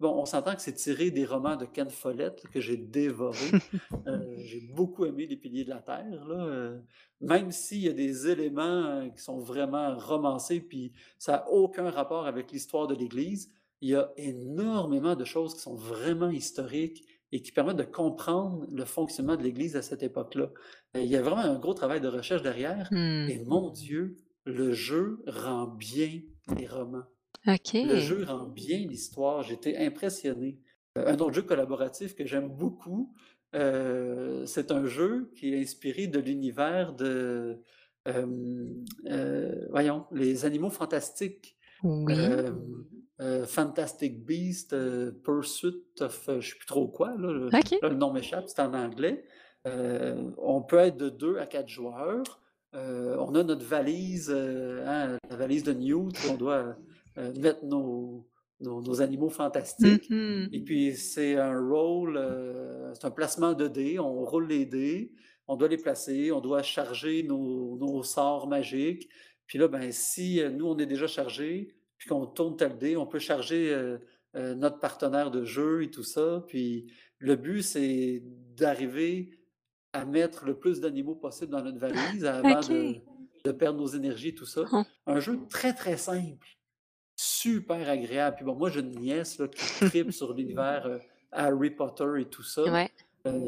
[0.00, 3.58] bon, on s'entend que c'est tiré des romans de Ken Follett que j'ai dévorés.
[4.06, 6.78] Heu, j'ai beaucoup aimé Les Piliers de la Terre, là,
[7.20, 12.26] même s'il y a des éléments, qui sont vraiment romancés, puis ça a aucun rapport
[12.26, 17.42] avec l'histoire de l'Église, il y a énormément de choses qui sont vraiment historiques et
[17.42, 20.50] qui permettent de comprendre le fonctionnement de l'Église à cette époque-là.
[20.96, 23.28] Heu, il y a vraiment un gros travail de recherche derrière Mmh.
[23.28, 26.20] et mon Dieu, le jeu rend bien
[26.56, 27.04] les romans.
[27.82, 27.98] Le OK.
[27.98, 30.60] jeu rend bien l'histoire, j'étais impressionné.
[30.98, 33.14] Heu, un autre jeu collaboratif que j'aime beaucoup,
[33.54, 37.62] heu, c'est un jeu qui est inspiré de l'univers de,
[39.70, 41.56] voyons, Les Animaux Fantastiques.
[41.82, 42.36] Oui.
[43.20, 47.78] Heu, Fantastic Beasts, heu, Pursuit of, heu, je sais plus trop quoi là, le OK.
[47.80, 49.24] là, le nom m'échappe, c'est en anglais.
[50.38, 52.40] On peut être de 2 à 4 joueurs.
[52.72, 56.76] On a notre valise, hein, la valise de Newt où on doit,
[57.16, 58.28] mettre nos
[58.60, 60.48] nos nos animaux fantastiques mh.
[60.52, 62.18] et puis c'est un roll,
[62.94, 63.98] c'est un placement de dés.
[63.98, 65.12] On roule les dés,
[65.48, 69.08] on doit les placer, on doit charger nos nos sorts magiques.
[69.46, 73.06] Puis là, ben, si, nous, on est déjà chargés, puis qu'on tourne tel dé, on
[73.06, 74.00] peut charger, heu
[74.36, 76.44] heu, notre partenaire de jeu et tout ça.
[76.46, 78.22] Puis le but, c'est
[78.54, 79.30] d'arriver
[79.92, 82.96] à mettre le plus d'animaux possible dans notre valise avant de
[83.46, 84.62] de perdre nos énergies et tout ça.
[85.06, 86.48] Un jeu très, très simple,
[87.14, 88.36] super agréable.
[88.36, 91.00] Puis bon, moi, j'ai une nièce là, qui tripe sur l'univers, heu,
[91.30, 92.64] Harry Potter et tout ça.
[92.64, 92.90] Ouais.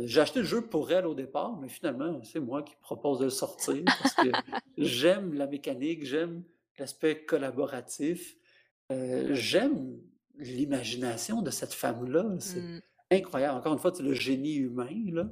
[0.05, 3.25] J'ai acheté le jeu pour elle au départ, mais finalement, c'est moi qui propose de
[3.25, 4.29] le sortir parce que
[4.79, 6.43] j'aime la mécanique, j'aime
[6.79, 8.37] l'aspect collaboratif,
[8.93, 10.01] heu, j'aime
[10.39, 12.81] l'imagination de cette femme-là, c'est Mmh.
[13.11, 13.59] incroyable.
[13.59, 15.31] Encore une fois, c'est le génie humain, là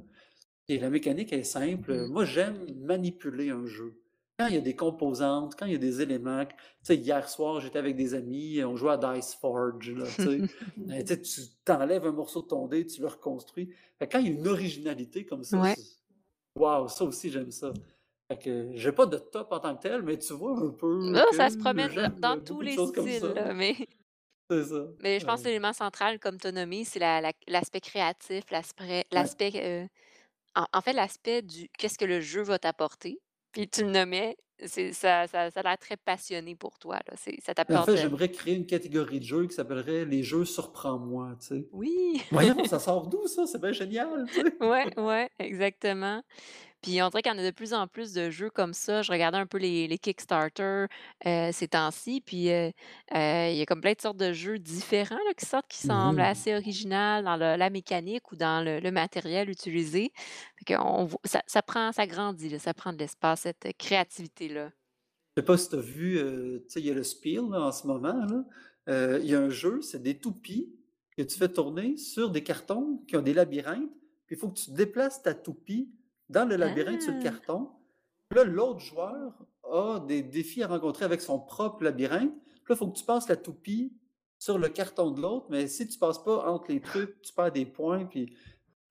[0.69, 1.93] et la mécanique est simple.
[1.93, 2.09] Mmh.
[2.09, 4.03] moi, j'aime manipuler un jeu.
[4.39, 7.29] Quand il y a des composantes, quand il y a des éléments tu sais, hier
[7.29, 10.47] soir, j'étais avec des amis, on jouait à Dice Forge, là, tu sais.
[10.91, 13.71] Heu, tu sais, tu tu enlèves un morceau de ton dé, tu le reconstruis.
[13.99, 15.77] Fait quand il y a une originalité comme ça, Ouais.
[16.57, 17.73] waouh, ça aussi, j'aime ça.
[18.29, 21.15] Fait que j'ai pas de top en tant que tel, mais tu vois un peu
[21.15, 23.75] Ah, ça se promène dans tous les styles, là, mais
[24.51, 26.49] C'est ça, mais je pense que l'élément central, comme tu
[26.85, 29.31] c'est la la l'aspect créatif, l'aspect Ouais.
[29.31, 29.53] l'aspect,
[29.85, 29.89] heu,
[30.57, 33.21] en en fait, l'aspect du qu'est-ce que le jeu va t'apporter.
[33.53, 34.93] Puis tu le nommais, ça
[35.29, 37.97] ça ça a l'air très passionné pour toi, là, c'est ça Mais en t'apporte fait,
[37.97, 41.69] de j'aimerais créer une catégorie de jeux qui s'appellerait «Les jeux surprends-moi», tu sais.
[41.71, 42.23] oui!
[42.31, 43.47] Voyons, ça sort d'où ça?
[43.47, 44.57] C'est bien génial, tu sais?
[44.61, 46.23] Ouais, ouais, exactement.
[46.87, 49.03] Puis on dirait qu'il y en a de plus en plus de jeux comme ça.
[49.03, 50.87] Je regardais un peu les les Kickstarter,
[51.27, 52.69] heu, ces temps-ci, puis, heu
[53.13, 55.79] heu, il y a comme plein de sortes de jeux différents, là, qui sortent, qui
[55.83, 56.21] Mmh semblent mh.
[56.21, 60.13] assez original dans le la mécanique ou dans le le matériel utilisé.
[60.65, 60.77] Fait
[61.25, 64.71] ça ça prend ça grandit, là, ça prend de l'espace, cette créativité-là.
[65.37, 67.61] Je sais pas si tu as vu, tu sais, il y a le Spiel là,
[67.67, 68.27] en ce moment
[68.89, 70.75] il y a un jeu, c'est des toupies
[71.17, 73.91] que tu fais tourner sur des cartons qui ont des labyrinthes,
[74.27, 75.91] puis il faut que tu déplaces ta toupie
[76.29, 77.23] dans le labyrinthe sur le Ah!
[77.23, 77.71] carton.
[78.35, 79.33] Là, l'autre joueur
[79.65, 82.33] a des défis à rencontrer avec son propre labyrinthe.
[82.33, 83.93] Là, il faut que tu passes la toupie
[84.39, 87.53] sur le carton de l'autre, mais si tu passes pas entre les trucs, tu perds
[87.53, 88.37] des points, puis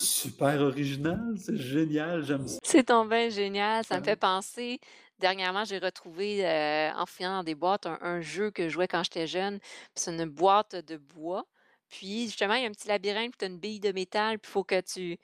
[0.01, 2.59] super original, c'est génial, j'aime ça.
[2.63, 4.19] C'est bien génial, ça me fait Ouais.
[4.19, 4.79] penser
[5.19, 8.87] dernièrement, j'ai retrouvé, heu, en fouillant dans des boîtes, un un jeu que je jouais
[8.87, 9.59] quand j'étais jeune.
[9.59, 11.45] Puis c'est une boîte de bois,
[11.89, 14.39] puis justement, il y a un petit labyrinthe, puis tu as une bille de métal,
[14.39, 15.17] puis il faut que tu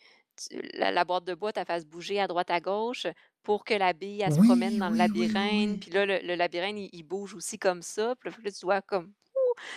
[0.73, 3.07] la la boîte de bois, tu la fasses bouger à droite, à gauche
[3.43, 5.75] pour que la bille, elle se promène dans le oui, labyrinthe.
[5.75, 5.81] oui.
[5.81, 8.15] Puis là, le le labyrinthe, il il bouge aussi comme ça.
[8.17, 9.13] Puis là, tu dois comme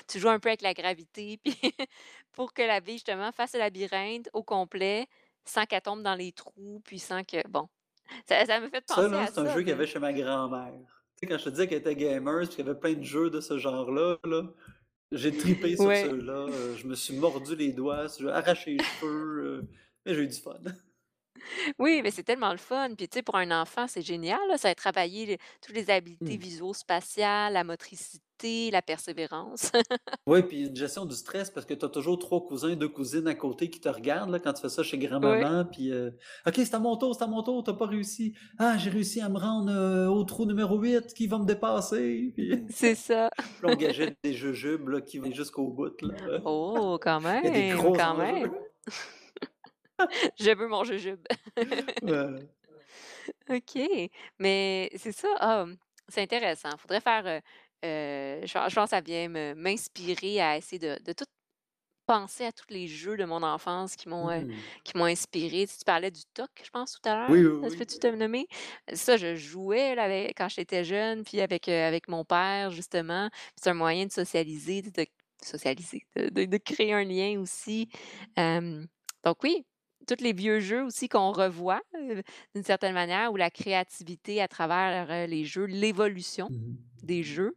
[0.09, 1.57] tu joues un peu avec la gravité, puis
[2.33, 5.07] pour que la bille, justement, fasse le labyrinthe au complet,
[5.45, 7.69] sans qu'elle tombe dans les trous, puis sans que bon,
[8.29, 9.99] ça ça m'a fait Ça penser à c'est un ça, jeu qu'il y avait chez
[9.99, 10.73] ma grand-mère.
[11.17, 13.03] Tu sais, quand je te disais qu'elle était gamer, puis qu'il y avait plein de
[13.03, 14.43] jeux de ce genre-là, là,
[15.13, 16.11] j'ai tripé sur ouais.
[16.11, 19.71] ceux-là, heu, je me suis mordu les doigts, j'ai arraché les cheveux, heu,
[20.07, 20.61] mais j'ai eu du fun.
[21.79, 22.95] Oui, mais c'est tellement le fun.
[22.97, 24.59] Puis, tu sais, pour un enfant, c'est génial, là.
[24.59, 26.37] Ça va travailler les toutes les habiletés Mmh.
[26.37, 29.71] visuo-spatiales, la motricité, la persévérance.
[30.27, 33.27] Ouais, puis une gestion du stress parce que tu as toujours 3 cousins, 2 cousines
[33.29, 36.17] à côté qui te regardent, là, quand tu fais ça chez Oui, grand-maman, puis, heu:
[36.47, 38.35] «OK, c'est à mon tour, c'est à mon tour, tu as pas réussi.
[38.59, 42.33] Ah, j'ai réussi à me rendre, heu, au trou numéro 8, qui va me dépasser?»
[42.35, 43.31] puis c'est ça.
[43.59, 46.41] puis on gageait des jujubes, là, qui vont jusqu'au bout, là.
[46.45, 48.15] Oh, quand Il y a des même, gros quand enjeux.
[48.15, 48.55] même.
[50.39, 51.25] Je veux mon jujube.
[52.03, 52.41] Voilà.
[53.51, 53.79] OK,
[54.39, 55.77] mais c'est ça, ah, mmh,
[56.09, 56.77] c'est intéressant.
[56.79, 57.41] Faudrait faire, heu
[57.85, 61.25] heu, je pen je pense que ça vient me m'inspirer à essayer de de tout
[62.07, 64.65] penser à tous les jeux de mon enfance qui m'ont, heu, Mmh.
[64.85, 65.67] qui m'ont inspirée.
[65.69, 67.39] Tu tu parlais du toc, je pense, tout à l'heure?
[67.39, 67.79] Oui, oui, oui.
[67.79, 68.49] peut-tu te nommer?
[68.95, 73.31] Ça, je jouais là avec quand j'étais jeune, puis avec, avec mon père justement.
[73.57, 74.91] C'est un moyen de socialiser, de
[75.43, 77.89] de socialiser, de créer un lien aussi.
[79.25, 79.67] Donc oui,
[80.05, 81.83] tous les vieux jeux aussi qu'on revoit,
[82.55, 86.95] d'une certaine manière, ou la créativité à travers, les jeux, l'évolution Mmh mh.
[87.03, 87.57] des jeux.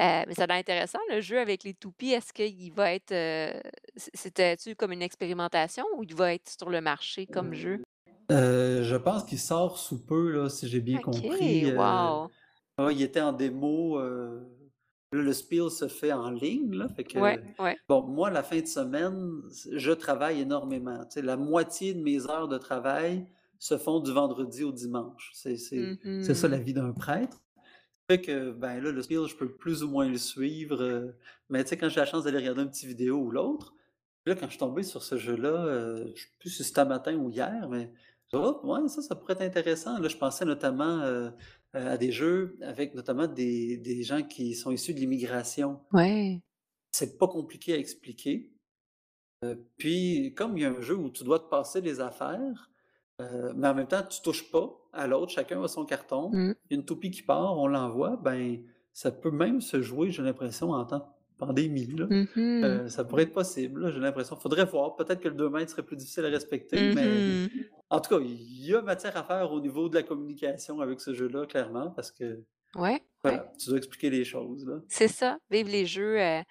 [0.00, 2.12] Heu, mais ça a l'air intéressant le jeu avec les toupies.
[2.12, 3.12] Est-ce qu'il va être,
[3.96, 7.80] c'était-tu comme une expérimentation ou il va être sur le marché comme jeu?
[8.30, 12.30] je pense qu'il sort sous peu, là, si j'ai bien OK, compris, wow!
[12.78, 14.00] ouais, il était en démo,
[15.12, 17.78] là, le spiel se fait en ligne, là, fait que ouais.
[17.88, 22.58] bon, moi, la fin de semaine, je travaille énormément, la moitié de mes heures de
[22.58, 23.26] travail
[23.58, 25.30] se font du vendredi au dimanche.
[25.34, 27.42] C'est c'est ça la vie d'un prêtre.
[28.10, 31.16] Fait que, ben, là, le spiel, je peux plus ou moins le suivre, heu,
[31.48, 33.74] mais tu sais, quand j'ai la chance d'aller regarder une petite vidéo ou l'autre,
[34.26, 37.14] là, quand je suis tombé sur ce jeu-là, heu, je sais plus si c'était matin
[37.16, 37.92] ou hier, mais
[38.34, 39.98] oh, ouais, ça, ça pourrait être intéressant.
[39.98, 41.32] Là, je pensais notamment, heu,
[41.74, 45.80] à des jeux avec notamment des des gens qui sont issus de l'immigration.
[45.92, 46.40] Ouais.
[46.92, 48.50] C'est pas compliqué à expliquer.
[49.76, 52.70] Puis, comme il y a un jeu où tu dois te passer les affaires,
[53.20, 56.30] heu, mais en même temps, tu touches pas à l'autre, chacun a son carton.
[56.30, 56.54] Mmh.
[56.70, 60.10] Il y a une toupie qui part, on l'envoie, ben, ça peut même se jouer,
[60.10, 61.04] j'ai l'impression, en temps de
[61.46, 62.10] pandémie, là.
[62.10, 64.36] Mmh Heu, ça pourrait être possible, j'ai l'impression.
[64.36, 68.00] Faudrait voir, peut-être que le 2 mètres serait plus difficile à respecter, mais Mmh en
[68.00, 71.14] tout cas, il y a matière à faire au niveau de la communication avec ce
[71.14, 72.44] jeu-là, clairement, parce que,
[72.76, 73.40] Ouais, ouais.
[73.40, 74.66] voilà, tu dois expliquer les choses.
[74.88, 76.42] C'est ça, vivre les jeux, heu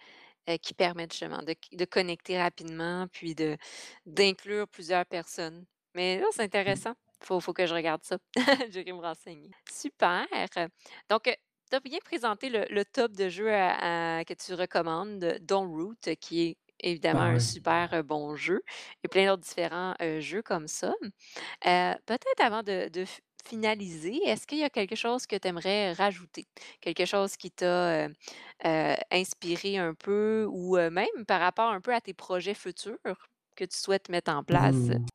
[0.50, 3.58] heu, qui permettent justement de de connecter rapidement, puis de
[4.06, 5.66] d'inclure plusieurs personnes.
[5.96, 6.94] Mais là, c'est intéressant.
[7.24, 8.20] Faut faut que je regarde ça.
[8.72, 9.52] J'irai me renseigner.
[9.70, 10.28] Super!
[11.10, 11.36] Donc,
[11.74, 15.68] tu as bien présenté le le top de à à que tu recommandes, de dont
[15.70, 18.62] Root, euh, qui est évidemment Ah un super, heu, bon jeu
[19.04, 20.94] et plein d'autres différents, heu, jeux comme ça.
[21.68, 23.06] Heu, peut-être avant de
[23.46, 26.48] finaliser, est-ce qu'il y a quelque chose que tu aimerais rajouter?
[26.82, 28.10] Quelque chose qui t'a,
[29.12, 32.98] inspiré un peu ou, même par rapport un peu à tes projets futurs
[33.56, 34.90] que tu souhaites mettre en place?
[34.90, 35.08] Mmh.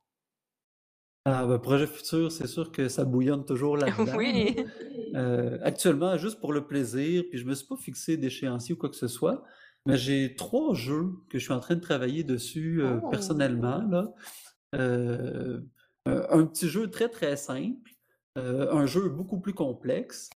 [1.25, 4.41] Ah bah, projet futur, c'est sûr que ça bouillonne toujours là-dedans, là.
[4.41, 4.55] Oui.
[5.15, 8.89] Heu, actuellement, juste pour le plaisir, puis je me suis pas fixé d'échéancier ou quoi
[8.89, 9.43] que ce soit,
[9.85, 13.09] mais j'ai 3 jeux que je suis en train de travailler dessus, heu, Oh!
[13.09, 14.13] personnellement, là.
[14.75, 15.69] Heu,
[16.05, 17.91] un petit jeu très, très simple,
[18.35, 20.29] un jeu beaucoup plus complexe,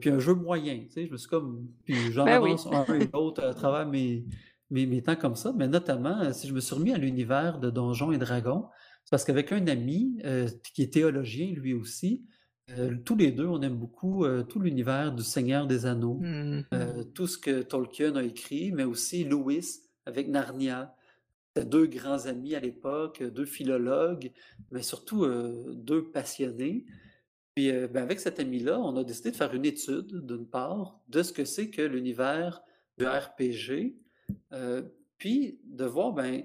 [0.00, 1.06] puis un jeu moyen, tu sais?
[1.06, 2.60] Je me suis comme puis j'en Ben oui.
[2.60, 4.26] avance un et l'autre à travers mes
[4.70, 7.70] mes mes temps comme ça, mais notamment, si je me suis remis à l'univers de
[7.70, 8.68] Donjons et Dragons,
[9.04, 12.26] c'est parce qu'avec un ami, heu, qui est théologien lui aussi,
[12.70, 16.64] heu, tous les 2 on aime beaucoup, heu, tout l'univers du Seigneur des Anneaux, Mmh
[16.74, 20.94] heu, tout ce que Tolkien a écrit, mais aussi Lewis avec Narnia.
[21.56, 24.32] 2 grands amis à l'époque, 2 philologues,
[24.70, 26.86] mais surtout, heu, 2 passionnés.
[27.54, 31.22] Puis, ben, avec cet ami-là, on a décidé de faire une étude, d'une part, de
[31.22, 32.62] ce que c'est que l'univers
[32.98, 33.98] de RPG,
[35.18, 36.44] puis de voir, ben,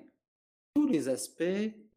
[0.76, 1.44] tous les aspects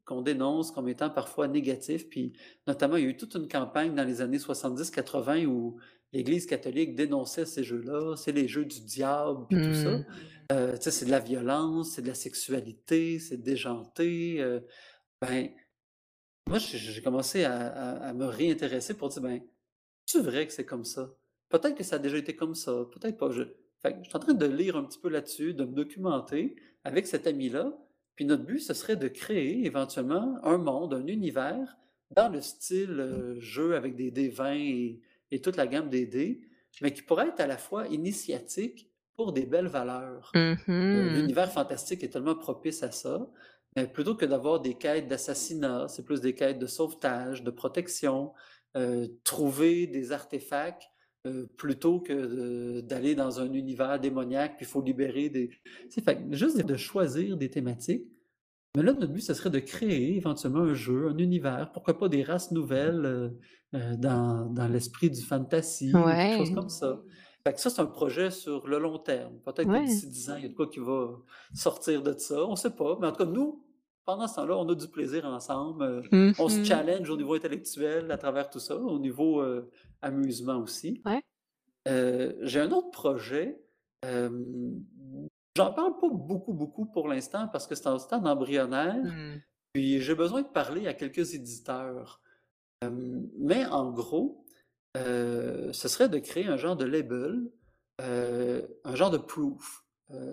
[0.08, 2.32] qu'on dénonce comme étant parfois négatifs, puis
[2.66, 5.78] notamment, il y a eu toute une campagne dans les années 70-80 où
[6.12, 9.98] l'Église catholique dénonçait ces jeux-là, c'est les jeux du diable, puis tout ça.
[9.98, 10.76] Mmh.
[10.80, 14.64] Sais, c'est de la violence, c'est de la sexualité, c'est déjanté, heu,
[15.20, 15.50] ben,
[16.48, 19.42] moi, j'ai j'ai commencé à à à me réintéresser pour dire: «Ben,
[20.06, 21.14] c'est vrai que c'est comme ça?
[21.50, 23.30] Peut-être que ça a déjà été comme ça, peut-être pas».
[23.30, 23.42] Je
[23.80, 26.56] fait que je suis en train de lire un petit peu là-dessus, de me documenter
[26.84, 27.78] avec cet ami-là,
[28.18, 31.78] Puis notre but, ce serait de créer éventuellement un monde, un univers
[32.10, 35.00] dans le style, heu, jeu avec des dés 20 et
[35.30, 36.40] et toute la gamme des dés,
[36.80, 40.34] mais qui pourrait être à la fois initiatique pour des belles valeurs.
[40.34, 40.56] Mmh
[40.94, 41.08] Heu, mh.
[41.08, 43.30] l'univers fantastique est tellement propice à ça,
[43.78, 48.32] heu, plutôt que d'avoir des quêtes d'assassinat, c'est plus des quêtes de sauvetage, de protection,
[48.76, 50.84] heu, trouver des artefacts,
[51.26, 55.50] heu, plutôt que d'aller dans un univers démoniaque, puis il faut libérer des
[55.90, 58.06] sais, fait juste de choisir des thématiques.
[58.76, 62.08] Mais là, notre but, ce serait de créer éventuellement un jeu, un univers, pourquoi pas
[62.08, 63.38] des races nouvelles, heu
[63.74, 66.54] heu, dans dans l'esprit du fantasy ou quelque chose Ouais.
[66.54, 67.02] comme ça.
[67.44, 69.40] Fait que ça, c'est un projet sur le long terme.
[69.42, 71.18] Peut-être que d'ici 10 ans, il y a de quoi qui va
[71.54, 72.98] sortir de ça, on sait pas.
[73.00, 73.64] Mais en tout cas, nous,
[74.08, 76.64] pendant ce temps-là, on a du plaisir ensemble, heu, Mmh on se mh.
[76.64, 79.68] challenge au niveau intellectuel à travers tout ça, au niveau, heu,
[80.00, 81.02] amusement aussi.
[81.04, 81.22] Ouais.
[81.86, 83.60] Heu, j'ai un autre projet,
[84.02, 89.36] j'en parle pas beaucoup, beaucoup pour l'instant parce que c'est un stade embryonnaire, Mmh.
[89.74, 92.22] puis j'ai besoin de parler à quelques éditeurs.
[93.38, 94.46] Mais en gros,
[94.94, 97.50] ce serait de créer un genre de label,
[98.00, 99.84] un genre de proof.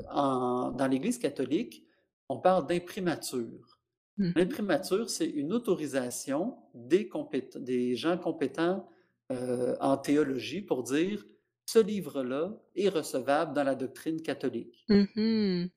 [0.10, 1.85] En dans l'Église catholique,
[2.30, 3.80] on parle d'imprimatur.
[4.18, 4.35] Mmh mh.
[4.35, 7.10] L'imprimatur, c'est une autorisation des
[7.57, 8.89] des gens compétents,
[9.31, 11.26] heu, en théologie pour dire:
[11.68, 14.88] «Ce livre-là est recevable dans la doctrine catholique».
[14.89, 15.69] Mmh mh.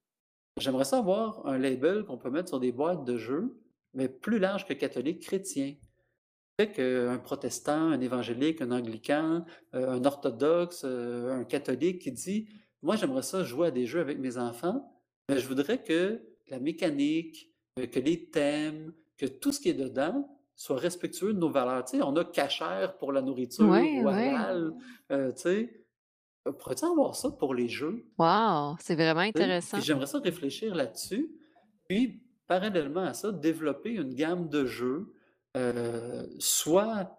[0.57, 3.61] J'aimerais ça avoir un label qu'on peut mettre sur des boîtes de jeux,
[3.95, 5.75] mais plus large que catholique, chrétien.
[6.61, 9.45] Fait qu'un protestant, un évangélique, un anglican,
[9.75, 12.49] heu, un orthodoxe, heu, un catholique qui dit:
[12.83, 16.61] «Moi, j'aimerais ça jouer à des jeux avec mes enfants, mais je voudrais que la
[16.61, 21.51] mécanique, heu, que les thèmes, que tout ce qui est dedans soit respectueux de nos
[21.51, 21.85] valeurs».
[21.85, 24.49] Tu sais, on a cachère pour la nourriture Ouais, ou ouais.
[24.49, 24.75] halal,
[25.13, 25.87] heu, tu sais.
[26.49, 28.07] Heu, pourrait-tu avoir ça pour les jeux?
[28.19, 28.77] Wow!
[28.81, 29.83] C'est vraiment Tu intéressant.
[29.83, 31.31] j'aimerais ça réfléchir là-dessus,
[31.89, 35.15] puis parallèlement à ça, développer une gamme de jeux,
[36.39, 37.19] soit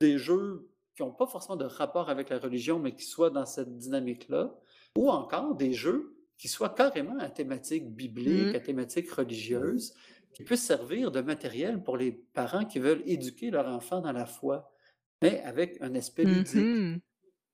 [0.00, 3.44] des jeux qui ont pas forcément de rapport avec la religion, mais qui soient dans
[3.46, 4.58] cette dynamique-là,
[4.96, 8.56] ou encore des jeux qui soient carrément à thématique biblique, Mmh.
[8.56, 9.92] à thématique religieuse,
[10.32, 14.24] qui puissent servir de matériel pour les parents qui veulent éduquer leur enfant dans la
[14.24, 14.72] foi,
[15.20, 17.02] mais avec un aspect Mmh ludique.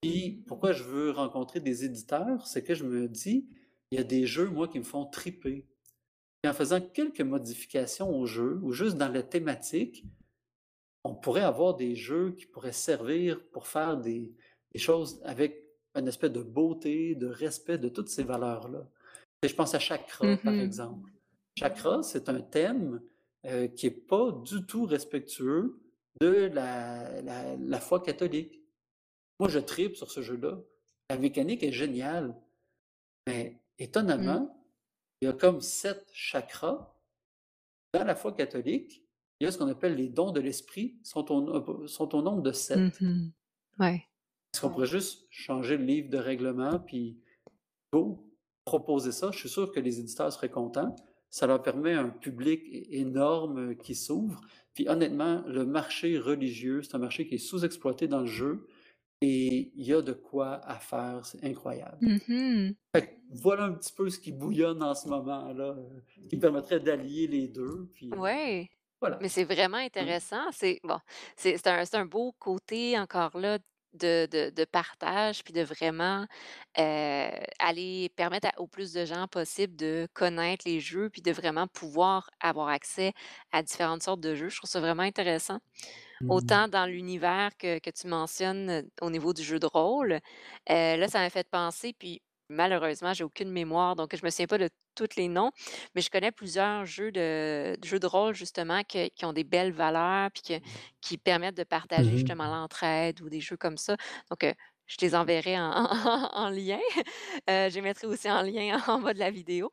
[0.00, 3.48] Puis pourquoi je veux rencontrer des éditeurs, c'est que je me dis:
[3.90, 5.66] «Il y a des jeux, moi, qui me font triper».
[6.44, 10.04] Et en faisant quelques modifications au jeu ou juste dans la thématique,
[11.02, 14.32] on pourrait avoir des jeux qui pourraient servir pour faire des
[14.72, 15.65] des choses avec
[15.97, 18.89] un aspect de beauté, de respect de toutes ces valeurs-là.
[19.43, 20.60] Et je pense à Chakra, par mh.
[20.60, 21.10] exemple.
[21.59, 23.02] Chakra, c'est un thème,
[23.47, 25.81] heu, qui est pas du tout respectueux
[26.20, 28.62] de la la la foi catholique.
[29.40, 30.60] Moi, je tripe sur ce jeu-là.
[31.10, 32.35] La mécanique est géniale,
[33.27, 34.64] mais étonnamment,
[35.20, 36.94] il y a comme 7 chakras
[37.94, 39.05] dans la foi catholique.
[39.40, 41.27] Il y a ce qu'on appelle les dons de l'esprit, sont
[41.86, 43.01] sont au nombre de 7.
[43.01, 43.31] mh.
[43.78, 44.06] Ouais.
[44.56, 47.20] Est-ce qu'on pourrait juste changer le livre de règlement puis
[47.92, 48.32] go,
[48.64, 49.30] proposer ça?
[49.32, 50.96] Je suis sûr que les éditeurs seraient contents.
[51.30, 54.40] Ça leur permet un public énorme, heu, qui s'ouvre.
[54.74, 58.66] Puis honnêtement, le marché religieux, c'est un marché qui est sous-exploité dans le jeu
[59.20, 62.00] et il y a de quoi à faire, c'est incroyable.
[62.00, 62.76] Mmh.
[62.94, 66.80] Fait que voilà un petit peu ce qui bouillonne en ce moment-là, heu, qui permettrait
[66.80, 68.68] d'allier les 2 puis, Ouais,
[69.20, 69.28] mais voilà.
[69.28, 70.50] c'est vraiment intéressant.
[70.52, 70.98] C'est bon,
[71.36, 73.58] c'est c'est un c'est un beau côté encore là
[73.97, 76.27] de de de partage, puis de vraiment,
[76.78, 81.32] heu, aller permettre à au plus de gens possible de connaître les jeux, puis de
[81.32, 83.12] vraiment pouvoir avoir accès
[83.52, 84.48] à différentes sortes de jeux.
[84.48, 85.59] Je trouve ça vraiment intéressant.
[86.20, 86.28] Mmh.
[86.28, 90.20] Autant dans l'univers que que tu mentionnes, heu, au niveau du jeu de rôle, heu,
[90.98, 94.59] là, ça m'a fait penser puis malheureusement, j'ai aucune mémoire, donc je me souviens pas
[94.59, 95.52] de tous les noms,
[95.94, 99.73] mais je connais plusieurs jeux de jeux de rôle justement que qui ont des belles
[99.73, 100.66] valeurs puis que
[101.01, 103.97] qui permettent de partager Mmh justement l'entraide ou des jeux comme ça.
[104.31, 104.55] Donc, heu,
[104.86, 106.78] je te les enverrai en en en lien.
[107.50, 109.72] Heu, je les mettrai aussi en lien en bas de la vidéo.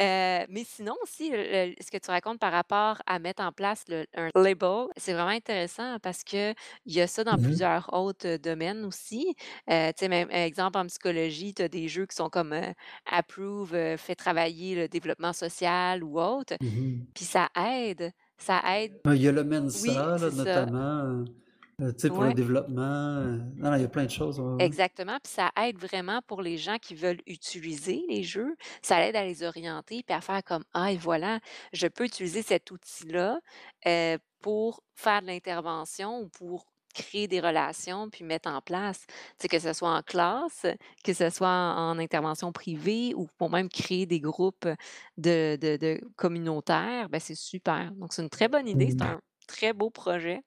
[0.00, 3.84] Heu, mais sinon aussi, le ce que tu racontes par rapport à mettre en place
[3.88, 6.54] le un label, c'est vraiment intéressant parce qu'il
[6.86, 7.66] y a ça dans Mmh mh.
[7.66, 9.34] plusieurs autres, heu, domaines aussi.
[9.70, 12.54] Heu, tu sais, même exemple en psychologie, tu as des jeux qui sont comme,
[13.06, 17.06] approve, fait travailler le développement social ou autre, Mmh mh.
[17.14, 19.42] puis ça aide, ça aide Ouais, il y a le
[19.74, 20.66] oui, Mensa là, c'est ça.
[21.80, 22.82] Heu, tu sais, pour le développement,
[23.20, 24.56] heu, non, non, il y a plein de choses, ouais.
[24.58, 28.56] Exactement, puis ça aide vraiment pour les gens qui veulent utiliser les jeux.
[28.80, 31.40] Ça aide à les orienter puis à faire comme: «Ah et voilà,
[31.74, 33.38] je peux utiliser cet outil-là,
[33.86, 39.14] heu, pour faire de l'intervention ou pour créer des relations puis mettre en place, tu
[39.42, 40.64] sais, que ce soit en classe,
[41.04, 44.66] que ce soit en en intervention privée ou pour même créer des groupes,
[45.18, 47.92] de de de communautaires, ben, c'est super.
[47.96, 49.10] Donc c'est une très bonne idée, c'est Mmh.
[49.10, 50.40] un très beau projet.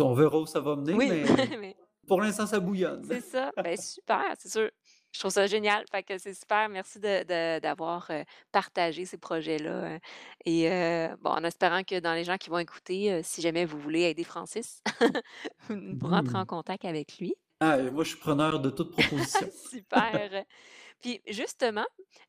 [0.00, 1.28] On verra où ça va mener, Oui, mais
[1.60, 1.76] mais
[2.06, 3.08] pour l'instant, ça bouillonne.
[3.08, 3.52] c'est ça.
[3.62, 4.70] Ben, super, c'est sûr.
[5.12, 5.84] Je trouve ça génial.
[5.90, 6.68] Fait que c'est super.
[6.68, 9.98] Merci de de d'avoir, heu, partagé ces projets-là, heu
[10.44, 13.64] et heu, bon, en espérant que dans les gens qui vont écouter, heu, si jamais
[13.64, 14.82] vous voulez aider Francis
[15.98, 16.46] pour rentrer en Mmh.
[16.46, 17.34] contact avec lui.
[17.60, 19.50] Ah, et moi, je suis preneur de toute proposition.
[19.70, 20.44] Super.
[21.00, 21.86] Puis justement,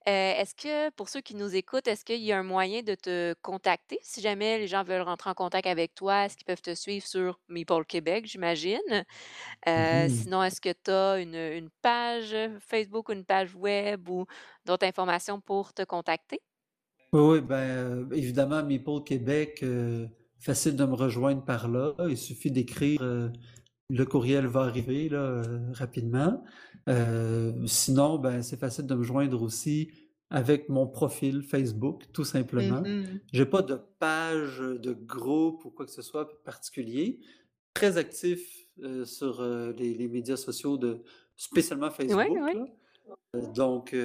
[0.07, 2.95] heu, est-ce que pour ceux qui nous écoutent, est-ce qu'il y a un moyen de
[2.95, 3.99] te contacter?
[4.03, 6.25] Si jamais les gens veulent rentrer en contact avec toi?
[6.25, 8.79] Est-ce qu'ils peuvent te suivre sur Meeple Québec, j'imagine?
[9.67, 14.09] Heu, Mmh sinon, est-ce que tu as une, une page Facebook ou une page web
[14.09, 14.25] ou
[14.65, 16.41] d'autres informations pour te contacter?
[17.13, 19.63] Oui, oui, ben, heu, évidemment, Meeple Québec,
[20.39, 21.93] facile de me rejoindre par là.
[22.09, 23.31] Il suffit d'écrire,
[23.89, 26.43] le courriel va arriver là, heu, rapidement.
[26.89, 29.89] Heu, sinon, ben, c'est facile de me joindre aussi
[30.29, 32.81] avec mon profil Facebook, tout simplement.
[32.81, 37.19] Mmh J'ai pas de page, de groupe ou quoi que ce soit particulier.
[37.73, 38.41] Très actif,
[39.05, 39.41] sur,
[39.77, 41.01] les les médias sociaux de
[41.35, 42.55] spécialement Ouais, Facebook ouais.
[43.35, 43.95] Heu, donc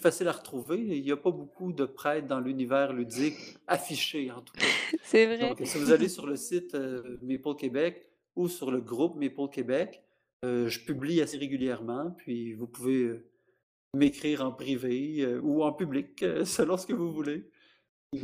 [0.00, 0.78] facile à retrouver.
[0.78, 3.36] Il y a pas beaucoup de prêtres dans l'univers ludique
[3.66, 4.66] affichés, en tout cas.
[5.02, 5.50] c'est vrai.
[5.50, 8.07] Donc si vous allez sur le site, heu, Meeple Québec
[8.38, 10.04] ou sur le groupe Meeple Québec,
[10.44, 13.30] heu, je publie assez régulièrement, puis vous pouvez, heu,
[13.94, 17.50] m'écrire en privé, heu, ou en public, selon ce que vous voulez.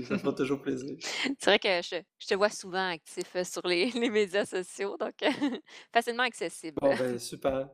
[0.09, 0.97] Ça fera toujours plaisir.
[1.39, 5.15] C'est vrai que je je te vois souvent actif, sur les les médias sociaux, donc
[5.93, 6.79] facilement accessible.
[6.81, 7.69] Bon, ben, super.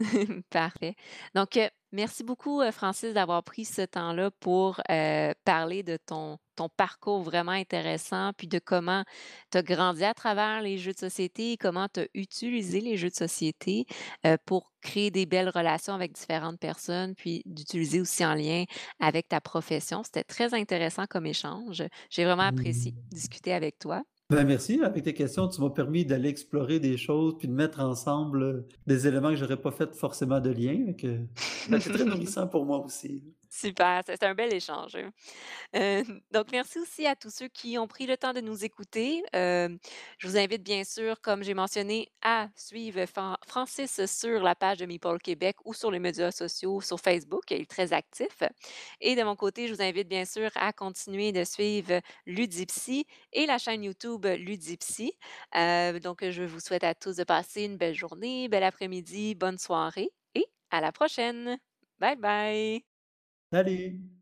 [0.50, 0.94] Parfait.
[1.34, 6.38] Donc, heu, merci beaucoup, heu, Francis, d'avoir pris ce temps-là pour, heu, parler de ton
[6.56, 9.04] ton parcours vraiment intéressant, puis de comment
[9.52, 13.10] tu as grandi à travers les jeux de société, comment tu as utilisé les jeux
[13.10, 13.86] de société,
[14.44, 18.64] pour créer des belles relations avec différentes personnes, puis d'utiliser aussi en lien
[18.98, 20.02] avec ta profession.
[20.02, 21.84] C'était très intéressant comme échange.
[22.10, 23.08] J'ai vraiment apprécié Mmh.
[23.12, 24.02] discuter avec toi.
[24.30, 24.82] Ben, merci.
[24.82, 28.68] Avec tes questions, tu m'as permis d'aller explorer des choses, puis de mettre ensemble, heu,
[28.86, 32.84] des éléments que j'aurais pas fait forcément de lien, a été très nourrissant pour moi
[32.84, 33.24] aussi.
[33.50, 34.96] Super, c'était un bel échange.
[35.76, 39.22] Heu, donc merci aussi à tous ceux qui ont pris le temps de nous écouter.
[39.32, 39.78] Hem,
[40.18, 43.04] je vous invite bien sûr, comme j'ai mentionné, à suivre
[43.46, 47.62] Francis sur la page de Meeple Québec ou sur les médias sociaux, sur Facebook, il
[47.62, 48.42] est très actif.
[49.00, 53.46] Et de mon côté, je vous invite bien sûr à continuer de suivre Ludipsy et
[53.46, 55.12] la chaîne YouTube Ludipsy.
[55.56, 59.58] Heu, donc je vous souhaite à tous de passer une belle journée, bel après-midi, bonne
[59.58, 61.58] soirée et à la prochaine.
[62.00, 62.97] Bye bye.
[63.50, 64.17] 哪里？